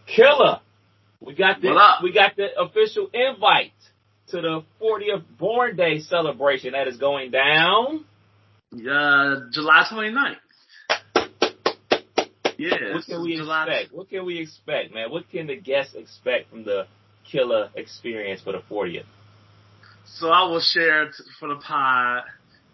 Killer. 0.08 0.58
We 1.20 1.36
got 1.36 1.60
the 1.60 1.78
we 2.02 2.12
got 2.12 2.34
the 2.34 2.48
official 2.60 3.08
invite 3.14 3.70
to 4.30 4.40
the 4.40 4.64
40th 4.82 5.22
born 5.38 5.76
day 5.76 6.00
celebration 6.00 6.72
that 6.72 6.88
is 6.88 6.96
going 6.96 7.30
down. 7.30 8.04
Uh, 8.72 9.46
July 9.52 9.86
29th. 9.92 10.38
Yeah. 12.58 12.94
What 12.94 13.04
can 13.06 13.22
we 13.22 13.36
July 13.36 13.66
expect? 13.66 13.94
What 13.94 14.10
can 14.10 14.24
we 14.24 14.38
expect, 14.38 14.94
man? 14.94 15.10
What 15.10 15.30
can 15.30 15.46
the 15.46 15.56
guests 15.56 15.94
expect 15.94 16.50
from 16.50 16.64
the 16.64 16.86
killer 17.30 17.70
experience 17.74 18.40
for 18.42 18.52
the 18.52 18.62
40th? 18.70 19.04
So 20.06 20.28
I 20.28 20.44
will 20.44 20.60
share 20.60 21.10
for 21.40 21.48
the 21.48 21.56
pod. 21.56 22.24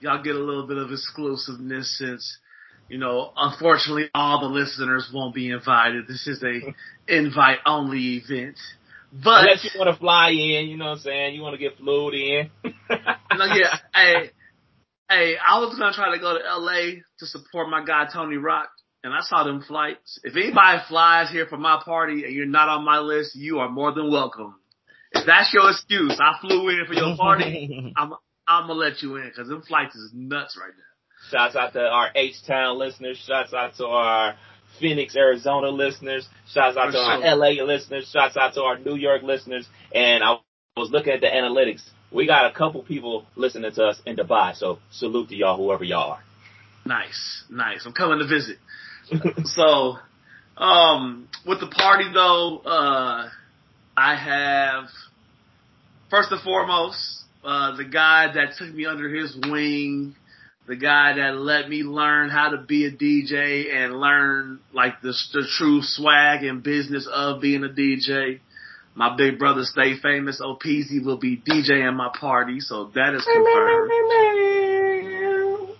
Y'all 0.01 0.23
get 0.23 0.35
a 0.35 0.39
little 0.39 0.67
bit 0.67 0.79
of 0.79 0.91
exclusiveness 0.91 1.99
since, 1.99 2.39
you 2.89 2.99
know, 2.99 3.33
unfortunately 3.37 4.09
all 4.15 4.41
the 4.41 4.47
listeners 4.47 5.11
won't 5.13 5.35
be 5.35 5.51
invited. 5.51 6.07
This 6.09 6.27
is 6.27 6.43
a 6.43 6.75
invite 7.09 7.59
only 7.67 8.17
event. 8.17 8.57
But 9.13 9.45
unless 9.45 9.65
you 9.65 9.79
want 9.79 9.93
to 9.93 9.99
fly 9.99 10.31
in, 10.31 10.69
you 10.69 10.77
know 10.77 10.87
what 10.87 10.99
I'm 10.99 10.99
saying? 10.99 11.35
You 11.35 11.43
want 11.43 11.55
to 11.55 11.59
get 11.59 11.77
flew 11.77 12.11
in. 12.11 12.51
no, 12.65 13.45
yeah. 13.55 13.77
Hey, 13.95 14.31
hey, 15.09 15.35
I 15.37 15.59
was 15.59 15.77
gonna 15.77 15.93
try 15.93 16.15
to 16.15 16.21
go 16.21 16.39
to 16.39 16.59
LA 16.59 17.03
to 17.19 17.27
support 17.27 17.69
my 17.69 17.85
guy 17.85 18.07
Tony 18.13 18.37
Rock, 18.37 18.71
and 19.03 19.13
I 19.15 19.21
saw 19.21 19.45
them 19.45 19.63
flights. 19.63 20.21
If 20.25 20.37
anybody 20.37 20.83
flies 20.89 21.31
here 21.31 21.47
for 21.47 21.57
my 21.57 21.81
party 21.85 22.25
and 22.25 22.35
you're 22.35 22.47
not 22.47 22.69
on 22.69 22.85
my 22.85 22.99
list, 22.99 23.35
you 23.35 23.59
are 23.61 23.69
more 23.69 23.93
than 23.93 24.11
welcome. 24.11 24.57
If 25.13 25.27
that's 25.27 25.53
your 25.53 25.71
excuse, 25.71 26.19
I 26.21 26.39
flew 26.41 26.69
in 26.69 26.87
for 26.87 26.95
your 26.95 27.17
party. 27.17 27.93
I'm 27.97 28.13
I'm 28.47 28.67
gonna 28.67 28.75
let 28.75 29.03
you 29.03 29.17
in 29.17 29.29
because 29.29 29.49
them 29.49 29.63
flights 29.63 29.95
is 29.95 30.11
nuts 30.15 30.59
right 30.61 30.73
now. 30.77 31.31
Shouts 31.31 31.57
out 31.57 31.73
to 31.75 31.81
our 31.81 32.11
H 32.15 32.37
Town 32.47 32.79
listeners. 32.79 33.23
Shouts 33.27 33.53
out 33.53 33.75
to 33.77 33.87
our 33.87 34.35
Phoenix, 34.79 35.17
Arizona 35.17 35.69
listeners. 35.69 36.29
Shouts 36.53 36.77
out 36.77 36.93
to 36.93 36.99
our 36.99 37.37
LA 37.37 37.63
listeners. 37.63 38.09
Shouts 38.13 38.37
out 38.37 38.55
to 38.55 38.63
our 38.63 38.79
New 38.79 38.97
York 38.97 39.23
listeners. 39.23 39.69
And 39.95 40.23
I 40.25 40.37
was 40.77 40.91
looking 40.91 41.13
at 41.13 41.21
the 41.21 41.27
analytics. 41.27 41.83
We 42.13 42.27
got 42.27 42.51
a 42.51 42.55
couple 42.55 42.83
people 42.83 43.27
listening 43.37 43.71
to 43.73 43.85
us 43.85 44.01
in 44.07 44.17
Dubai. 44.17 44.57
So 44.57 44.79
salute 44.91 45.29
to 45.29 45.37
y'all, 45.37 45.57
whoever 45.57 45.85
y'all 45.85 46.13
are. 46.13 46.25
Nice, 46.87 47.45
nice. 47.51 47.85
I'm 47.85 47.93
coming 47.93 48.19
to 48.19 48.27
visit. 48.27 48.57
so, 49.45 49.97
um, 50.57 51.29
with 51.47 51.61
the 51.61 51.67
party 51.69 52.05
though, 52.13 52.59
uh, 52.59 53.29
I 53.97 54.15
have 54.15 54.89
first 56.11 56.31
and 56.33 56.41
foremost, 56.43 57.25
uh, 57.45 57.77
the 57.77 57.85
guy 57.85 58.33
that 58.35 58.57
took 58.59 58.75
me 58.75 58.87
under 58.87 59.09
his 59.09 59.37
wing 59.49 60.15
the 60.71 60.77
guy 60.77 61.15
that 61.17 61.37
let 61.37 61.69
me 61.69 61.83
learn 61.83 62.31
how 62.31 62.51
to 62.51 62.59
be 62.59 62.87
a 62.87 62.93
DJ 62.93 63.75
and 63.75 63.99
learn 63.99 64.61
like 64.73 65.01
the, 65.03 65.13
the 65.33 65.45
true 65.59 65.81
swag 65.83 66.45
and 66.45 66.63
business 66.63 67.09
of 67.13 67.41
being 67.41 67.65
a 67.65 67.69
DJ. 67.69 68.39
My 68.95 69.17
big 69.17 69.37
brother, 69.37 69.65
Stay 69.65 69.99
Famous, 69.99 70.41
OPZ 70.41 71.05
will 71.05 71.17
be 71.17 71.37
DJing 71.37 71.93
my 71.97 72.13
party, 72.21 72.61
so 72.61 72.85
that 72.95 73.15
is 73.15 73.25
confirmed. 73.25 73.91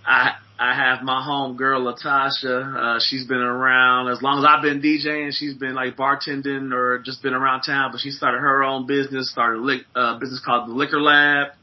I 0.05 0.35
I 0.63 0.75
have 0.75 1.03
my 1.03 1.25
home 1.25 1.57
girl 1.57 1.81
Latasha. 1.91 2.77
Uh, 2.77 3.01
she's 3.03 3.27
been 3.27 3.39
around 3.39 4.09
as 4.09 4.21
long 4.21 4.41
as 4.41 4.45
I've 4.47 4.61
been 4.61 4.83
DJing. 4.83 5.33
She's 5.33 5.55
been 5.55 5.75
like 5.75 5.97
bartending 5.97 6.75
or 6.75 6.99
just 6.99 7.23
been 7.23 7.33
around 7.33 7.63
town, 7.63 7.93
but 7.93 8.01
she 8.03 8.11
started 8.11 8.41
her 8.41 8.63
own 8.63 8.87
business, 8.87 9.31
started 9.33 9.61
a 9.61 9.63
lick, 9.63 9.81
uh, 9.97 10.19
business 10.19 10.43
called 10.45 10.69
the 10.69 10.75
Liquor 10.75 11.01
Lab. 11.01 11.55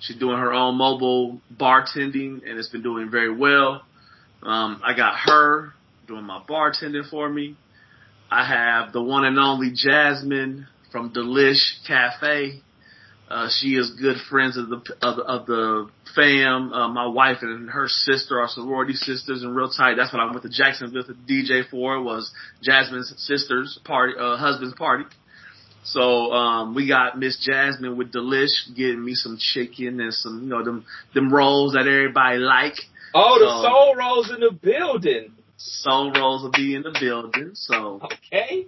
She's 0.00 0.16
doing 0.16 0.38
her 0.38 0.54
own 0.54 0.76
mobile 0.76 1.42
bartending 1.54 2.48
and 2.48 2.58
it's 2.58 2.70
been 2.70 2.82
doing 2.82 3.10
very 3.10 3.30
well. 3.30 3.82
Um, 4.42 4.80
I 4.82 4.96
got 4.96 5.16
her 5.26 5.74
doing 6.08 6.24
my 6.24 6.42
bartending 6.48 7.10
for 7.10 7.28
me. 7.28 7.56
I 8.30 8.46
have 8.46 8.94
the 8.94 9.02
one 9.02 9.26
and 9.26 9.38
only 9.38 9.70
Jasmine 9.74 10.66
from 10.90 11.12
Delish 11.12 11.86
Cafe. 11.86 12.62
Uh, 13.30 13.48
she 13.48 13.76
is 13.76 13.90
good 13.90 14.16
friends 14.28 14.56
of 14.56 14.68
the 14.68 14.82
of 15.00 15.16
the, 15.16 15.22
of 15.22 15.46
the 15.46 15.88
fam. 16.16 16.72
Uh, 16.72 16.88
my 16.88 17.06
wife 17.06 17.38
and 17.42 17.70
her 17.70 17.86
sister 17.86 18.40
are 18.40 18.48
sorority 18.48 18.94
sisters 18.94 19.44
and 19.44 19.54
real 19.54 19.70
tight. 19.70 19.94
That's 19.96 20.12
what 20.12 20.20
I 20.20 20.28
went 20.28 20.42
to 20.42 20.48
Jacksonville 20.48 21.04
to 21.04 21.14
DJ 21.14 21.68
for 21.70 22.02
was 22.02 22.32
Jasmine's 22.60 23.14
sister's 23.18 23.78
party, 23.84 24.14
uh, 24.18 24.36
husband's 24.36 24.74
party. 24.74 25.04
So 25.84 26.32
um, 26.32 26.74
we 26.74 26.88
got 26.88 27.18
Miss 27.18 27.38
Jasmine 27.38 27.96
with 27.96 28.12
Delish 28.12 28.74
getting 28.76 29.04
me 29.04 29.14
some 29.14 29.38
chicken 29.38 30.00
and 30.00 30.12
some, 30.12 30.42
you 30.42 30.48
know, 30.48 30.64
them 30.64 30.84
them 31.14 31.32
rolls 31.32 31.74
that 31.74 31.86
everybody 31.86 32.38
like. 32.38 32.74
Oh, 33.14 33.38
the 33.38 33.68
soul 33.68 33.94
rolls 33.96 34.30
in 34.30 34.40
the 34.40 34.50
building. 34.52 35.34
Soul 35.56 36.12
rolls 36.12 36.42
will 36.42 36.50
be 36.50 36.74
in 36.74 36.82
the 36.82 36.96
building. 37.00 37.52
So 37.54 38.00
okay, 38.04 38.66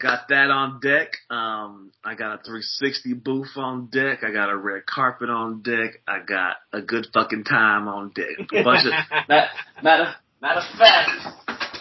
got 0.00 0.28
that 0.28 0.50
on 0.50 0.80
deck. 0.80 1.12
Um, 1.30 1.92
I 2.04 2.14
got 2.14 2.34
a 2.34 2.42
360 2.44 3.14
booth 3.14 3.56
on 3.56 3.86
deck. 3.86 4.20
I 4.22 4.32
got 4.32 4.50
a 4.50 4.56
red 4.56 4.86
carpet 4.86 5.30
on 5.30 5.62
deck. 5.62 6.00
I 6.06 6.20
got 6.20 6.56
a 6.72 6.80
good 6.80 7.08
fucking 7.12 7.44
time 7.44 7.88
on 7.88 8.12
deck. 8.14 8.48
A 8.52 8.62
bunch 8.64 8.86
of 8.86 8.92
matter, 9.28 9.48
matter 9.82 10.14
matter 10.40 10.60
of 10.60 10.78
fact, 10.78 11.10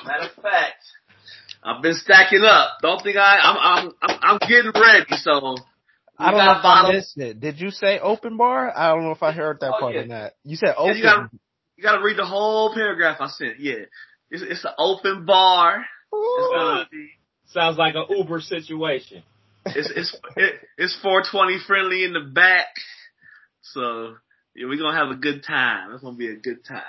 matter 0.05 0.25
of 0.25 0.43
fact. 0.43 0.83
I've 1.63 1.81
been 1.81 1.95
stacking 1.95 2.43
up. 2.43 2.77
Don't 2.81 3.01
think 3.03 3.17
I, 3.17 3.37
I'm, 3.39 3.57
I'm, 3.57 3.91
I'm, 4.01 4.19
I'm 4.21 4.49
getting 4.49 4.71
ready. 4.73 5.05
So 5.17 5.57
I 6.17 6.31
don't 6.31 6.39
know 6.39 6.51
if 6.51 6.63
I 6.65 6.91
missed 6.93 7.17
it. 7.17 7.39
Did 7.39 7.59
you 7.59 7.71
say 7.71 7.99
open 7.99 8.37
bar? 8.37 8.75
I 8.75 8.89
don't 8.89 9.03
know 9.03 9.11
if 9.11 9.23
I 9.23 9.31
heard 9.31 9.59
that 9.61 9.73
oh, 9.75 9.79
part 9.79 9.95
yeah. 9.95 10.01
in 10.01 10.07
that. 10.09 10.35
You 10.43 10.55
said 10.55 10.75
open. 10.77 10.91
Yeah, 10.91 10.97
you, 10.97 11.03
gotta, 11.03 11.29
you 11.77 11.83
gotta 11.83 12.03
read 12.03 12.17
the 12.17 12.25
whole 12.25 12.73
paragraph 12.73 13.17
I 13.19 13.27
sent. 13.27 13.59
Yeah, 13.59 13.85
it's, 14.31 14.43
it's 14.43 14.65
an 14.65 14.71
open 14.77 15.25
bar. 15.25 15.83
Sounds 17.51 17.77
like 17.77 17.95
an 17.95 18.05
Uber 18.09 18.41
situation. 18.41 19.23
It's 19.65 19.91
it's 19.95 20.15
it, 20.35 20.55
it's 20.77 20.97
420 21.01 21.59
friendly 21.67 22.03
in 22.03 22.13
the 22.13 22.21
back, 22.21 22.67
so 23.61 24.15
yeah, 24.55 24.67
we're 24.67 24.77
gonna 24.77 24.97
have 24.97 25.09
a 25.09 25.19
good 25.19 25.43
time. 25.43 25.91
It's 25.93 26.03
gonna 26.03 26.15
be 26.15 26.29
a 26.29 26.35
good 26.35 26.65
time. 26.65 26.83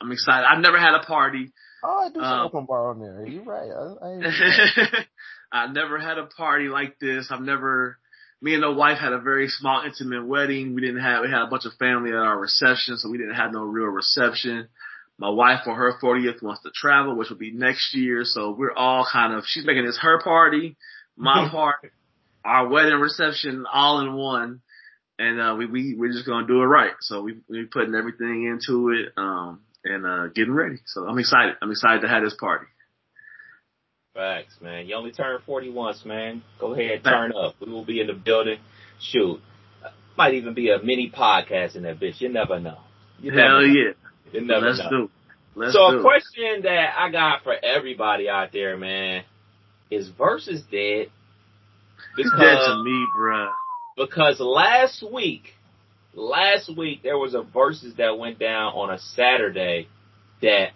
I'm 0.00 0.12
excited. 0.12 0.46
I've 0.46 0.60
never 0.60 0.78
had 0.78 0.94
a 0.94 1.04
party 1.04 1.52
Oh, 1.84 2.04
I 2.06 2.08
do 2.10 2.20
some 2.20 2.24
um, 2.24 2.46
open 2.46 2.66
bar 2.66 2.90
on 2.90 3.00
there. 3.00 3.26
You're 3.26 3.42
right. 3.42 3.70
I, 3.70 4.06
I, 4.06 5.62
I 5.64 5.66
never 5.72 5.98
had 5.98 6.18
a 6.18 6.26
party 6.26 6.68
like 6.68 6.98
this. 7.00 7.28
I've 7.30 7.40
never 7.40 7.98
me 8.40 8.54
and 8.54 8.62
the 8.62 8.70
wife 8.70 8.98
had 8.98 9.12
a 9.12 9.20
very 9.20 9.48
small, 9.48 9.82
intimate 9.84 10.26
wedding. 10.26 10.74
We 10.74 10.80
didn't 10.80 11.02
have 11.02 11.22
we 11.22 11.30
had 11.30 11.42
a 11.42 11.48
bunch 11.48 11.64
of 11.64 11.72
family 11.74 12.10
at 12.10 12.16
our 12.16 12.38
reception, 12.38 12.98
so 12.98 13.10
we 13.10 13.18
didn't 13.18 13.34
have 13.34 13.52
no 13.52 13.62
real 13.62 13.86
reception. 13.86 14.68
My 15.22 15.30
wife 15.30 15.60
for 15.64 15.74
her 15.74 15.94
40th 16.02 16.42
wants 16.42 16.62
to 16.62 16.70
travel, 16.74 17.14
which 17.16 17.30
will 17.30 17.36
be 17.36 17.52
next 17.52 17.94
year. 17.94 18.22
So 18.24 18.50
we're 18.50 18.74
all 18.74 19.06
kind 19.10 19.32
of 19.34 19.44
she's 19.46 19.64
making 19.64 19.86
this 19.86 19.98
her 20.02 20.20
party, 20.20 20.76
my 21.16 21.48
part, 21.50 21.92
our 22.44 22.68
wedding 22.68 22.98
reception 22.98 23.64
all 23.72 24.00
in 24.00 24.14
one 24.14 24.60
and 25.18 25.40
uh, 25.40 25.54
we 25.56 25.66
we 25.66 25.94
we're 25.94 26.12
just 26.12 26.26
gonna 26.26 26.46
do 26.46 26.60
it 26.62 26.66
right. 26.66 26.92
So 27.00 27.22
we 27.22 27.38
we 27.48 27.64
putting 27.64 27.94
everything 27.94 28.46
into 28.46 28.90
it, 28.90 29.12
um, 29.16 29.60
and 29.84 30.06
uh, 30.06 30.26
getting 30.34 30.52
ready. 30.52 30.76
So 30.86 31.06
I'm 31.06 31.18
excited. 31.18 31.54
I'm 31.62 31.70
excited 31.70 32.02
to 32.02 32.08
have 32.08 32.24
this 32.24 32.34
party. 32.38 32.66
Facts, 34.14 34.56
man. 34.60 34.86
You 34.86 34.96
only 34.96 35.12
turn 35.12 35.38
40 35.46 35.70
once, 35.70 36.04
man. 36.04 36.42
Go 36.60 36.74
ahead, 36.74 37.02
turn 37.02 37.32
up. 37.32 37.54
We 37.60 37.72
will 37.72 37.84
be 37.84 38.00
in 38.00 38.08
the 38.08 38.12
building. 38.12 38.58
Shoot, 39.00 39.40
might 40.18 40.34
even 40.34 40.54
be 40.54 40.70
a 40.70 40.82
mini 40.82 41.10
podcast 41.10 41.76
in 41.76 41.84
that 41.84 41.98
bitch. 41.98 42.20
You 42.20 42.28
never 42.28 42.60
know. 42.60 42.78
You 43.20 43.32
Hell 43.32 43.62
never 43.62 43.66
yeah. 43.66 43.92
You 44.32 44.40
never 44.42 44.66
Let's 44.66 44.78
know. 44.78 44.90
do. 44.90 45.10
Let's 45.54 45.72
so 45.74 45.90
do. 45.90 45.98
a 45.98 46.02
question 46.02 46.62
that 46.62 46.94
I 46.98 47.10
got 47.10 47.42
for 47.42 47.54
everybody 47.54 48.28
out 48.28 48.52
there, 48.52 48.76
man, 48.76 49.24
is 49.90 50.08
Verzuz 50.10 50.62
dead? 50.70 51.10
It's 52.16 52.30
dead 52.38 52.58
to 52.66 52.82
me, 52.82 53.06
bruh. 53.16 53.52
because 53.96 54.40
last 54.40 55.04
week, 55.12 55.54
last 56.14 56.74
week 56.76 57.02
there 57.02 57.18
was 57.18 57.34
a 57.34 57.42
Verzuz 57.42 57.96
that 57.96 58.18
went 58.18 58.38
down 58.38 58.72
on 58.74 58.90
a 58.90 58.98
Saturday 58.98 59.88
that 60.40 60.70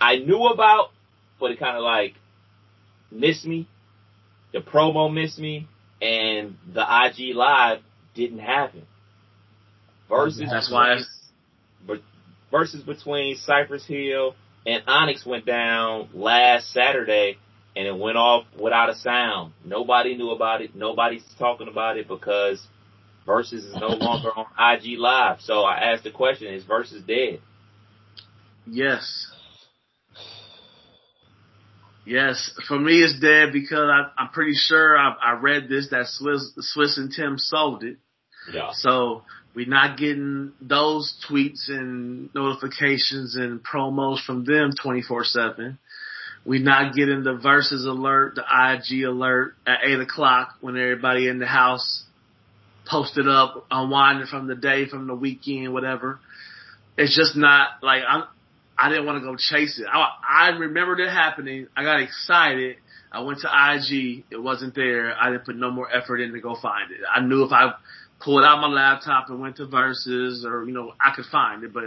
I 0.00 0.16
knew 0.16 0.46
about, 0.46 0.90
but 1.38 1.50
it 1.50 1.58
kind 1.58 1.76
of 1.76 1.82
like 1.82 2.14
missed 3.10 3.44
me. 3.44 3.68
The 4.52 4.60
promo 4.60 5.12
missed 5.12 5.38
me, 5.38 5.68
and 6.00 6.56
the 6.72 6.82
IG 6.82 7.34
live 7.34 7.80
didn't 8.14 8.38
happen. 8.38 8.82
Verzuz 10.08 10.48
That's 10.50 10.70
why 10.70 11.00
but 11.86 12.00
Verzuz 12.54 12.86
between 12.86 13.36
Cypress 13.36 13.84
Hill 13.84 14.34
and 14.64 14.84
Onyx 14.86 15.26
went 15.26 15.44
down 15.44 16.08
last 16.14 16.72
Saturday 16.72 17.36
and 17.74 17.86
it 17.86 17.98
went 17.98 18.16
off 18.16 18.44
without 18.58 18.90
a 18.90 18.94
sound. 18.94 19.52
Nobody 19.64 20.16
knew 20.16 20.30
about 20.30 20.62
it. 20.62 20.76
Nobody's 20.76 21.24
talking 21.38 21.66
about 21.66 21.98
it 21.98 22.06
because 22.06 22.64
Verzuz 23.26 23.54
is 23.54 23.74
no 23.74 23.88
longer 23.88 24.30
on 24.36 24.46
IG 24.56 24.98
Live. 24.98 25.40
So 25.40 25.62
I 25.62 25.92
asked 25.92 26.04
the 26.04 26.12
question, 26.12 26.54
is 26.54 26.62
Verzuz 26.62 27.04
dead? 27.04 27.40
Yes. 28.66 29.26
Yes, 32.06 32.50
for 32.68 32.78
me 32.78 33.02
it's 33.02 33.18
dead 33.18 33.52
because 33.52 33.88
I, 33.90 34.10
I'm 34.16 34.28
pretty 34.28 34.52
sure 34.54 34.96
I, 34.96 35.14
I 35.20 35.32
read 35.32 35.68
this 35.68 35.88
that 35.90 36.06
Swizz, 36.20 36.50
Swizz 36.76 36.98
and 36.98 37.10
Tim 37.10 37.36
sold 37.38 37.82
it. 37.82 37.96
Yeah. 38.52 38.70
So 38.74 39.22
we're 39.54 39.68
not 39.68 39.96
getting 39.96 40.52
those 40.60 41.14
tweets 41.28 41.68
and 41.68 42.34
notifications 42.34 43.36
and 43.36 43.60
promos 43.64 44.24
from 44.24 44.44
them 44.44 44.72
24-7. 44.84 45.78
We're 46.44 46.62
not 46.62 46.94
getting 46.94 47.22
the 47.22 47.36
Verzuz 47.36 47.86
alert, 47.86 48.34
the 48.34 48.42
IG 48.42 49.04
alert 49.04 49.54
at 49.66 49.78
8 49.84 50.00
o'clock 50.00 50.56
when 50.60 50.76
everybody 50.76 51.28
in 51.28 51.38
the 51.38 51.46
house 51.46 52.04
posted 52.86 53.28
up, 53.28 53.66
unwinding 53.70 54.26
from 54.26 54.46
the 54.46 54.54
day, 54.54 54.86
from 54.86 55.06
the 55.06 55.14
weekend, 55.14 55.72
whatever. 55.72 56.18
It's 56.98 57.16
just 57.16 57.36
not 57.36 57.82
like 57.82 58.02
I'm. 58.06 58.24
I 58.76 58.88
didn't 58.88 59.06
want 59.06 59.22
to 59.22 59.24
go 59.24 59.36
chase 59.36 59.78
it. 59.78 59.86
I, 59.86 60.08
I 60.28 60.48
remembered 60.48 60.98
it 60.98 61.08
happening. 61.08 61.68
I 61.76 61.84
got 61.84 62.00
excited. 62.00 62.76
I 63.12 63.20
went 63.20 63.38
to 63.40 63.48
IG. 63.48 64.24
It 64.30 64.42
wasn't 64.42 64.74
there. 64.74 65.14
I 65.16 65.30
didn't 65.30 65.44
put 65.44 65.54
no 65.54 65.70
more 65.70 65.88
effort 65.88 66.18
in 66.18 66.32
to 66.32 66.40
go 66.40 66.56
find 66.60 66.90
it. 66.90 66.98
I 67.08 67.20
knew 67.20 67.44
if 67.44 67.52
I 67.52 67.74
pulled 68.24 68.44
out 68.44 68.60
my 68.60 68.68
laptop 68.68 69.28
and 69.28 69.40
went 69.40 69.56
to 69.56 69.66
Verzuz 69.66 70.44
or, 70.44 70.64
you 70.64 70.72
know, 70.72 70.94
I 71.00 71.14
could 71.14 71.26
find 71.26 71.62
it, 71.62 71.72
but 71.72 71.84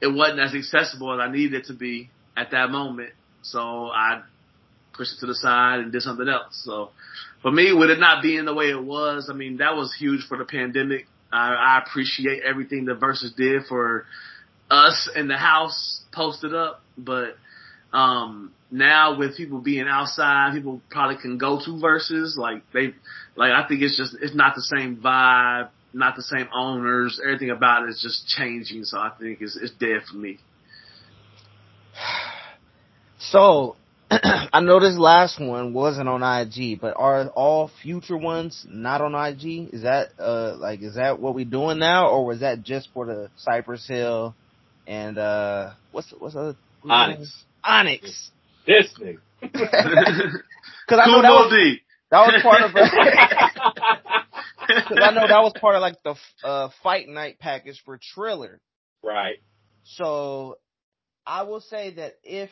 it 0.00 0.06
wasn't 0.06 0.40
as 0.40 0.54
accessible 0.54 1.12
as 1.12 1.20
I 1.20 1.30
needed 1.30 1.54
it 1.54 1.66
to 1.66 1.74
be 1.74 2.10
at 2.36 2.52
that 2.52 2.70
moment. 2.70 3.10
So 3.42 3.58
I 3.58 4.22
pushed 4.94 5.14
it 5.14 5.20
to 5.20 5.26
the 5.26 5.34
side 5.34 5.80
and 5.80 5.90
did 5.90 6.02
something 6.02 6.28
else. 6.28 6.62
So 6.64 6.90
for 7.42 7.50
me, 7.50 7.72
with 7.72 7.90
it 7.90 7.98
not 7.98 8.22
being 8.22 8.44
the 8.44 8.54
way 8.54 8.66
it 8.70 8.82
was, 8.82 9.28
I 9.30 9.34
mean, 9.34 9.56
that 9.56 9.74
was 9.74 9.94
huge 9.98 10.26
for 10.28 10.38
the 10.38 10.44
pandemic. 10.44 11.06
I, 11.32 11.54
I 11.54 11.82
appreciate 11.84 12.42
everything 12.42 12.84
the 12.84 12.94
Verzuz 12.94 13.34
did 13.36 13.62
for 13.68 14.06
us 14.70 15.10
in 15.16 15.28
the 15.28 15.36
house 15.36 16.02
posted 16.12 16.54
up, 16.54 16.82
but 16.96 17.36
um 17.92 18.52
now 18.70 19.18
with 19.18 19.36
people 19.36 19.60
being 19.60 19.86
outside, 19.86 20.54
people 20.54 20.80
probably 20.90 21.16
can 21.20 21.36
go 21.36 21.58
to 21.62 21.70
Verzuz 21.72 22.38
like 22.38 22.62
they 22.72 22.94
like 23.36 23.52
I 23.52 23.66
think 23.66 23.82
it's 23.82 23.96
just 23.96 24.16
it's 24.20 24.34
not 24.34 24.54
the 24.54 24.62
same 24.62 24.96
vibe, 24.96 25.70
not 25.92 26.16
the 26.16 26.22
same 26.22 26.48
owners, 26.54 27.20
everything 27.22 27.50
about 27.50 27.84
it 27.84 27.90
is 27.90 28.00
just 28.00 28.26
changing, 28.28 28.84
so 28.84 28.98
I 28.98 29.10
think 29.18 29.40
it's 29.40 29.56
it's 29.56 29.72
dead 29.72 30.02
for 30.10 30.16
me. 30.16 30.38
So, 33.30 33.76
I 34.10 34.60
know 34.62 34.80
this 34.80 34.98
last 34.98 35.40
one 35.40 35.72
wasn't 35.74 36.08
on 36.08 36.24
IG, 36.24 36.80
but 36.80 36.94
are 36.96 37.28
all 37.28 37.70
future 37.80 38.16
ones 38.16 38.66
not 38.68 39.00
on 39.00 39.14
IG? 39.14 39.72
Is 39.72 39.82
that 39.82 40.08
uh 40.18 40.56
like 40.58 40.82
is 40.82 40.96
that 40.96 41.20
what 41.20 41.36
we 41.36 41.44
doing 41.44 41.78
now, 41.78 42.08
or 42.08 42.26
was 42.26 42.40
that 42.40 42.64
just 42.64 42.88
for 42.92 43.06
the 43.06 43.30
Cypress 43.36 43.86
Hill 43.86 44.34
and 44.88 45.18
uh 45.18 45.70
what's 45.92 46.12
what's 46.18 46.34
the 46.34 46.40
other 46.40 46.56
Onyx. 46.84 47.44
Onyx? 47.62 48.30
This 48.66 48.92
nigga. 49.00 49.18
Because 50.84 51.00
I 51.00 51.06
know 51.06 51.14
Cool 51.14 51.22
that 51.22 51.28
Mo 51.28 51.34
was 51.34 51.52
D. 51.52 51.80
that 52.12 52.20
was 52.20 52.42
part 52.42 52.62
of 52.62 52.72
because 54.68 54.98
I 55.02 55.10
know 55.12 55.26
that 55.26 55.42
was 55.42 55.54
part 55.58 55.74
of 55.76 55.80
like 55.80 55.96
the 56.04 56.14
uh 56.44 56.68
fight 56.82 57.08
night 57.08 57.38
package 57.40 57.80
for 57.84 57.98
Triller. 58.14 58.60
right. 59.02 59.36
So 59.84 60.58
I 61.26 61.42
will 61.42 61.60
say 61.60 61.94
that 61.94 62.14
if 62.22 62.50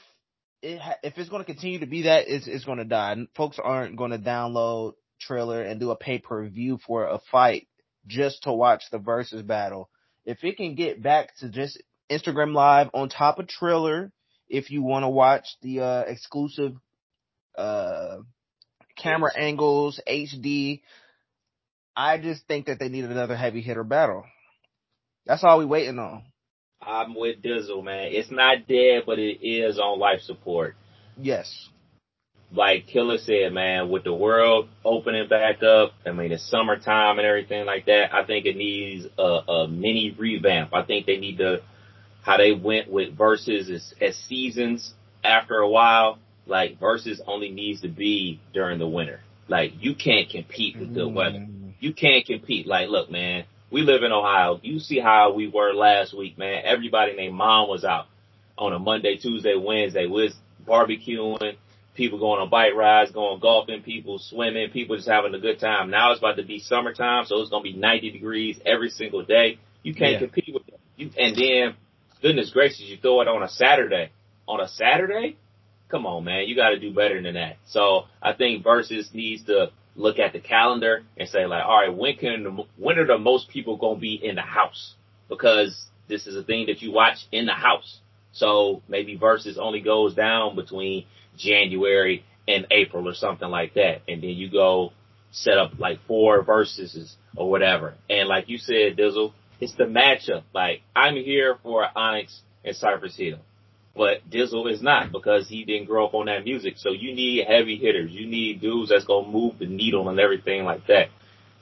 it 0.63 0.81
ha- 0.81 0.99
if 1.03 1.19
it's 1.19 1.29
going 1.29 1.43
to 1.45 1.53
continue 1.53 1.79
to 1.81 1.87
be 1.87 2.03
that, 2.03 2.25
it's 2.27 2.49
it's 2.49 2.65
going 2.65 2.79
to 2.79 2.85
die. 2.85 3.17
Folks 3.37 3.59
aren't 3.63 3.97
going 3.97 4.11
to 4.13 4.19
download 4.19 4.95
Triller 5.21 5.63
and 5.63 5.79
do 5.79 5.91
a 5.91 5.97
pay 5.97 6.19
per 6.19 6.49
view 6.49 6.79
for 6.87 7.05
a 7.05 7.21
fight 7.31 7.69
just 8.07 8.45
to 8.45 8.53
watch 8.53 8.83
the 8.91 8.99
Verzuz 8.99 9.47
battle. 9.47 9.91
If 10.25 10.43
it 10.43 10.57
can 10.57 10.75
get 10.75 11.03
back 11.03 11.37
to 11.41 11.51
just 11.51 11.81
Instagram 12.11 12.55
Live 12.55 12.89
on 12.95 13.09
top 13.11 13.39
of 13.39 13.47
Triller, 13.47 14.11
if 14.49 14.71
you 14.71 14.83
want 14.83 15.05
to 15.05 15.09
watch 15.09 15.47
the 15.63 15.81
uh, 15.81 16.01
exclusive 16.07 16.73
uh, 17.57 18.19
camera 19.03 19.31
angles, 19.37 20.01
HD, 20.09 20.81
I 21.97 22.19
just 22.19 22.47
think 22.47 22.67
that 22.67 22.79
they 22.79 22.89
need 22.89 23.05
another 23.05 23.37
heavy 23.37 23.61
hitter 23.61 23.85
battle. 23.85 24.25
That's 25.27 25.45
all 25.45 25.59
we 25.59 25.65
waiting 25.65 25.99
on. 25.99 26.23
I'm 26.83 27.15
with 27.15 27.43
Dizzle, 27.43 27.85
man. 27.85 28.09
It's 28.13 28.31
not 28.31 28.67
dead, 28.67 29.03
but 29.07 29.19
it 29.19 29.47
is 29.47 29.79
on 29.79 29.99
life 29.99 30.21
support. 30.21 30.77
Yes. 31.19 31.69
Like 32.53 32.87
Killer 32.87 33.19
said, 33.19 33.53
man, 33.53 33.91
with 33.91 34.05
the 34.05 34.15
world 34.15 34.69
opening 34.85 35.29
back 35.29 35.63
up, 35.63 35.93
I 36.07 36.13
mean, 36.13 36.33
it's 36.33 36.51
summertime 36.51 37.19
and 37.19 37.27
everything 37.27 37.67
like 37.67 37.87
that. 37.87 38.13
I 38.13 38.25
think 38.25 38.47
it 38.47 38.57
needs 38.57 39.07
a, 39.19 39.23
a 39.23 39.69
mini 39.69 40.15
revamp. 40.19 40.75
I 40.75 40.83
think 40.83 41.07
they 41.07 41.19
need 41.19 41.39
to, 41.39 41.63
how 42.23 42.39
they 42.39 42.53
went 42.53 42.91
with 42.91 43.17
Verzuz 43.17 43.71
as, 43.71 43.95
as 44.01 44.17
seasons 44.17 44.95
after 45.23 45.59
a 45.59 45.69
while, 45.69 46.19
like 46.47 46.81
Verzuz 46.81 47.21
only 47.27 47.51
needs 47.51 47.83
to 47.83 47.89
be 47.89 48.41
during 48.53 48.79
the 48.79 48.89
winter. 48.89 49.21
Like 49.49 49.73
you 49.81 49.95
can't 49.95 50.29
compete 50.29 50.79
with 50.79 50.95
good 50.95 51.13
weather. 51.13 51.39
Mm. 51.39 51.75
You 51.81 51.93
can't 51.95 52.25
compete. 52.27 52.67
Like, 52.67 52.89
look, 52.89 53.11
man, 53.11 53.45
we 53.71 53.83
live 53.83 54.03
in 54.03 54.13
Ohio. 54.13 54.61
You 54.63 54.79
see 54.79 55.01
how 55.01 55.33
we 55.33 55.49
were 55.49 55.73
last 55.73 56.17
week, 56.17 56.37
man. 56.39 56.63
Everybody 56.65 57.15
named 57.15 57.35
mom 57.35 57.69
was 57.69 57.85
out 57.85 58.07
on 58.59 58.73
a 58.73 58.79
Monday, 58.79 59.17
Tuesday, 59.17 59.55
Wednesday. 59.57 60.07
We 60.07 60.25
was 60.25 60.35
barbecuing, 60.67 61.57
people 61.95 62.19
going 62.19 62.41
on 62.41 62.51
bike 62.51 62.75
rides, 62.75 63.11
going 63.11 63.41
golfing, 63.41 63.83
people 63.83 64.19
swimming, 64.19 64.71
people 64.71 64.97
just 64.97 65.09
having 65.09 65.35
a 65.35 65.39
good 65.39 65.59
time. 65.59 65.91
Now 65.91 66.13
it's 66.13 66.21
about 66.21 66.37
to 66.37 66.45
be 66.45 66.61
summertime, 66.61 67.25
so 67.27 67.41
it's 67.41 67.51
gonna 67.51 67.63
be 67.63 67.73
90 67.73 68.11
degrees 68.11 68.61
every 68.65 68.91
single 68.91 69.25
day. 69.25 69.59
You 69.83 69.95
can't 69.95 70.13
Yeah. 70.13 70.19
compete 70.19 70.53
with 70.53 70.67
that. 70.67 70.81
You, 70.97 71.11
and 71.19 71.35
then, 71.37 71.75
goodness 72.21 72.51
gracious, 72.51 72.81
you 72.81 72.99
throw 72.99 73.21
it 73.23 73.29
on 73.29 73.43
a 73.43 73.49
Saturday. 73.49 74.11
On 74.47 74.61
a 74.61 74.69
Saturday? 74.69 75.37
Come 75.91 76.07
on, 76.07 76.25
man. 76.25 76.47
You 76.47 76.55
gotta 76.55 76.79
do 76.79 76.95
better 76.95 77.21
than 77.21 77.35
that. 77.35 77.57
So 77.67 78.05
I 78.23 78.33
think 78.33 78.65
Verzuz 78.65 79.13
needs 79.13 79.45
to 79.45 79.71
look 79.97 80.19
at 80.19 80.33
the 80.33 80.41
calendar 80.41 81.03
and 81.17 81.29
say 81.29 81.47
like, 81.47 81.65
all 81.65 81.81
right, 81.81 81.95
when 81.95 82.17
can 82.17 82.65
when 82.77 82.99
are 82.99 83.07
the 83.07 83.19
most 83.19 83.49
people 83.49 83.77
going 83.77 83.97
to 83.97 84.01
be 84.01 84.15
in 84.15 84.37
the 84.37 84.43
house? 84.43 84.95
Because 85.29 85.87
this 86.09 86.27
is 86.27 86.37
a 86.37 86.43
thing 86.43 86.67
that 86.67 86.83
you 86.83 86.93
watch 86.93 87.19
in 87.31 87.47
the 87.47 87.53
house. 87.53 88.01
So 88.33 88.83
maybe 88.89 89.19
Verzuz 89.19 89.59
only 89.59 89.81
goes 89.81 90.15
down 90.15 90.57
between 90.57 91.07
January 91.37 92.25
and 92.47 92.67
April 92.71 93.09
or 93.09 93.15
something 93.15 93.49
like 93.49 93.75
that. 93.75 94.03
And 94.09 94.23
then 94.23 94.31
you 94.31 94.51
go 94.51 94.93
set 95.33 95.59
up 95.59 95.79
like 95.79 95.99
four 96.07 96.43
verses 96.43 97.17
or 97.37 97.51
whatever. 97.51 97.95
And 98.09 98.29
like 98.29 98.49
you 98.49 98.59
said, 98.59 98.97
Dizzle, 98.97 99.33
it's 99.61 99.75
the 99.75 99.85
matchup. 99.85 100.43
Like 100.55 100.83
I'm 100.95 101.15
here 101.15 101.57
for 101.63 101.87
Onyx 101.95 102.41
and 102.65 102.77
Cypress 102.77 103.17
Hill. 103.17 103.39
But 103.95 104.29
Dizzle 104.31 104.73
is 104.73 104.83
not 104.83 105.13
because 105.13 105.49
he 105.49 105.65
didn't 105.65 105.87
grow 105.87 106.07
up 106.07 106.15
on 106.15 106.27
that 106.27 106.45
music. 106.45 106.75
So 106.77 106.91
you 106.93 107.15
need 107.15 107.47
heavy 107.47 107.77
hitters. 107.77 108.13
You 108.13 108.27
need 108.27 108.61
dudes 108.61 108.91
that's 108.91 109.05
gonna 109.05 109.29
move 109.29 109.59
the 109.59 109.67
needle 109.67 110.09
and 110.09 110.21
everything 110.21 110.65
like 110.65 110.87
that. 110.87 111.09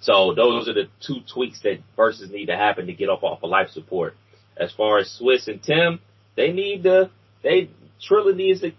So 0.00 0.34
those 0.34 0.68
are 0.68 0.74
the 0.74 0.88
two 1.04 1.20
tweaks 1.32 1.60
that 1.62 1.80
Verzuz 1.96 2.30
need 2.30 2.46
to 2.46 2.56
happen 2.56 2.86
to 2.86 2.92
get 2.92 3.08
up 3.08 3.24
off 3.24 3.42
of 3.42 3.50
life 3.50 3.70
support. 3.70 4.14
As 4.56 4.72
far 4.72 4.98
as 4.98 5.18
Swizz 5.20 5.48
and 5.48 5.62
Tim, 5.62 6.00
they 6.36 6.52
need 6.52 6.84
to, 6.84 7.10
they, 7.42 7.70
Triller 8.00 8.34
needs 8.34 8.60
to 8.60 8.72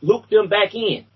loop 0.00 0.28
them 0.28 0.48
back 0.48 0.74
in. 0.74 1.06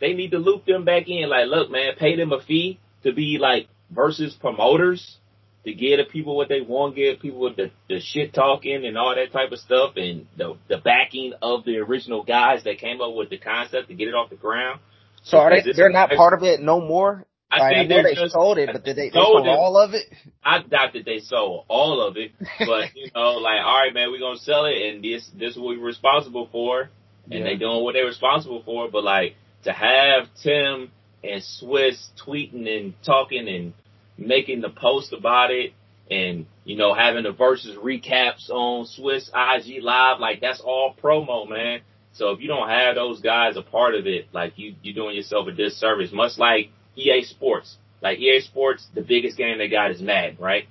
They 0.00 0.12
need 0.12 0.32
to 0.32 0.38
loop 0.38 0.64
them 0.64 0.84
back 0.84 1.08
in. 1.08 1.28
Like, 1.28 1.46
look, 1.46 1.70
man, 1.70 1.94
pay 1.98 2.16
them 2.16 2.32
a 2.32 2.40
fee 2.40 2.78
to 3.02 3.12
be 3.12 3.38
like 3.38 3.68
Verzuz 3.94 4.38
promoters 4.38 5.18
to 5.66 5.74
give 5.74 5.98
the 5.98 6.04
people 6.04 6.36
what 6.36 6.48
they 6.48 6.60
want, 6.62 6.94
give 6.96 7.20
people 7.20 7.40
with 7.40 7.56
the, 7.56 7.70
the 7.88 8.00
shit 8.00 8.32
talking 8.32 8.86
and 8.86 8.96
all 8.96 9.14
that 9.14 9.32
type 9.32 9.52
of 9.52 9.58
stuff 9.58 9.94
and 9.96 10.26
the, 10.38 10.56
the 10.68 10.78
backing 10.78 11.32
of 11.42 11.64
the 11.64 11.76
original 11.78 12.22
guys 12.22 12.62
that 12.64 12.78
came 12.78 13.00
up 13.00 13.14
with 13.14 13.28
the 13.30 13.36
concept 13.38 13.88
to 13.88 13.94
get 13.94 14.08
it 14.08 14.14
off 14.14 14.30
the 14.30 14.36
ground. 14.36 14.80
So 15.24 15.38
are 15.38 15.50
they, 15.50 15.72
they're 15.72 15.90
not 15.90 16.10
part 16.10 16.34
of 16.34 16.44
it 16.44 16.60
no 16.62 16.80
more? 16.80 17.26
I 17.50 17.58
Like, 17.58 17.74
think 17.74 17.78
I 17.78 17.82
know 17.96 18.02
they 18.02 18.14
they 18.14 18.20
just- 18.20 18.32
sold 18.34 18.58
it, 18.58 18.70
but 18.72 18.84
did 18.84 18.96
they, 18.96 19.08
they 19.08 19.14
sold 19.14 19.44
sold 19.44 19.48
all 19.48 19.76
of 19.76 19.94
it? 19.94 20.04
I 20.44 20.62
doubt 20.62 20.92
that 20.94 21.04
they 21.04 21.18
sold 21.20 21.64
all 21.68 22.00
of 22.00 22.16
it, 22.16 22.32
but 22.60 22.90
you 22.96 23.08
know, 23.14 23.32
like, 23.38 23.60
all 23.64 23.78
right, 23.80 23.92
man, 23.94 24.10
we're 24.10 24.18
gonna 24.20 24.38
sell 24.38 24.66
it, 24.66 24.76
and 24.82 25.02
this 25.02 25.28
this 25.38 25.52
is 25.52 25.56
what 25.58 25.76
we're 25.78 25.84
responsible 25.84 26.48
for, 26.50 26.90
and 27.30 27.40
Yeah. 27.40 27.44
they 27.44 27.56
doing 27.56 27.82
what 27.84 27.92
they're 27.94 28.04
responsible 28.04 28.62
for. 28.64 28.88
But 28.90 29.04
like 29.04 29.34
to 29.64 29.72
have 29.72 30.28
Tim 30.42 30.90
and 31.24 31.42
Swiss 31.42 32.08
tweeting 32.24 32.68
and 32.68 32.94
talking 33.04 33.48
and 33.48 33.72
making 34.18 34.60
the 34.60 34.70
post 34.70 35.12
about 35.12 35.50
it, 35.50 35.72
and 36.10 36.46
you 36.64 36.76
know 36.76 36.94
having 36.94 37.24
the 37.24 37.32
Verzuz 37.32 37.76
recaps 37.76 38.50
on 38.50 38.86
Swizz 38.86 39.28
IG 39.28 39.82
Live, 39.82 40.20
like 40.20 40.40
that's 40.40 40.60
all 40.60 40.94
promo, 41.02 41.48
man. 41.48 41.80
So 42.12 42.30
if 42.30 42.40
you 42.40 42.48
don't 42.48 42.68
have 42.68 42.94
those 42.94 43.20
guys 43.20 43.56
a 43.56 43.62
part 43.62 43.94
of 43.94 44.06
it, 44.06 44.28
like 44.32 44.54
you 44.56 44.74
you're 44.82 44.94
doing 44.94 45.16
yourself 45.16 45.48
a 45.48 45.52
disservice. 45.52 46.12
Much 46.12 46.38
like 46.38 46.70
EA 46.96 47.24
Sports. 47.24 47.76
Like 48.02 48.18
EA 48.18 48.40
Sports, 48.40 48.86
the 48.94 49.02
biggest 49.02 49.36
game 49.36 49.58
they 49.58 49.68
got 49.68 49.90
is 49.90 50.00
Madden, 50.00 50.36
right? 50.38 50.64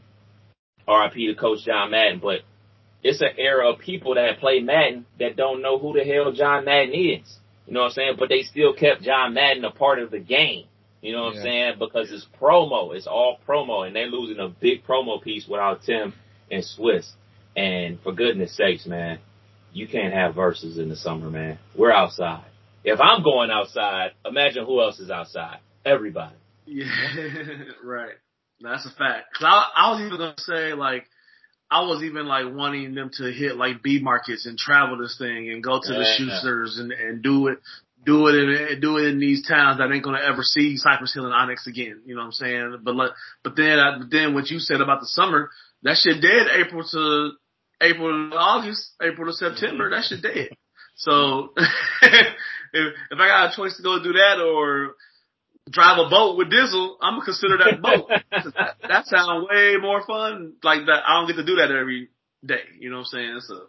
RIP 0.88 1.14
to 1.14 1.36
Coach 1.36 1.66
John 1.66 1.92
Madden, 1.92 2.20
but 2.20 2.42
it's 3.04 3.22
an 3.22 3.32
era 3.38 3.72
of 3.72 3.80
people 3.80 4.16
that 4.16 4.40
play 4.40 4.60
Madden 4.60 5.06
that 5.20 5.36
don't 5.36 5.62
know 5.62 5.78
who 5.78 5.94
the 5.94 6.04
hell 6.04 6.32
John 6.32 6.66
Madden 6.66 6.94
is. 6.94 7.38
You 7.68 7.74
know 7.74 7.82
what 7.82 7.88
I'm 7.88 7.92
saying? 7.94 8.16
But 8.20 8.30
they 8.30 8.44
still 8.44 8.74
kept 8.74 9.02
John 9.02 9.34
Madden 9.34 9.66
a 9.66 9.72
part 9.72 10.00
of 10.00 10.12
the 10.12 10.20
game. 10.20 10.66
You 11.06 11.14
know 11.14 11.26
what 11.26 11.36
Yeah. 11.36 11.40
I'm 11.42 11.46
saying? 11.46 11.74
Because 11.80 12.12
it's 12.12 12.26
promo. 12.42 12.96
It's 12.96 13.08
all 13.08 13.38
promo 13.48 13.86
and 13.86 13.96
they're 13.96 14.08
losing 14.08 14.40
a 14.40 14.50
big 14.50 14.84
promo 14.86 15.22
piece 15.22 15.48
without 15.48 15.84
Tim 15.84 16.14
and 16.52 16.64
Swizz. 16.64 17.12
And 17.56 18.00
for 18.02 18.12
goodness 18.12 18.56
sakes, 18.58 18.86
man, 18.86 19.20
you 19.72 19.88
can't 19.88 20.14
have 20.14 20.36
Verzuz 20.36 20.78
in 20.80 20.90
the 20.90 20.96
summer, 20.96 21.30
man. 21.30 21.60
We're 21.78 21.92
outside. 21.92 22.46
If 22.84 23.00
I'm 23.02 23.24
going 23.24 23.52
outside, 23.52 24.12
imagine 24.26 24.66
who 24.66 24.82
else 24.82 25.00
is 25.00 25.10
outside. 25.12 25.60
Everybody. 25.86 26.36
Yeah, 26.66 26.86
right. 27.84 28.14
That's 28.62 28.86
a 28.86 28.90
fact. 28.90 29.34
'Cause 29.36 29.44
I, 29.46 29.70
I 29.76 29.92
was 29.92 30.02
even 30.02 30.18
gonna 30.18 30.34
say 30.40 30.74
like, 30.74 31.06
I 31.70 31.82
was 31.82 32.04
even 32.04 32.26
like 32.28 32.46
wanting 32.54 32.96
them 32.96 33.10
to 33.18 33.32
hit 33.32 33.58
like 33.58 33.82
B 33.84 34.00
markets 34.02 34.46
and 34.46 34.58
travel 34.58 34.98
this 34.98 35.18
thing 35.18 35.50
and 35.52 35.64
go 35.64 35.80
to 35.80 35.94
the 35.94 36.00
Yeah. 36.00 36.16
shooters 36.18 36.78
and 36.80 36.92
and 36.92 37.22
do 37.22 37.48
it, 37.48 37.60
do 38.06 38.28
it 38.28 38.36
in 38.36 38.80
do 38.80 38.98
it 38.98 39.08
in 39.08 39.20
these 39.20 39.48
towns 39.48 39.80
that 39.80 39.92
ain't 39.92 40.04
gonna 40.04 40.22
ever 40.22 40.44
see 40.44 40.78
Cypress 40.78 41.14
Hill 41.14 41.26
and 41.26 41.34
Onyx 41.34 41.68
again. 41.68 42.02
You 42.06 42.16
know 42.16 42.22
what 42.22 42.28
I'm 42.28 42.32
saying? 42.34 42.78
But 42.84 42.96
like, 42.96 43.12
but 43.44 43.56
then 43.56 43.80
I, 43.80 43.98
but 43.98 44.12
then 44.12 44.34
what 44.34 44.50
you 44.50 44.60
said 44.60 44.82
about 44.82 45.00
the 45.00 45.08
summer, 45.08 45.50
that 45.84 45.98
shit 45.98 46.22
dead 46.22 46.48
April 46.54 46.84
to 46.92 47.32
April 47.82 48.30
to 48.30 48.36
August, 48.36 48.92
April 49.02 49.28
to 49.28 49.34
September. 49.34 49.90
That 49.90 50.06
shit 50.06 50.22
dead. 50.22 50.50
So 50.96 51.54
if 51.58 52.28
if 53.12 53.20
I 53.20 53.28
got 53.28 53.52
a 53.52 53.56
choice 53.56 53.76
to 53.78 53.84
go 53.84 54.02
do 54.02 54.14
that 54.14 54.40
or 54.40 54.96
drive 55.70 55.98
a 55.98 56.10
boat 56.10 56.38
with 56.38 56.52
Dizzle, 56.52 56.96
I'm 57.02 57.16
gonna 57.16 57.26
consider 57.26 57.58
that 57.58 57.82
boat. 57.82 58.08
that, 58.32 58.76
that 58.88 59.06
sounds 59.08 59.48
way 59.50 59.76
more 59.82 60.06
fun. 60.06 60.54
Like 60.64 60.86
that, 60.86 61.04
I 61.08 61.20
don't 61.20 61.28
get 61.28 61.38
to 61.38 61.46
do 61.46 61.56
that 61.56 61.72
every 61.72 62.10
day. 62.46 62.64
You 62.80 62.90
know 62.92 62.98
what 62.98 63.08
I'm 63.14 63.40
saying? 63.40 63.40
So 63.42 63.68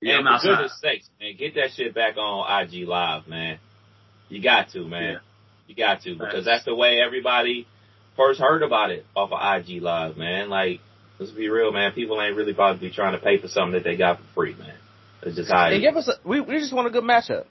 yeah, 0.00 0.18
and 0.18 0.28
I'm 0.28 0.40
for 0.40 0.48
outside. 0.48 0.48
goodness 0.48 0.80
sakes, 0.80 1.10
man, 1.20 1.34
get 1.36 1.54
that 1.54 1.70
shit 1.74 1.94
back 1.94 2.16
on 2.16 2.62
IG 2.62 2.86
Live, 2.86 3.26
man. 3.26 3.58
You 4.28 4.42
got 4.42 4.70
to, 4.70 4.84
man. 4.84 5.14
Yeah. 5.14 5.18
You 5.66 5.74
got 5.74 6.02
to 6.02 6.14
because 6.14 6.32
Facts. 6.32 6.46
that's 6.46 6.64
the 6.64 6.74
way 6.74 7.00
everybody 7.00 7.66
first 8.16 8.40
heard 8.40 8.62
about 8.62 8.90
it 8.90 9.06
off 9.14 9.32
of 9.32 9.38
IG 9.40 9.82
Live, 9.82 10.16
man. 10.16 10.48
Like, 10.48 10.80
let's 11.18 11.32
be 11.32 11.48
real, 11.48 11.72
man. 11.72 11.92
People 11.92 12.20
ain't 12.20 12.36
really 12.36 12.52
about 12.52 12.74
to 12.74 12.80
be 12.80 12.90
trying 12.90 13.12
to 13.12 13.18
pay 13.18 13.38
for 13.38 13.48
something 13.48 13.72
that 13.72 13.84
they 13.84 13.96
got 13.96 14.18
for 14.18 14.24
free, 14.34 14.54
man. 14.54 14.74
It's 15.22 15.36
just 15.36 15.50
how 15.50 15.66
it 15.66 15.74
And 15.74 15.82
give 15.82 15.96
us 15.96 16.08
a, 16.08 16.28
we, 16.28 16.40
we 16.40 16.58
just 16.58 16.72
want 16.72 16.86
a 16.86 16.90
good 16.90 17.04
matchup. 17.04 17.44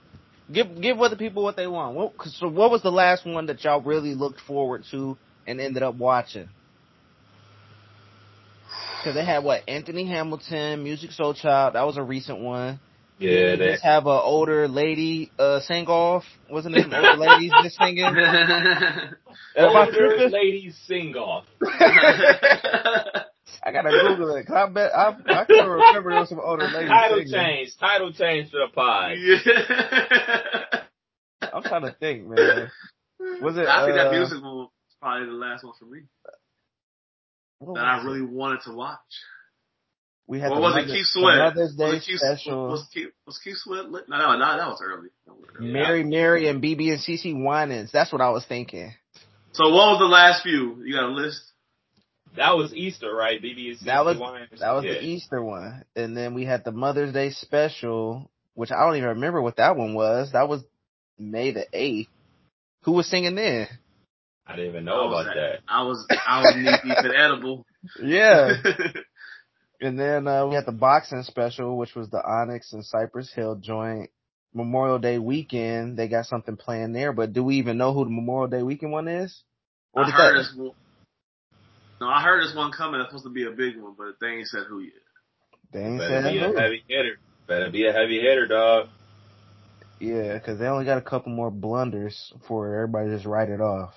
Give 0.51 0.79
give 0.79 1.01
other 1.01 1.17
people 1.17 1.43
what 1.43 1.57
they 1.57 1.67
want. 1.67 1.95
What, 1.95 2.13
so 2.25 2.47
what 2.47 2.71
was 2.71 2.81
the 2.81 2.91
last 2.91 3.25
one 3.25 3.47
that 3.47 3.63
y'all 3.63 3.81
really 3.81 4.15
looked 4.15 4.39
forward 4.41 4.85
to 4.91 5.17
and 5.45 5.59
ended 5.59 5.83
up 5.83 5.95
watching? 5.95 6.47
Because 9.07 9.15
they 9.15 9.23
had 9.25 9.45
what 9.45 9.61
Anthony 9.69 10.05
Hamilton, 10.05 10.83
Musiq 10.83 11.17
Soulchild. 11.17 11.73
That 11.73 11.85
was 11.85 11.95
a 11.95 12.03
recent 12.03 12.39
one. 12.39 12.77
Yeah, 13.19 13.55
They 13.55 13.69
just 13.71 13.83
have 13.83 14.05
a 14.05 14.09
older 14.09 14.67
lady 14.67 15.31
uh 15.39 15.61
sing 15.61 15.87
off. 15.87 16.25
Wasn't 16.49 16.75
it 16.75 16.83
some 16.83 16.93
older 16.93 17.15
ladies 17.17 17.51
just 17.63 17.77
singing? 17.77 18.03
Older 19.57 19.91
tripping? 19.93 20.31
ladies 20.31 20.77
sing 20.87 21.15
off. 21.15 21.45
I 21.63 23.23
gotta 23.71 23.89
Google 23.89 24.35
it. 24.35 24.45
'cause 24.45 24.55
I 24.57 24.67
bet 24.69 24.91
I 24.93 25.15
I 25.25 25.45
can 25.45 25.69
remember 25.69 26.09
there 26.11 26.19
was 26.19 26.27
some 26.29 26.41
older 26.41 26.67
ladies 26.67 26.89
Title 26.89 27.17
singing. 27.19 27.33
change. 27.33 27.69
Title 27.79 28.11
change 28.11 28.51
for 28.51 28.57
the 28.59 28.67
pod. 28.75 29.13
yeah. 29.17 30.81
I'm 31.53 31.63
trying 31.63 31.83
to 31.83 31.93
think, 31.99 32.27
man. 32.27 32.69
Was 33.41 33.57
it, 33.57 33.67
I 33.67 33.85
think 33.85 33.95
that 33.95 34.07
uh, 34.07 34.11
Musiq 34.13 34.41
was 34.43 34.69
probably 35.01 35.25
the 35.27 35.31
last 35.33 35.63
one 35.63 35.73
for 35.79 35.85
me 35.85 36.01
What 37.59 37.75
that 37.75 37.83
I 37.85 37.95
was 37.97 38.05
it? 38.05 38.07
really 38.07 38.21
wanted 38.21 38.61
to 38.65 38.73
watch. 38.73 38.99
We 40.27 40.39
had 40.39 40.51
Or 40.51 40.55
the 40.55 40.61
was 40.61 40.73
it 40.75 40.79
Mother- 40.81 40.93
Keith 40.93 41.05
Sweat? 41.07 41.37
Mother's 41.37 41.75
Day 41.75 41.83
Was 41.85 41.93
it 41.95 42.05
Keith, 42.05 42.19
special. 42.19 42.67
was 42.67 42.87
Keith, 42.93 43.07
was 43.25 43.39
Keith 43.39 43.55
Sweat? 43.57 43.85
No, 43.89 43.99
no, 44.09 44.37
no, 44.37 44.57
that 44.57 44.67
was 44.67 44.81
early. 44.83 45.09
That 45.25 45.35
was 45.35 45.45
early. 45.57 45.71
Mary, 45.71 46.03
Mary, 46.03 46.47
and 46.49 46.61
BB 46.61 46.91
and 46.91 46.99
CC 46.99 47.33
Winans. 47.33 47.91
That's 47.91 48.11
what 48.11 48.21
I 48.21 48.29
was 48.29 48.45
thinking. 48.45 48.93
So 49.53 49.63
what 49.69 49.91
was 49.91 49.99
the 49.99 50.05
last 50.05 50.43
few? 50.43 50.83
You 50.85 50.93
got 50.95 51.05
a 51.05 51.13
list? 51.13 51.41
That 52.35 52.55
was 52.57 52.73
Easter, 52.75 53.11
right? 53.15 53.41
BB 53.41 53.69
and 53.79 53.87
That 53.87 54.05
was- 54.05 54.17
Winans? 54.19 54.59
That 54.59 54.73
was 54.73 54.83
yeah. 54.83 54.93
the 54.95 55.03
Easter 55.05 55.41
one, 55.41 55.83
and 55.95 56.15
then 56.15 56.33
we 56.33 56.43
had 56.45 56.63
the 56.65 56.71
Mother's 56.73 57.13
Day 57.13 57.31
special, 57.31 58.29
which 58.53 58.71
I 58.71 58.85
don't 58.85 58.97
even 58.97 59.09
remember 59.09 59.41
what 59.41 59.55
that 59.55 59.75
one 59.77 59.93
was. 59.93 60.33
That 60.33 60.49
was 60.49 60.63
May 61.17 61.51
the 61.51 61.65
eighth. 61.73 62.09
Who 62.83 62.91
was 62.91 63.07
singing 63.09 63.35
then? 63.35 63.67
I 64.47 64.55
didn't 64.55 64.69
even 64.71 64.85
know 64.85 65.07
about 65.07 65.27
at- 65.27 65.35
that. 65.35 65.59
I 65.67 65.83
was 65.83 66.05
I 66.25 66.41
was 66.41 66.55
knee 66.55 66.71
deep 66.83 67.05
in 67.05 67.15
edible. 67.15 67.65
Yeah, 68.03 68.51
and 69.81 69.97
then 69.97 70.27
uh, 70.27 70.45
we 70.47 70.55
had 70.55 70.65
the 70.65 70.71
boxing 70.73 71.23
special, 71.23 71.77
which 71.77 71.95
was 71.95 72.09
the 72.09 72.21
Onyx 72.21 72.73
and 72.73 72.85
Cypress 72.85 73.31
Hill 73.33 73.55
joint. 73.55 74.09
Memorial 74.53 74.97
Day 74.97 75.19
weekend, 75.19 75.97
they 75.97 76.07
got 76.07 76.25
something 76.25 76.57
planned 76.57 76.95
there, 76.95 77.13
but 77.13 77.31
do 77.33 77.43
we 77.43 77.57
even 77.57 77.77
know 77.77 77.93
who 77.93 78.03
the 78.05 78.09
Memorial 78.09 78.47
Day 78.49 78.63
weekend 78.63 78.91
one 78.91 79.07
is? 79.07 79.43
Or 79.93 80.03
I 80.03 80.09
heard 80.09 80.35
that- 80.35 80.39
this 80.39 80.53
one. 80.57 80.71
No, 82.01 82.07
I 82.07 82.21
heard 82.23 82.43
this 82.43 82.55
one 82.55 82.71
coming. 82.71 82.99
It's 83.01 83.09
supposed 83.09 83.25
to 83.25 83.29
be 83.31 83.45
a 83.45 83.51
big 83.51 83.77
one, 83.79 83.93
but 83.97 84.15
they 84.19 84.27
ain't 84.33 84.47
said 84.47 84.63
who 84.67 84.79
yet. 84.79 84.93
They 85.71 85.83
ain't 85.83 85.97
Better 85.99 86.21
said 86.23 86.31
be 86.31 86.39
a 86.39 86.59
heavy 86.59 86.83
hitter. 86.87 87.19
Better 87.47 87.69
be 87.71 87.87
a 87.87 87.93
heavy 87.93 88.19
hitter, 88.19 88.47
dog. 88.47 88.87
Yeah, 89.99 90.33
because 90.33 90.59
they 90.59 90.67
only 90.67 90.85
got 90.85 90.97
a 90.97 91.01
couple 91.01 91.31
more 91.31 91.51
blunders 91.51 92.33
for 92.47 92.73
everybody 92.75 93.09
to 93.09 93.15
just 93.15 93.25
write 93.25 93.49
it 93.49 93.61
off. 93.61 93.93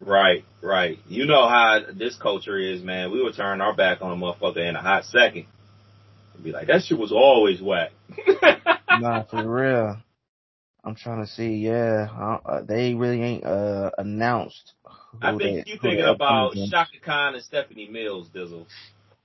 Right, 0.00 0.44
right. 0.62 0.98
You 1.08 1.26
know 1.26 1.46
how 1.48 1.80
this 1.94 2.16
culture 2.16 2.58
is, 2.58 2.82
man. 2.82 3.10
We 3.12 3.22
would 3.22 3.36
turn 3.36 3.60
our 3.60 3.74
back 3.74 4.00
on 4.00 4.12
a 4.12 4.16
motherfucker 4.16 4.66
in 4.66 4.74
a 4.74 4.80
hot 4.80 5.04
second. 5.04 5.46
And 6.34 6.42
be 6.44 6.52
like, 6.52 6.68
that 6.68 6.82
shit 6.84 6.98
was 6.98 7.12
always 7.12 7.60
whack. 7.60 7.90
nah, 8.98 9.24
for 9.24 9.46
real. 9.46 9.96
I'm 10.82 10.94
trying 10.94 11.22
to 11.22 11.30
see. 11.30 11.56
Yeah, 11.56 12.08
I- 12.10 12.48
uh, 12.50 12.62
they 12.62 12.94
really 12.94 13.22
ain't 13.22 13.44
uh 13.44 13.90
announced. 13.98 14.72
I 15.20 15.36
think 15.36 15.66
you 15.66 15.74
who 15.74 15.80
thinking 15.88 16.04
about 16.06 16.46
upcoming- 16.52 16.70
Chaka 16.70 16.98
Khan 17.04 17.34
and 17.34 17.44
Stephanie 17.44 17.88
Mills, 17.88 18.28
Dizzle. 18.34 18.64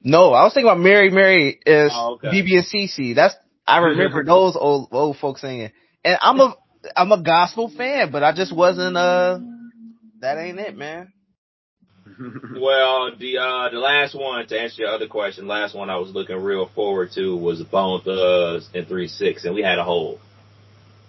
No, 0.03 0.33
I 0.33 0.43
was 0.43 0.53
thinking 0.53 0.69
about 0.69 0.81
Mary 0.81 1.09
Mary 1.09 1.57
is 1.65 1.91
Oh, 1.95 2.15
okay. 2.15 2.27
BB 2.27 2.57
and 2.57 2.65
CC. 2.65 3.15
That's 3.15 3.35
I 3.65 3.77
remember 3.77 4.23
those 4.25 4.57
old 4.57 4.89
old 4.91 5.17
folks 5.17 5.39
singing. 5.41 5.71
And 6.03 6.17
I'm 6.21 6.39
a 6.41 6.55
I'm 6.95 7.11
a 7.13 7.21
gospel 7.23 7.69
fan, 7.75 8.11
but 8.11 8.21
I 8.23 8.33
just 8.33 8.53
wasn't 8.53 8.97
uh 8.97 9.39
that 10.25 10.39
ain't 10.39 10.59
it, 10.59 10.75
man. 10.75 11.13
Well, 12.59 13.15
the 13.17 13.37
uh 13.37 13.69
the 13.69 13.77
last 13.77 14.15
one 14.15 14.47
to 14.47 14.59
answer 14.59 14.83
your 14.83 14.91
other 14.91 15.07
question, 15.07 15.47
last 15.47 15.75
one 15.75 15.89
I 15.89 15.97
was 15.97 16.11
looking 16.11 16.37
real 16.37 16.69
forward 16.73 17.11
to 17.15 17.35
was 17.35 17.61
Bone 17.63 18.01
Thugs 18.01 18.69
and 18.73 18.87
Three 18.87 19.07
Six, 19.07 19.43
and 19.45 19.53
we 19.53 19.61
had 19.61 19.79
a 19.79 19.83
whole 19.83 20.19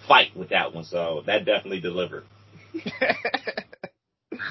fight 0.09 0.37
with 0.37 0.51
that 0.51 0.75
one, 0.75 0.85
so 0.85 1.23
that 1.27 1.45
definitely 1.45 1.81
delivered. 1.81 2.25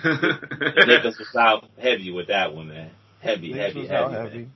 Niggas 0.03 1.19
was 1.19 1.35
out 1.37 1.65
heavy 1.79 2.11
with 2.11 2.27
that 2.27 2.55
one, 2.55 2.69
man. 2.69 2.91
Heavy, 3.21 3.53
Niggas 3.53 3.57
heavy, 3.57 3.87
heavy, 3.87 4.37
man. 4.37 4.51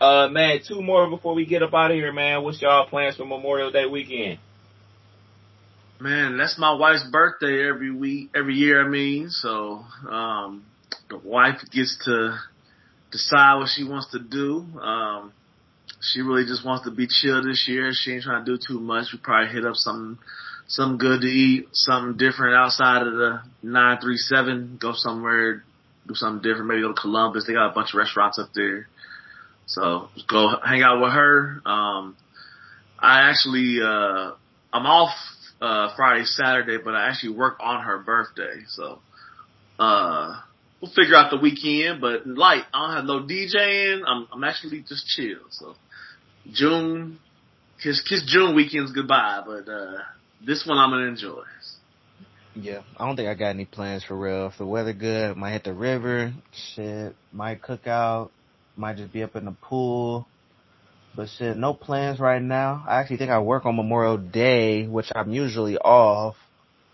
Uh, 0.00 0.28
man, 0.28 0.60
two 0.66 0.80
more 0.80 1.10
before 1.10 1.34
we 1.34 1.44
get 1.44 1.62
up 1.62 1.74
out 1.74 1.90
of 1.90 1.96
here, 1.96 2.12
man. 2.12 2.42
What's 2.42 2.62
y'all 2.62 2.88
plans 2.88 3.16
for 3.16 3.24
Memorial 3.24 3.70
Day 3.70 3.86
weekend? 3.86 4.38
Man, 6.00 6.38
that's 6.38 6.58
my 6.58 6.72
wife's 6.74 7.04
birthday 7.10 7.68
every 7.68 7.90
week, 7.90 8.30
every 8.34 8.54
year. 8.54 8.84
I 8.84 8.88
mean, 8.88 9.30
so 9.30 9.84
um, 10.08 10.64
the 11.10 11.18
wife 11.18 11.60
gets 11.72 11.98
to 12.04 12.38
decide 13.10 13.58
what 13.58 13.68
she 13.68 13.82
wants 13.82 14.12
to 14.12 14.20
do. 14.20 14.64
Um, 14.80 15.32
she 16.00 16.20
really 16.20 16.44
just 16.44 16.64
wants 16.64 16.84
to 16.84 16.92
be 16.92 17.08
chill 17.08 17.42
this 17.42 17.66
year. 17.68 17.90
She 17.92 18.12
ain't 18.12 18.22
trying 18.22 18.44
to 18.44 18.56
do 18.56 18.62
too 18.64 18.78
much. 18.78 19.06
We 19.12 19.18
probably 19.18 19.52
hit 19.52 19.64
up 19.64 19.74
some 19.74 20.18
something 20.68 20.98
good 20.98 21.22
to 21.22 21.26
eat, 21.26 21.68
something 21.72 22.16
different 22.16 22.54
outside 22.54 23.06
of 23.06 23.14
the 23.14 23.40
937. 23.62 24.78
Go 24.80 24.92
somewhere, 24.94 25.64
do 26.06 26.14
something 26.14 26.42
different. 26.42 26.68
Maybe 26.68 26.82
go 26.82 26.92
to 26.92 27.00
Columbus. 27.00 27.46
They 27.46 27.54
got 27.54 27.70
a 27.70 27.74
bunch 27.74 27.94
of 27.94 27.98
restaurants 27.98 28.38
up 28.38 28.50
there. 28.54 28.86
So 29.66 30.08
go 30.28 30.54
hang 30.64 30.82
out 30.82 31.00
with 31.02 31.12
her. 31.12 31.60
Um, 31.66 32.16
I 32.98 33.28
actually, 33.28 33.80
uh, 33.82 34.32
I'm 34.72 34.86
off, 34.86 35.14
uh, 35.60 35.94
Friday, 35.96 36.24
Saturday, 36.24 36.78
but 36.82 36.94
I 36.94 37.08
actually 37.08 37.36
work 37.36 37.58
on 37.60 37.84
her 37.84 37.98
birthday. 37.98 38.62
So, 38.68 39.00
uh, 39.78 40.40
we'll 40.80 40.92
figure 40.92 41.16
out 41.16 41.30
the 41.30 41.38
weekend, 41.38 42.00
but 42.00 42.26
light. 42.26 42.64
I 42.72 42.86
don't 42.86 42.96
have 42.96 43.04
no 43.04 43.20
DJing. 43.20 44.02
I'm, 44.06 44.28
I'm 44.32 44.44
actually 44.44 44.84
just 44.88 45.06
chill. 45.06 45.40
So 45.50 45.74
June, 46.52 47.18
kiss, 47.82 48.02
kiss 48.08 48.22
June 48.26 48.54
weekends 48.54 48.92
goodbye, 48.92 49.42
but, 49.44 49.70
uh, 49.70 49.98
this 50.46 50.64
one 50.66 50.78
I'm 50.78 50.90
gonna 50.90 51.06
enjoy. 51.06 51.42
Yeah, 52.54 52.82
I 52.96 53.06
don't 53.06 53.14
think 53.14 53.28
I 53.28 53.34
got 53.34 53.50
any 53.50 53.66
plans 53.66 54.02
for 54.02 54.16
real. 54.16 54.48
If 54.48 54.58
the 54.58 54.66
weather 54.66 54.92
good, 54.92 55.36
might 55.36 55.52
hit 55.52 55.64
the 55.64 55.72
river. 55.72 56.32
Shit, 56.74 57.14
might 57.32 57.62
cook 57.62 57.86
out. 57.86 58.30
Might 58.76 58.96
just 58.96 59.12
be 59.12 59.22
up 59.22 59.36
in 59.36 59.44
the 59.44 59.52
pool. 59.52 60.26
But 61.18 61.30
shit, 61.30 61.56
no 61.56 61.74
plans 61.74 62.20
right 62.20 62.40
now. 62.40 62.84
I 62.86 63.00
actually 63.00 63.16
think 63.16 63.32
I 63.32 63.40
work 63.40 63.66
on 63.66 63.74
Memorial 63.74 64.18
Day, 64.18 64.86
which 64.86 65.10
I'm 65.12 65.32
usually 65.32 65.76
off, 65.76 66.36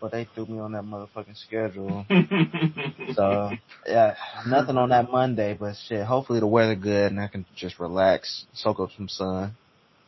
but 0.01 0.12
they 0.12 0.27
threw 0.35 0.47
me 0.47 0.59
on 0.61 0.72
that 0.72 0.83
motherfucking 0.83 1.37
schedule. 1.37 2.07
so 3.14 3.51
yeah, 3.87 4.14
nothing 4.47 4.79
on 4.79 4.89
that 4.89 5.11
Monday. 5.11 5.55
But 5.61 5.75
shit, 5.77 6.07
hopefully 6.07 6.41
the 6.41 6.47
weather 6.47 6.75
good 6.75 7.12
and 7.12 7.20
I 7.20 7.29
can 7.29 7.45
just 7.55 7.79
relax, 7.79 8.47
soak 8.55 8.81
up 8.81 8.93
some 8.97 9.11
sun. 9.11 9.57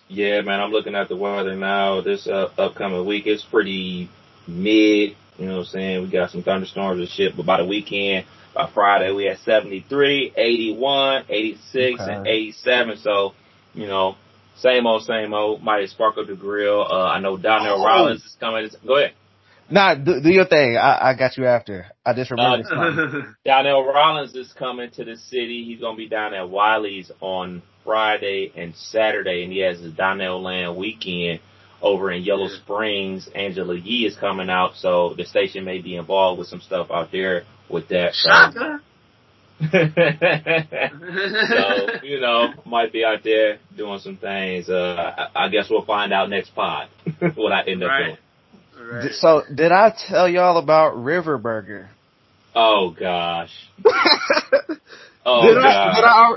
Yeah, 0.09 0.41
man, 0.41 0.61
I'm 0.61 0.73
looking 0.73 0.95
at 0.95 1.11
the 1.11 1.17
weather 1.17 1.55
now. 1.55 2.01
This 2.01 2.27
uh, 2.27 2.49
upcoming 2.57 3.05
week, 3.05 3.27
it's 3.27 3.45
pretty 3.45 4.09
mid. 4.49 5.14
You 5.37 5.45
know 5.45 5.59
what 5.59 5.59
I'm 5.59 5.64
saying? 5.67 6.03
We 6.05 6.11
got 6.11 6.31
some 6.31 6.43
thunderstorms 6.43 7.01
and 7.01 7.09
shit, 7.11 7.37
but 7.37 7.45
by 7.45 7.59
the 7.59 7.67
weekend, 7.67 8.25
by 8.55 8.71
Friday, 8.73 9.12
we 9.12 9.27
had 9.27 9.37
73, 9.41 10.33
81, 10.35 11.25
86, 11.29 12.01
okay. 12.01 12.14
and 12.14 12.27
87. 12.27 12.97
So, 12.97 13.35
you 13.77 13.87
know, 13.87 14.16
same 14.57 14.87
old, 14.87 15.03
same 15.03 15.33
old. 15.35 15.62
Might 15.62 15.89
spark 15.91 16.16
up 16.18 16.27
the 16.27 16.35
grill. 16.35 16.83
Uh, 16.83 17.05
I 17.05 17.20
know 17.20 17.37
Donnell 17.37 17.81
oh. 17.81 17.85
Rawlings 17.85 18.24
is 18.24 18.37
coming. 18.41 18.68
Go 18.85 18.97
ahead. 18.97 19.12
Nah, 19.68 19.95
do, 19.97 20.20
do 20.20 20.31
your 20.31 20.47
thing. 20.47 20.77
I, 20.77 21.11
I 21.11 21.14
got 21.14 21.37
you 21.37 21.47
after. 21.47 21.87
I 22.05 22.14
just 22.14 22.31
remember. 22.31 22.66
Uh, 22.72 23.22
Donnell 23.45 23.85
Rawlings 23.85 24.35
is 24.35 24.53
coming 24.53 24.91
to 24.93 25.05
the 25.05 25.16
city. 25.16 25.64
He's 25.64 25.81
gonna 25.81 25.97
be 25.97 26.09
down 26.09 26.35
at 26.35 26.49
Wiley's 26.49 27.11
on 27.20 27.62
Friday 27.85 28.53
and 28.57 28.74
Saturday, 28.74 29.43
and 29.43 29.53
he 29.53 29.59
has 29.61 29.81
his 29.81 29.93
Donnell 29.93 30.43
Land 30.43 30.77
weekend 30.77 31.41
over 31.83 32.11
in 32.11 32.22
Yellow 32.22 32.49
Springs. 32.49 33.29
Angela 33.35 33.74
Yee 33.74 34.07
is 34.07 34.16
coming 34.16 34.49
out, 34.49 34.77
so 34.77 35.14
the 35.16 35.24
station 35.24 35.64
may 35.64 35.81
be 35.81 35.97
involved 35.97 36.39
with 36.39 36.49
some 36.49 36.61
stuff 36.61 36.91
out 36.91 37.11
there 37.12 37.43
with 37.68 37.89
that. 37.89 38.14
So. 38.14 38.79
So 39.61 39.66
you 42.02 42.20
know, 42.20 42.52
might 42.64 42.92
be 42.92 43.04
out 43.04 43.22
there 43.24 43.59
doing 43.76 43.98
some 44.00 44.16
things. 44.16 44.68
Uh, 44.68 45.28
I, 45.34 45.46
I 45.46 45.48
guess 45.48 45.68
we'll 45.70 45.84
find 45.84 46.12
out 46.12 46.28
next 46.28 46.54
pod 46.54 46.88
what 47.34 47.52
I 47.52 47.62
end 47.62 47.82
up 47.82 47.88
right. 47.88 48.04
doing. 48.04 48.18
Right. 48.88 49.12
So 49.12 49.42
did 49.52 49.72
I 49.72 49.92
tell 50.09 50.28
y'all 50.28 50.59
about 50.59 51.02
River 51.02 51.38
Burger? 51.38 51.88
Oh 52.54 52.90
gosh. 52.90 53.50
oh 53.84 55.46
did 55.46 55.54
gosh. 55.54 55.64
I, 55.64 55.94
did 55.94 56.04
I, 56.04 56.34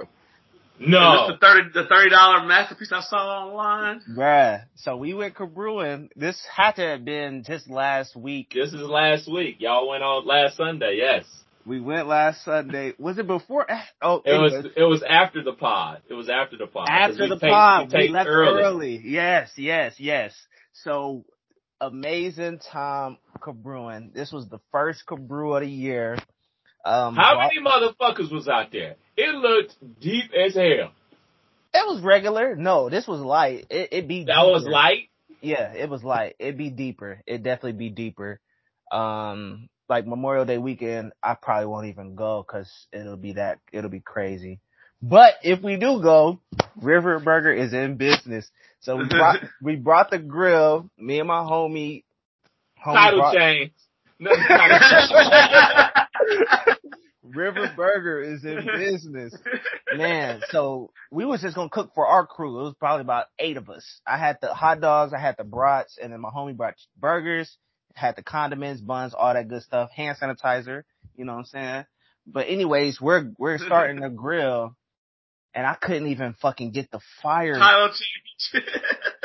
no. 0.79 1.27
The 1.27 1.37
thirty 1.39 1.69
the 1.73 1.83
thirty 1.89 2.09
dollar 2.09 2.45
masterpiece 2.45 2.93
I 2.93 3.01
saw 3.01 3.45
online? 3.45 4.01
Bruh. 4.09 4.63
So 4.75 4.95
we 4.95 5.13
went 5.13 5.35
Cabruin. 5.35 6.09
This 6.15 6.41
had 6.55 6.71
to 6.73 6.83
have 6.83 7.03
been 7.03 7.43
just 7.45 7.69
last 7.69 8.15
week. 8.15 8.51
This 8.53 8.73
is 8.73 8.81
last 8.81 9.29
week. 9.29 9.57
Y'all 9.59 9.89
went 9.89 10.03
on 10.03 10.25
last 10.25 10.55
Sunday, 10.55 10.95
yes. 10.97 11.25
We 11.65 11.79
went 11.79 12.07
last 12.07 12.43
Sunday. 12.45 12.93
Was 12.97 13.17
it 13.17 13.27
before? 13.27 13.67
Oh, 14.01 14.21
it 14.25 14.33
was. 14.33 14.65
It 14.75 14.83
was 14.83 15.03
after 15.07 15.43
the 15.43 15.53
pod. 15.53 16.01
It 16.09 16.13
was 16.13 16.29
after 16.29 16.57
the 16.57 16.67
pod. 16.67 16.87
After 16.89 17.27
the 17.27 17.37
take, 17.37 17.49
pod, 17.49 17.93
we, 17.93 17.99
we 18.03 18.09
left 18.09 18.27
early. 18.29 18.63
early. 18.63 19.01
Yes, 19.03 19.51
yes, 19.57 19.95
yes. 19.99 20.33
So 20.73 21.25
amazing 21.81 22.59
Tom 22.71 23.17
Cabruin. 23.39 24.13
This 24.13 24.31
was 24.31 24.47
the 24.47 24.59
first 24.71 25.05
Cabrew 25.05 25.55
of 25.55 25.61
the 25.61 25.69
year. 25.69 26.17
Um, 26.85 27.15
How 27.15 27.37
many 27.37 27.59
motherfuckers 27.61 28.31
was 28.31 28.47
out 28.47 28.71
there? 28.71 28.95
It 29.17 29.35
looked 29.35 29.75
deep 29.99 30.31
as 30.33 30.55
hell. 30.55 30.91
It 31.73 31.85
was 31.87 32.01
regular. 32.01 32.55
No, 32.55 32.89
this 32.89 33.05
was 33.07 33.19
light. 33.19 33.67
It 33.69 33.89
it 33.91 34.07
be 34.07 34.23
that 34.23 34.33
deeper. 34.33 34.51
was 34.51 34.65
light. 34.65 35.09
Yeah, 35.41 35.73
it 35.73 35.89
was 35.89 36.03
light. 36.03 36.35
It'd 36.39 36.57
be 36.57 36.69
deeper. 36.69 37.21
It 37.27 37.43
definitely 37.43 37.73
be 37.73 37.89
deeper. 37.89 38.39
Um, 38.91 39.69
like 39.89 40.05
Memorial 40.05 40.45
Day 40.45 40.57
weekend, 40.57 41.11
I 41.21 41.33
probably 41.33 41.65
won't 41.65 41.87
even 41.87 42.15
go 42.15 42.45
because 42.45 42.71
it'll 42.93 43.17
be 43.17 43.33
that 43.33 43.59
it'll 43.73 43.89
be 43.89 43.99
crazy. 43.99 44.59
But 45.01 45.35
if 45.43 45.63
we 45.63 45.77
do 45.77 46.01
go, 46.01 46.39
River 46.81 47.19
Burger 47.19 47.53
is 47.53 47.73
in 47.73 47.97
business. 47.97 48.49
So 48.81 48.97
we 48.97 49.07
brought 49.07 49.39
we 49.61 49.75
brought 49.75 50.11
the 50.11 50.19
grill. 50.19 50.89
Me 50.97 51.19
and 51.19 51.27
my 51.27 51.41
homie. 51.41 52.03
homie 52.85 52.93
Title 52.93 53.19
brought, 53.19 53.35
change. 53.35 53.71
River 57.23 57.71
Burger 57.75 58.21
is 58.21 58.43
in 58.43 58.65
business. 58.65 59.33
Man, 59.95 60.41
so 60.49 60.91
we 61.11 61.25
was 61.25 61.41
just 61.41 61.55
gonna 61.55 61.69
cook 61.69 61.91
for 61.95 62.07
our 62.07 62.25
crew. 62.25 62.59
It 62.59 62.63
was 62.63 62.75
probably 62.79 63.01
about 63.01 63.27
eight 63.37 63.57
of 63.57 63.69
us. 63.69 64.01
I 64.05 64.17
had 64.17 64.37
the 64.41 64.53
hot 64.53 64.81
dogs, 64.81 65.13
I 65.13 65.19
had 65.19 65.35
the 65.37 65.43
brats, 65.43 65.97
and 66.01 66.11
then 66.11 66.21
my 66.21 66.29
homie 66.29 66.57
brought 66.57 66.75
burgers, 66.99 67.57
had 67.93 68.15
the 68.15 68.23
condiments, 68.23 68.81
buns, 68.81 69.13
all 69.13 69.33
that 69.33 69.47
good 69.47 69.63
stuff, 69.63 69.91
hand 69.91 70.17
sanitizer, 70.21 70.83
you 71.15 71.25
know 71.25 71.33
what 71.33 71.39
I'm 71.39 71.45
saying? 71.45 71.85
But 72.27 72.47
anyways, 72.47 73.01
we're 73.01 73.31
we're 73.37 73.57
starting 73.65 74.01
the 74.01 74.09
grill 74.09 74.75
and 75.53 75.65
I 75.65 75.75
couldn't 75.75 76.07
even 76.07 76.33
fucking 76.41 76.71
get 76.71 76.91
the 76.91 76.99
fire. 77.21 77.55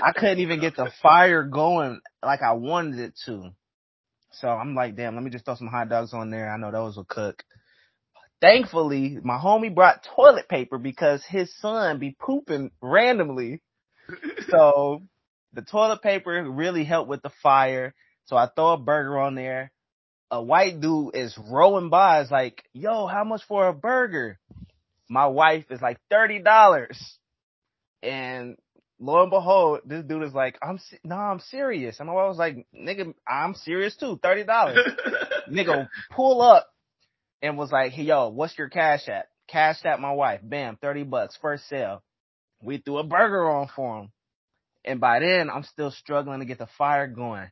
I 0.03 0.13
couldn't 0.13 0.41
even 0.41 0.61
get 0.61 0.77
the 0.77 0.91
fire 1.03 1.45
going 1.45 2.01
like 2.23 2.41
I 2.43 2.53
wanted 2.53 2.99
it 2.99 3.15
to. 3.27 3.51
So 4.33 4.49
I'm 4.49 4.75
like, 4.75 4.97
damn, 4.97 5.15
let 5.15 5.23
me 5.23 5.31
just 5.31 5.45
throw 5.45 5.55
some 5.55 5.69
hot 5.69 5.89
dogs 5.89 6.13
on 6.13 6.31
there. 6.31 6.51
I 6.51 6.57
know 6.57 6.73
those 6.73 6.97
will 6.97 7.05
cook. 7.05 7.43
Thankfully, 8.41 9.19
my 9.23 9.39
homie 9.39 9.75
brought 9.75 10.07
toilet 10.17 10.49
paper 10.49 10.77
because 10.77 11.25
his 11.25 11.55
son 11.61 11.99
be 11.99 12.17
pooping 12.19 12.71
randomly. 12.83 13.63
so 14.51 15.03
the 15.53 15.63
toilet 15.63 16.03
paper 16.03 16.51
really 16.51 16.85
helped 16.85 17.09
with 17.09 17.23
the 17.23 17.31
fire. 17.43 17.95
So 18.27 18.37
I 18.37 18.49
throw 18.55 18.73
a 18.73 18.79
burger 18.79 19.19
on 19.19 19.35
there. 19.35 19.71
A 20.31 20.43
white 20.43 20.81
dude 20.81 21.15
is 21.15 21.37
rolling 21.51 21.91
by. 21.91 22.21
It's 22.21 22.31
like, 22.31 22.65
yo, 22.73 23.07
how 23.07 23.25
much 23.25 23.43
for 23.47 23.69
a 23.69 23.75
burger? 23.75 24.39
My 25.09 25.27
wife 25.27 25.67
is 25.71 25.83
like 25.83 25.99
thirty 26.11 26.41
dollars, 26.41 26.99
and 28.03 28.57
lo 28.99 29.23
and 29.23 29.31
behold, 29.31 29.81
this 29.85 30.05
dude 30.05 30.23
is 30.23 30.33
like, 30.33 30.59
I'm 30.63 30.81
no, 31.05 31.17
I'm 31.17 31.41
serious. 31.41 32.01
And 32.01 32.09
my 32.09 32.15
wife 32.15 32.29
was 32.29 32.39
like, 32.39 32.67
nigga, 32.75 33.15
I'm 33.29 33.55
serious 33.55 33.97
too. 33.97 34.19
Thirty 34.23 34.45
dollars. 34.45 34.79
nigga, 35.51 35.89
pull 36.11 36.41
up 36.41 36.69
and 37.43 37.59
was 37.59 37.71
like, 37.71 37.93
hey, 37.93 38.05
yo, 38.05 38.29
what's 38.29 38.57
your 38.57 38.71
cash 38.71 39.07
at? 39.09 39.29
Cash 39.49 39.85
at 39.85 40.01
my 40.01 40.13
wife. 40.13 40.41
Bam, 40.43 40.79
30 40.81 41.03
bucks, 41.05 41.39
first 41.41 41.69
sale. 41.69 42.03
We 42.63 42.79
threw 42.79 42.99
a 42.99 43.05
burger 43.05 43.51
on 43.51 43.69
for 43.77 44.01
him. 44.01 44.13
And 44.83 44.99
by 44.99 45.19
then, 45.21 45.51
I'm 45.51 45.65
still 45.65 45.91
struggling 45.91 46.41
to 46.41 46.47
get 46.47 46.59
the 46.59 46.69
fire 46.79 47.07
going. 47.07 47.51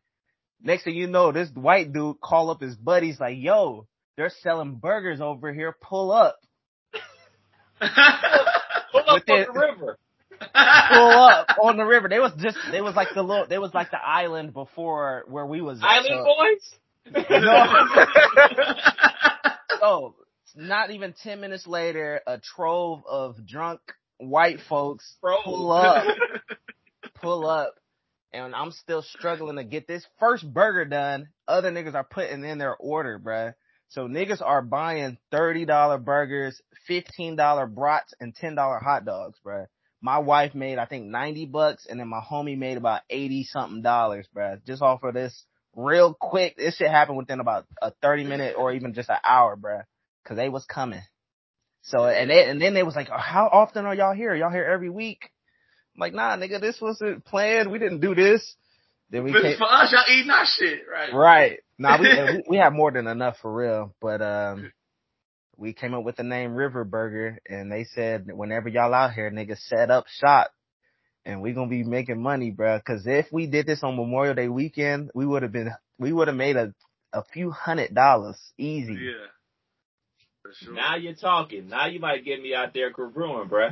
Next 0.62 0.84
thing 0.84 0.94
you 0.94 1.08
know, 1.08 1.32
this 1.32 1.48
white 1.54 1.92
dude 1.92 2.20
call 2.20 2.50
up 2.50 2.60
his 2.60 2.76
buddies 2.76 3.18
like, 3.18 3.36
yo, 3.38 3.86
they're 4.16 4.30
selling 4.42 4.76
burgers 4.76 5.20
over 5.20 5.52
here. 5.52 5.74
Pull 5.80 6.12
up. 6.12 6.38
Pull 7.80 9.02
up 9.06 9.08
on 9.08 9.22
the 9.26 9.52
river. 9.52 9.98
pull 10.38 11.10
up 11.10 11.46
on 11.60 11.76
the 11.76 11.84
river. 11.84 12.08
They 12.08 12.18
was 12.20 12.32
just, 12.38 12.58
they 12.70 12.80
was 12.80 12.94
like 12.94 13.08
the 13.14 13.22
little, 13.22 13.46
they 13.48 13.58
was 13.58 13.74
like 13.74 13.90
the 13.90 14.00
island 14.00 14.52
before 14.52 15.24
where 15.26 15.46
we 15.46 15.60
was. 15.60 15.80
At, 15.80 15.84
island 15.84 16.24
so. 16.24 17.14
boys? 17.14 17.26
No. 17.40 17.66
oh, 19.82 20.14
not 20.54 20.90
even 20.90 21.14
10 21.22 21.40
minutes 21.40 21.66
later, 21.66 22.20
a 22.26 22.38
trove 22.38 23.02
of 23.08 23.46
drunk 23.46 23.80
white 24.18 24.60
folks 24.68 25.16
pull 25.20 25.72
up, 25.72 26.04
pull 27.20 27.46
up, 27.46 27.74
and 28.32 28.54
I'm 28.54 28.70
still 28.70 29.02
struggling 29.02 29.56
to 29.56 29.64
get 29.64 29.86
this 29.86 30.06
first 30.18 30.50
burger 30.52 30.84
done. 30.84 31.28
Other 31.46 31.70
niggas 31.70 31.94
are 31.94 32.04
putting 32.04 32.44
in 32.44 32.58
their 32.58 32.76
order, 32.76 33.18
bruh. 33.18 33.54
So 33.88 34.08
niggas 34.08 34.40
are 34.40 34.62
buying 34.62 35.18
$30 35.32 36.02
burgers, 36.04 36.60
$15 36.88 37.74
brats, 37.74 38.14
and 38.20 38.34
$10 38.34 38.82
hot 38.82 39.04
dogs, 39.04 39.38
bruh. 39.44 39.66
My 40.00 40.18
wife 40.18 40.54
made, 40.54 40.78
I 40.78 40.86
think, 40.86 41.06
90 41.06 41.46
bucks, 41.46 41.86
and 41.88 42.00
then 42.00 42.08
my 42.08 42.20
homie 42.20 42.58
made 42.58 42.76
about 42.76 43.02
80 43.10 43.44
something 43.44 43.82
dollars, 43.82 44.26
bruh. 44.34 44.64
Just 44.64 44.82
off 44.82 45.02
of 45.02 45.14
this 45.14 45.44
real 45.76 46.14
quick. 46.18 46.56
This 46.56 46.76
shit 46.76 46.90
happened 46.90 47.18
within 47.18 47.40
about 47.40 47.66
a 47.80 47.92
30 48.02 48.24
minute 48.24 48.54
or 48.56 48.72
even 48.72 48.94
just 48.94 49.10
an 49.10 49.18
hour, 49.24 49.56
bruh. 49.56 49.84
cause 50.24 50.36
they 50.36 50.48
was 50.48 50.64
coming. 50.64 51.02
So, 51.82 52.06
and 52.06 52.30
they, 52.30 52.48
and 52.48 52.62
then 52.62 52.74
they 52.74 52.82
was 52.82 52.94
like, 52.94 53.08
how 53.08 53.48
often 53.52 53.86
are 53.86 53.94
y'all 53.94 54.14
here? 54.14 54.34
Y'all 54.34 54.50
here 54.52 54.64
every 54.64 54.88
week? 54.88 55.30
I'm 55.94 56.00
like, 56.00 56.14
nah, 56.14 56.36
nigga, 56.36 56.60
this 56.60 56.80
wasn't 56.80 57.24
planned. 57.24 57.70
We 57.70 57.78
didn't 57.78 58.00
do 58.00 58.14
this. 58.14 58.54
Then 59.10 59.24
we 59.24 59.32
came, 59.32 59.58
for 59.58 59.70
us, 59.70 59.92
y'all 59.92 60.04
eating 60.16 60.30
our 60.30 60.46
shit, 60.46 60.80
right? 60.90 61.12
Right. 61.12 61.58
Nah, 61.78 62.00
we, 62.00 62.44
we 62.48 62.56
have 62.56 62.72
more 62.72 62.90
than 62.90 63.06
enough 63.06 63.36
for 63.42 63.54
real, 63.54 63.94
but, 64.00 64.22
um, 64.22 64.72
we 65.56 65.74
came 65.74 65.94
up 65.94 66.02
with 66.02 66.16
the 66.16 66.22
name 66.22 66.54
River 66.54 66.84
Burger 66.84 67.38
and 67.48 67.70
they 67.70 67.84
said, 67.84 68.26
whenever 68.32 68.68
y'all 68.68 68.94
out 68.94 69.12
here, 69.12 69.30
nigga, 69.30 69.58
set 69.58 69.90
up 69.90 70.06
shop 70.08 70.50
and 71.24 71.42
we 71.42 71.52
gonna 71.52 71.68
be 71.68 71.84
making 71.84 72.20
money, 72.20 72.50
bro. 72.50 72.80
Cause 72.80 73.02
if 73.06 73.26
we 73.30 73.46
did 73.46 73.66
this 73.66 73.82
on 73.82 73.96
Memorial 73.96 74.34
Day 74.34 74.48
weekend, 74.48 75.10
we 75.14 75.26
would 75.26 75.42
have 75.42 75.52
been, 75.52 75.70
we 75.98 76.12
would 76.12 76.28
have 76.28 76.36
made 76.36 76.56
a, 76.56 76.74
a 77.12 77.22
few 77.32 77.50
hundred 77.50 77.94
dollars 77.94 78.38
easy. 78.58 78.94
Yeah. 78.94 79.26
Sure. 80.54 80.74
Now 80.74 80.96
you're 80.96 81.14
talking. 81.14 81.68
Now 81.68 81.86
you 81.86 82.00
might 82.00 82.24
get 82.24 82.42
me 82.42 82.54
out 82.54 82.74
there 82.74 82.92
brewing, 82.92 83.48
bro. 83.48 83.68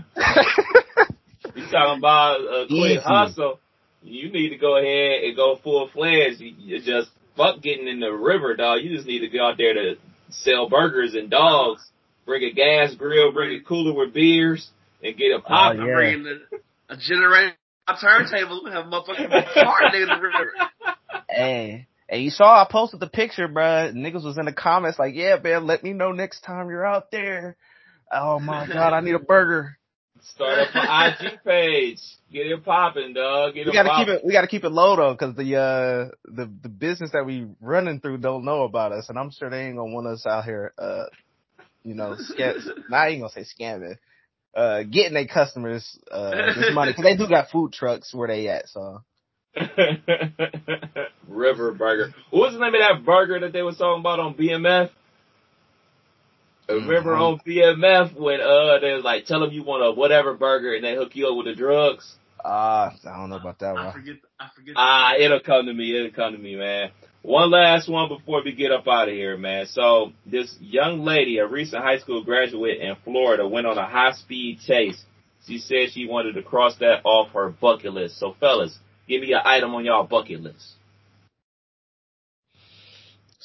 You 1.57 1.67
talking 1.71 1.99
about 1.99 2.41
a 2.41 2.67
quick 2.69 2.99
Easy. 2.99 3.01
hustle. 3.01 3.61
You 4.03 4.31
need 4.33 4.51
to 4.51 4.57
go 4.57 4.77
ahead 4.77 5.25
and 5.25 5.37
go 5.37 5.59
full 5.63 5.89
fledged. 5.93 6.41
You 6.41 6.81
just 6.81 7.11
fuck 7.37 7.61
getting 7.61 7.87
in 7.87 8.01
the 8.01 8.13
river, 8.13 8.57
dog. 8.57 8.83
You 8.83 8.95
just 8.95 9.07
need 9.07 9.21
to 9.21 9.29
go 9.29 9.49
out 9.49 9.59
there 9.59 9.75
to 9.75 9.97
sell 10.31 10.69
burgers 10.69 11.15
and 11.15 11.31
dogs. 11.31 11.87
Bring 12.27 12.45
a 12.45 12.53
gas 12.53 12.95
grill, 12.95 13.33
bring 13.33 13.61
a 13.61 13.65
cooler 13.65 13.95
with 13.95 14.15
beers, 14.15 14.71
and 15.03 15.17
get 15.17 15.33
a 15.33 15.37
oh, 15.37 15.41
pop. 15.41 15.77
Oh, 15.77 15.85
yeah. 15.85 15.95
Bring 15.95 16.41
a 16.89 16.97
generator, 16.97 17.57
a 17.89 17.95
turntable, 18.01 18.67
and 18.67 18.75
have 18.75 18.87
a 18.87 18.89
motherfucking 18.89 19.55
party 19.55 20.03
in 20.03 20.09
the 20.09 20.21
river. 20.21 20.53
Hey. 21.29 21.87
And 22.09 22.23
you 22.23 22.31
saw 22.31 22.61
I 22.61 22.67
posted 22.69 22.99
the 22.99 23.07
picture, 23.07 23.47
bruh. 23.47 23.95
Niggas 23.95 24.25
was 24.25 24.37
in 24.37 24.45
the 24.45 24.53
comments 24.53 24.99
like, 24.99 25.15
yeah, 25.15 25.37
man, 25.43 25.67
let 25.67 25.85
me 25.85 25.93
know 25.93 26.11
next 26.11 26.41
time 26.41 26.69
you're 26.69 26.85
out 26.85 27.13
there. 27.13 27.57
Oh 28.13 28.41
my 28.41 28.67
God, 28.67 28.93
I 28.93 29.01
need 29.01 29.15
a 29.15 29.21
burger. 29.21 29.79
Start 30.23 30.59
up 30.59 30.69
an 30.75 31.15
IG 31.23 31.45
page. 31.45 32.01
Get 32.33 32.47
it 32.47 32.65
popping, 32.65 33.15
dog. 33.15 33.55
Get 33.55 33.67
we 33.67 33.73
gotta 33.73 34.05
keep 34.05 34.09
it. 34.09 34.25
We 34.25 34.33
gotta 34.33 34.47
keep 34.47 34.65
it 34.65 34.71
low 34.73 34.97
though, 34.97 35.13
because 35.13 35.35
the 35.37 35.57
uh 35.57 36.15
the 36.25 36.51
the 36.63 36.69
business 36.69 37.11
that 37.13 37.25
we 37.25 37.47
running 37.61 38.01
through 38.01 38.19
don't 38.19 38.45
know 38.45 38.65
about 38.65 38.93
us, 38.93 39.09
and 39.09 39.19
I'm 39.19 39.31
sure 39.31 39.51
they 39.51 39.67
ain't 39.67 39.77
gonna 39.77 39.93
want 39.93 40.07
us 40.07 40.27
out 40.27 40.45
here. 40.45 40.73
Uh, 40.79 41.05
you 41.83 41.95
know, 41.95 42.17
scam. 42.17 42.57
not 42.91 43.09
even 43.09 43.21
gonna 43.21 43.33
say 43.33 43.45
scamming. 43.45 43.97
Uh, 44.55 44.83
getting 44.83 45.15
their 45.15 45.29
customers 45.29 45.99
uh 46.11 46.31
this 46.31 46.75
money 46.75 46.91
because 46.93 47.05
they 47.05 47.17
do 47.17 47.29
got 47.29 47.51
food 47.51 47.73
trucks 47.73 48.13
where 48.13 48.29
they 48.29 48.49
at. 48.49 48.69
So 48.69 49.03
River 51.29 51.73
Burger. 51.73 52.15
What 52.31 52.41
was 52.51 52.55
the 52.55 52.61
name 52.61 52.75
of 52.75 52.81
that 52.81 53.05
burger 53.05 53.41
that 53.41 53.53
they 53.53 53.63
was 53.63 53.79
talking 53.79 54.01
about 54.01 54.21
on 54.21 54.35
BMF? 54.35 54.91
Mm-hmm. 56.71 56.89
Remember 56.89 57.15
on 57.15 57.41
BMF 57.47 58.19
when 58.19 58.41
uh 58.41 58.79
they 58.81 58.93
was 58.93 59.05
like 59.05 59.27
tell 59.27 59.41
them 59.41 59.51
you 59.51 59.63
want 59.63 59.85
a 59.85 59.93
whatever 59.93 60.35
burger 60.35 60.75
and 60.75 60.85
they 60.85 60.95
hook 60.95 61.15
you 61.15 61.29
up 61.29 61.37
with 61.37 61.47
the 61.47 61.55
drugs. 61.55 62.17
Ah, 62.43 62.95
uh, 63.05 63.09
I 63.09 63.17
don't 63.19 63.31
know 63.31 63.37
about 63.37 63.59
that 63.59 63.75
one. 63.75 63.87
I 63.87 63.93
forget. 63.93 64.17
I 64.39 64.49
forget. 64.55 64.75
Ah, 64.77 65.13
uh, 65.13 65.19
it'll 65.19 65.41
come 65.41 65.67
to 65.67 65.75
me. 65.75 65.97
It'll 65.97 66.13
come 66.13 66.33
to 66.33 66.39
me, 66.39 66.57
man. 66.57 66.91
One 67.23 67.51
last 67.51 67.87
one 67.87 68.09
before 68.09 68.43
we 68.43 68.53
get 68.53 68.73
up 68.73 68.89
out 68.89 69.09
of 69.09 69.15
here, 69.15 69.37
man. 69.37 69.67
So 69.67 70.13
this 70.25 70.57
young 70.59 71.05
lady, 71.05 71.37
a 71.37 71.47
recent 71.47 71.83
high 71.83 71.99
school 71.99 72.25
graduate 72.25 72.81
in 72.81 72.97
Florida, 73.05 73.47
went 73.47 73.67
on 73.67 73.77
a 73.77 73.87
high 73.87 74.13
speed 74.13 74.61
chase. 74.67 75.05
She 75.47 75.59
said 75.59 75.91
she 75.93 76.07
wanted 76.07 76.35
to 76.35 76.43
cross 76.43 76.77
that 76.79 77.03
off 77.05 77.33
her 77.33 77.51
bucket 77.51 77.93
list. 77.93 78.19
So 78.19 78.35
fellas, 78.41 78.79
Give 79.11 79.23
me 79.23 79.33
an 79.33 79.41
item 79.45 79.75
on 79.75 79.85
y'all 79.85 80.07
bucket 80.07 80.41
list. 80.41 80.77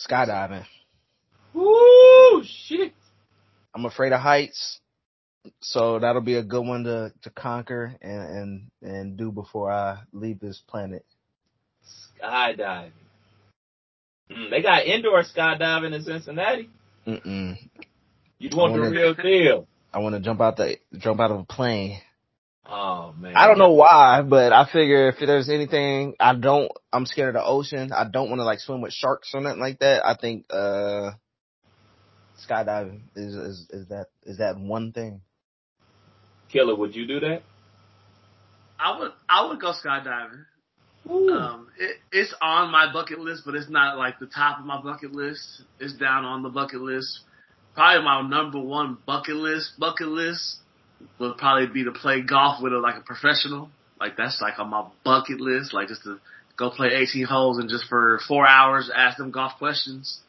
Skydiving. 0.07 0.65
Woo, 1.55 2.43
shit. 2.43 2.93
I'm 3.76 3.86
afraid 3.86 4.13
of 4.13 4.21
heights. 4.21 4.80
So 5.61 5.99
that'll 5.99 6.21
be 6.21 6.36
a 6.36 6.43
good 6.43 6.65
one 6.65 6.86
to, 6.86 7.11
to 7.21 7.30
conquer 7.30 7.95
and, 8.01 8.21
and, 8.82 8.91
and 8.93 9.17
do 9.17 9.32
before 9.32 9.71
I 9.71 9.99
leave 10.11 10.39
this 10.39 10.63
planet. 10.67 11.05
Skydiving. 12.23 12.91
Mm, 14.32 14.49
they 14.49 14.61
got 14.61 14.86
indoor 14.86 15.23
skydiving 15.23 15.93
in 15.93 16.03
Cincinnati. 16.03 16.69
Mm-mm. 17.05 17.57
You 18.39 18.49
want 18.57 18.71
wanna, 18.71 18.86
the 18.86 18.91
real 18.91 19.13
deal. 19.13 19.67
I 19.93 19.99
want 19.99 20.15
to 20.15 20.21
jump 20.21 20.41
out 20.41 20.57
the 20.57 20.78
jump 20.97 21.19
out 21.19 21.32
of 21.32 21.39
a 21.39 21.43
plane. 21.43 21.99
Oh 22.67 23.13
man. 23.17 23.34
I 23.36 23.47
don't 23.47 23.59
know 23.59 23.73
why, 23.73 24.23
but 24.23 24.51
I 24.51 24.65
figure 24.65 25.09
if 25.09 25.17
there's 25.19 25.49
anything 25.49 26.15
I 26.19 26.34
don't 26.34 26.71
I'm 26.91 27.05
scared 27.05 27.36
of 27.36 27.43
the 27.43 27.47
ocean. 27.47 27.91
I 27.93 28.05
don't 28.05 28.30
want 28.30 28.39
to 28.39 28.45
like 28.45 28.59
swim 28.59 28.82
with 28.82 28.93
sharks 28.93 29.32
or 29.36 29.41
nothing 29.41 29.61
like 29.61 29.80
that. 29.80 30.03
I 30.03 30.15
think 30.15 30.45
uh 30.49 31.11
skydiving 32.48 33.02
is 33.16 33.36
is 33.36 33.68
is 33.70 33.88
that 33.88 34.08
is 34.24 34.38
that 34.38 34.58
one 34.60 34.92
thing. 34.92 35.22
Killer, 36.50 36.76
would 36.76 36.96
you 36.96 37.08
do 37.08 37.20
that? 37.20 37.44
I 38.80 39.00
would 39.00 39.12
I 39.28 39.48
would 39.48 39.60
go 39.60 39.74
skydiving. 39.74 40.46
Ooh. 41.10 41.30
Um, 41.30 41.68
it, 41.78 41.98
it's 42.12 42.34
on 42.42 42.72
my 42.72 42.92
bucket 42.92 43.20
list, 43.20 43.44
but 43.46 43.56
it's 43.56 43.70
not 43.70 43.98
like 43.98 44.20
the 44.20 44.26
top 44.26 44.60
of 44.60 44.66
my 44.66 44.82
bucket 44.82 45.14
list. 45.14 45.62
It's 45.80 45.94
down 45.94 46.26
on 46.26 46.42
the 46.42 46.50
bucket 46.50 46.82
list. 46.82 47.20
Probably 47.74 48.04
my 48.04 48.22
number 48.28 48.60
one 48.60 48.98
bucket 49.06 49.36
list 49.36 49.74
bucket 49.80 50.08
list 50.08 50.58
would 51.20 51.38
probably 51.38 51.68
be 51.68 51.84
to 51.84 51.92
play 51.92 52.22
golf 52.22 52.62
with 52.62 52.74
a 52.74 52.78
like 52.78 52.96
a 52.96 53.02
professional. 53.02 53.70
Like 54.00 54.18
that's 54.18 54.42
like 54.42 54.60
on 54.60 54.70
my 54.70 54.86
bucket 55.04 55.40
list. 55.40 55.74
Like 55.74 55.90
just 55.90 56.04
to 56.04 56.20
go 56.58 56.70
play 56.70 56.90
18 56.94 57.26
holes 57.26 57.60
and 57.60 57.70
just 57.70 57.86
for 57.88 58.20
four 58.28 58.48
hours 58.48 58.90
ask 58.94 59.18
them 59.18 59.32
golf 59.32 59.54
questions. 59.58 60.20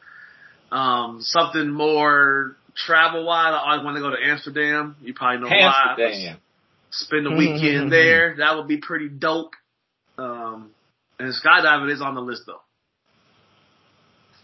Um, 0.71 1.19
something 1.21 1.69
more 1.69 2.57
travel 2.75 3.25
wise. 3.25 3.53
I 3.53 3.71
always 3.71 3.85
want 3.85 3.95
to 3.97 4.01
go 4.01 4.09
to 4.11 4.17
Amsterdam. 4.23 4.95
You 5.01 5.13
probably 5.13 5.41
know 5.41 5.55
Amsterdam. 5.55 6.35
why. 6.35 6.39
Spend 6.91 7.25
the 7.25 7.31
weekend 7.31 7.91
there. 7.91 8.35
That 8.37 8.55
would 8.55 8.67
be 8.67 8.77
pretty 8.77 9.09
dope. 9.09 9.53
Um, 10.17 10.71
and 11.19 11.33
skydiving 11.33 11.91
is 11.91 12.01
on 12.01 12.15
the 12.15 12.21
list 12.21 12.43
though. 12.47 12.61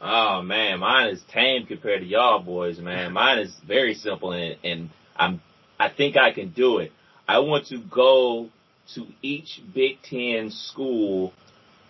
Oh 0.02 0.42
man, 0.42 0.80
mine 0.80 1.10
is 1.10 1.22
tame 1.32 1.66
compared 1.66 2.02
to 2.02 2.06
y'all 2.06 2.40
boys, 2.40 2.78
man. 2.80 3.14
Mine 3.14 3.40
is 3.40 3.56
very 3.66 3.94
simple 3.94 4.34
and, 4.34 4.58
and 4.64 4.90
I'm 5.16 5.42
I 5.80 5.90
think 5.90 6.18
I 6.18 6.34
can 6.34 6.50
do 6.52 6.80
it. 6.80 6.92
I 7.28 7.40
want 7.40 7.68
to 7.68 7.78
go 7.78 8.50
to 8.96 9.08
each 9.22 9.62
Big 9.74 10.02
Ten 10.04 10.52
school 10.52 11.34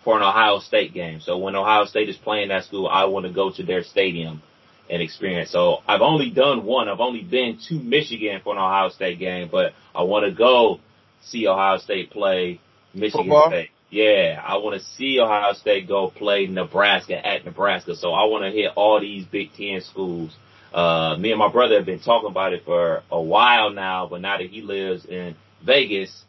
for 0.04 0.16
an 0.16 0.22
Ohio 0.22 0.60
State 0.60 0.94
game. 0.94 1.20
So 1.20 1.38
when 1.38 1.56
Ohio 1.56 1.86
State 1.86 2.08
is 2.08 2.16
playing 2.16 2.48
that 2.48 2.64
school, 2.64 2.86
I 2.86 3.04
want 3.04 3.26
to 3.26 3.32
go 3.32 3.50
to 3.50 3.62
their 3.62 3.82
stadium 3.82 4.42
and 4.90 5.02
experience. 5.02 5.50
So 5.50 5.78
I've 5.88 6.02
only 6.02 6.30
done 6.30 6.64
one. 6.64 6.88
I've 6.88 7.00
only 7.00 7.22
been 7.22 7.58
to 7.68 7.74
Michigan 7.74 8.40
for 8.44 8.54
an 8.54 8.58
Ohio 8.58 8.90
State 8.90 9.18
game, 9.18 9.48
but 9.50 9.72
I 9.94 10.02
want 10.02 10.26
to 10.26 10.32
go 10.32 10.80
see 11.22 11.46
Ohio 11.48 11.78
State 11.78 12.10
play 12.10 12.60
Michigan 12.92 13.26
Football? 13.26 13.48
State. 13.48 13.70
Yeah, 13.90 14.42
I 14.44 14.56
want 14.56 14.80
to 14.80 14.86
see 14.96 15.20
Ohio 15.20 15.52
State 15.52 15.86
go 15.86 16.10
play 16.10 16.46
Nebraska 16.46 17.24
at 17.24 17.44
Nebraska. 17.44 17.94
So 17.94 18.12
I 18.12 18.24
want 18.24 18.44
to 18.44 18.50
hit 18.50 18.72
all 18.74 19.00
these 19.00 19.24
Big 19.24 19.50
Ten 19.56 19.80
schools 19.80 20.36
uh, 20.74 21.16
me 21.16 21.30
and 21.30 21.38
my 21.38 21.50
brother 21.50 21.76
have 21.76 21.86
been 21.86 22.00
talking 22.00 22.28
about 22.28 22.52
it 22.52 22.64
for 22.64 23.04
a 23.10 23.20
while 23.20 23.70
now, 23.70 24.08
but 24.08 24.20
now 24.20 24.36
that 24.36 24.50
he 24.50 24.60
lives 24.60 25.04
in 25.04 25.36
Vegas, 25.64 26.24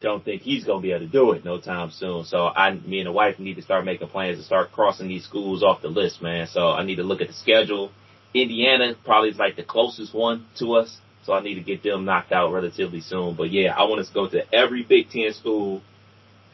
don't 0.00 0.24
think 0.24 0.42
he's 0.42 0.64
gonna 0.64 0.80
be 0.80 0.92
able 0.92 1.06
to 1.06 1.12
do 1.12 1.32
it 1.32 1.44
no 1.44 1.60
time 1.60 1.90
soon. 1.90 2.24
So 2.24 2.46
I, 2.46 2.72
me 2.72 3.00
and 3.00 3.06
the 3.06 3.12
wife 3.12 3.38
need 3.38 3.54
to 3.54 3.62
start 3.62 3.84
making 3.84 4.08
plans 4.08 4.38
to 4.38 4.44
start 4.44 4.70
crossing 4.72 5.08
these 5.08 5.24
schools 5.24 5.62
off 5.62 5.82
the 5.82 5.88
list, 5.88 6.22
man. 6.22 6.46
So 6.46 6.70
I 6.70 6.84
need 6.84 6.96
to 6.96 7.02
look 7.02 7.20
at 7.20 7.28
the 7.28 7.34
schedule. 7.34 7.90
Indiana 8.32 8.94
probably 9.04 9.30
is 9.30 9.38
like 9.38 9.56
the 9.56 9.64
closest 9.64 10.14
one 10.14 10.46
to 10.58 10.74
us. 10.74 10.98
So 11.24 11.32
I 11.32 11.42
need 11.42 11.54
to 11.56 11.60
get 11.60 11.82
them 11.82 12.04
knocked 12.04 12.32
out 12.32 12.52
relatively 12.52 13.00
soon. 13.00 13.34
But 13.34 13.50
yeah, 13.50 13.74
I 13.76 13.82
want 13.84 14.06
to 14.06 14.14
go 14.14 14.28
to 14.28 14.54
every 14.54 14.82
Big 14.82 15.10
Ten 15.10 15.32
school 15.32 15.82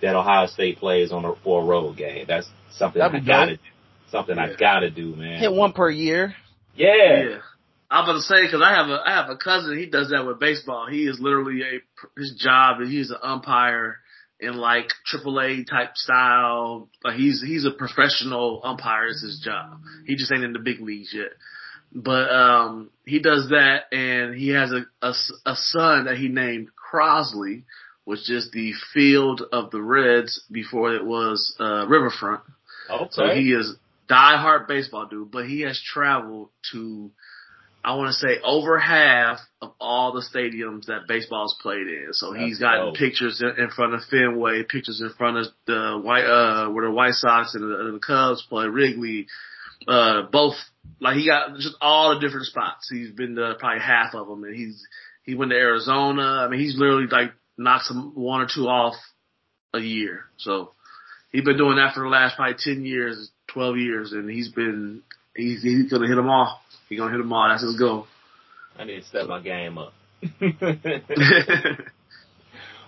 that 0.00 0.16
Ohio 0.16 0.46
State 0.46 0.78
plays 0.78 1.12
on 1.12 1.24
a, 1.24 1.34
for 1.44 1.62
a 1.62 1.64
road 1.64 1.96
game. 1.96 2.24
That's 2.26 2.48
something 2.72 3.00
I 3.00 3.20
gotta 3.20 3.56
do. 3.56 3.62
Something 4.10 4.36
yeah. 4.36 4.44
I 4.44 4.56
gotta 4.58 4.90
do, 4.90 5.14
man. 5.14 5.40
Hit 5.40 5.52
one 5.52 5.72
per 5.72 5.90
year. 5.90 6.34
Yeah. 6.74 6.94
Yeah. 6.96 7.38
I'm 7.94 8.04
about 8.04 8.14
to 8.14 8.22
say 8.22 8.42
because 8.44 8.60
I 8.60 8.74
have 8.74 8.88
a 8.88 9.00
I 9.06 9.12
have 9.12 9.30
a 9.30 9.36
cousin. 9.36 9.78
He 9.78 9.86
does 9.86 10.10
that 10.10 10.26
with 10.26 10.40
baseball. 10.40 10.88
He 10.90 11.04
is 11.04 11.20
literally 11.20 11.62
a 11.62 12.20
his 12.20 12.34
job 12.36 12.80
he's 12.82 13.10
an 13.10 13.18
umpire 13.22 13.98
in 14.40 14.54
like 14.56 14.88
AAA 15.12 15.64
type 15.68 15.96
style. 15.96 16.88
But 17.02 17.14
he's 17.14 17.40
he's 17.40 17.64
a 17.64 17.70
professional 17.70 18.60
umpire. 18.64 19.06
It's 19.06 19.22
his 19.22 19.40
job. 19.44 19.80
He 20.06 20.16
just 20.16 20.32
ain't 20.32 20.42
in 20.42 20.52
the 20.52 20.58
big 20.58 20.80
leagues 20.80 21.14
yet. 21.14 21.34
But 21.92 22.32
um 22.32 22.90
he 23.06 23.20
does 23.20 23.50
that, 23.50 23.84
and 23.92 24.34
he 24.34 24.48
has 24.48 24.72
a 24.72 24.86
a, 25.00 25.14
a 25.46 25.54
son 25.54 26.06
that 26.06 26.16
he 26.16 26.26
named 26.26 26.70
Crosley, 26.92 27.62
which 28.04 28.28
is 28.28 28.50
the 28.50 28.72
field 28.92 29.42
of 29.52 29.70
the 29.70 29.80
Reds 29.80 30.42
before 30.50 30.94
it 30.94 31.04
was 31.04 31.54
uh 31.60 31.86
Riverfront. 31.86 32.42
Okay. 32.90 33.08
So 33.12 33.28
he 33.28 33.52
is 33.52 33.76
diehard 34.08 34.66
baseball 34.68 35.06
dude, 35.06 35.30
but 35.30 35.46
he 35.46 35.60
has 35.62 35.80
traveled 35.80 36.50
to, 36.72 37.10
I 37.84 37.96
want 37.96 38.08
to 38.08 38.14
say, 38.14 38.40
over 38.42 38.78
half 38.78 39.40
of 39.60 39.72
all 39.78 40.12
the 40.12 40.22
stadiums 40.22 40.86
that 40.86 41.06
baseball's 41.06 41.54
played 41.60 41.86
in. 41.86 42.08
So 42.12 42.32
That's 42.32 42.44
he's 42.44 42.58
gotten 42.58 42.86
dope. 42.86 42.96
pictures 42.96 43.42
in, 43.42 43.68
front 43.70 43.92
of 43.92 44.00
Fenway, 44.10 44.62
pictures 44.62 45.02
in 45.02 45.10
front 45.10 45.36
of 45.36 45.46
the 45.66 46.00
White, 46.02 46.24
uh, 46.24 46.70
where 46.70 46.86
the 46.86 46.90
White 46.90 47.12
Sox 47.12 47.54
and 47.54 47.62
the, 47.62 47.80
and 47.80 47.94
the 47.94 47.98
Cubs 48.00 48.44
play, 48.48 48.66
Wrigley. 48.66 49.26
uh, 49.86 50.22
both 50.32 50.54
like 51.00 51.16
he 51.16 51.26
got 51.26 51.56
just 51.56 51.76
all 51.80 52.14
the 52.14 52.20
different 52.20 52.46
spots. 52.46 52.88
He's 52.90 53.10
been 53.10 53.36
to 53.36 53.54
probably 53.58 53.80
half 53.80 54.14
of 54.14 54.28
them, 54.28 54.44
and 54.44 54.54
he's 54.54 54.82
he 55.24 55.34
went 55.34 55.50
to 55.50 55.56
Arizona. 55.56 56.44
I 56.44 56.48
mean, 56.48 56.60
he's 56.60 56.78
literally 56.78 57.06
like 57.06 57.32
knocked 57.58 57.84
some 57.84 58.12
one 58.14 58.40
or 58.40 58.48
two 58.52 58.66
off 58.66 58.94
a 59.74 59.80
year. 59.80 60.24
So 60.38 60.72
he's 61.30 61.44
been 61.44 61.58
doing 61.58 61.76
that 61.76 61.94
for 61.94 62.02
the 62.02 62.08
last 62.08 62.36
probably 62.36 62.56
ten 62.58 62.84
years, 62.84 63.30
twelve 63.46 63.76
years, 63.76 64.12
and 64.12 64.30
he's 64.30 64.48
been 64.48 65.02
he's 65.36 65.62
he's 65.62 65.90
gonna 65.90 66.08
hit 66.08 66.16
them 66.16 66.30
all. 66.30 66.60
He's 66.88 66.98
gonna 66.98 67.12
hit 67.12 67.18
them 67.18 67.32
all. 67.32 67.48
That's 67.48 67.62
his 67.62 67.78
goal. 67.78 68.06
I 68.78 68.84
need 68.84 69.00
to 69.00 69.06
step 69.06 69.28
my 69.28 69.40
game 69.40 69.78
up. 69.78 69.92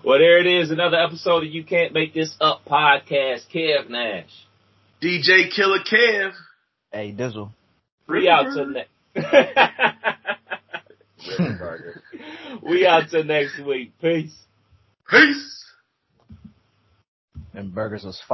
well, 0.05 0.19
there 0.19 0.39
it 0.39 0.47
is. 0.47 0.71
Another 0.71 0.97
episode 0.97 1.45
of 1.45 1.51
You 1.51 1.65
Can't 1.65 1.93
Make 1.93 2.15
This 2.15 2.35
Up 2.41 2.65
podcast. 2.65 3.43
Kev 3.55 3.89
Nash. 3.89 4.31
DJ 5.03 5.55
Killer 5.55 5.79
Kev. 5.91 6.33
Hey, 6.93 7.15
Dizzle. 7.17 7.51
We 8.09 8.29
out 8.29 8.55
till 8.55 8.67
next. 8.67 8.91
we 12.63 12.87
out 12.87 13.11
till 13.11 13.25
next 13.25 13.59
week. 13.65 13.93
Peace. 14.01 14.35
Peace. 15.09 15.65
And 17.53 17.75
burgers 17.75 18.05
was 18.05 18.21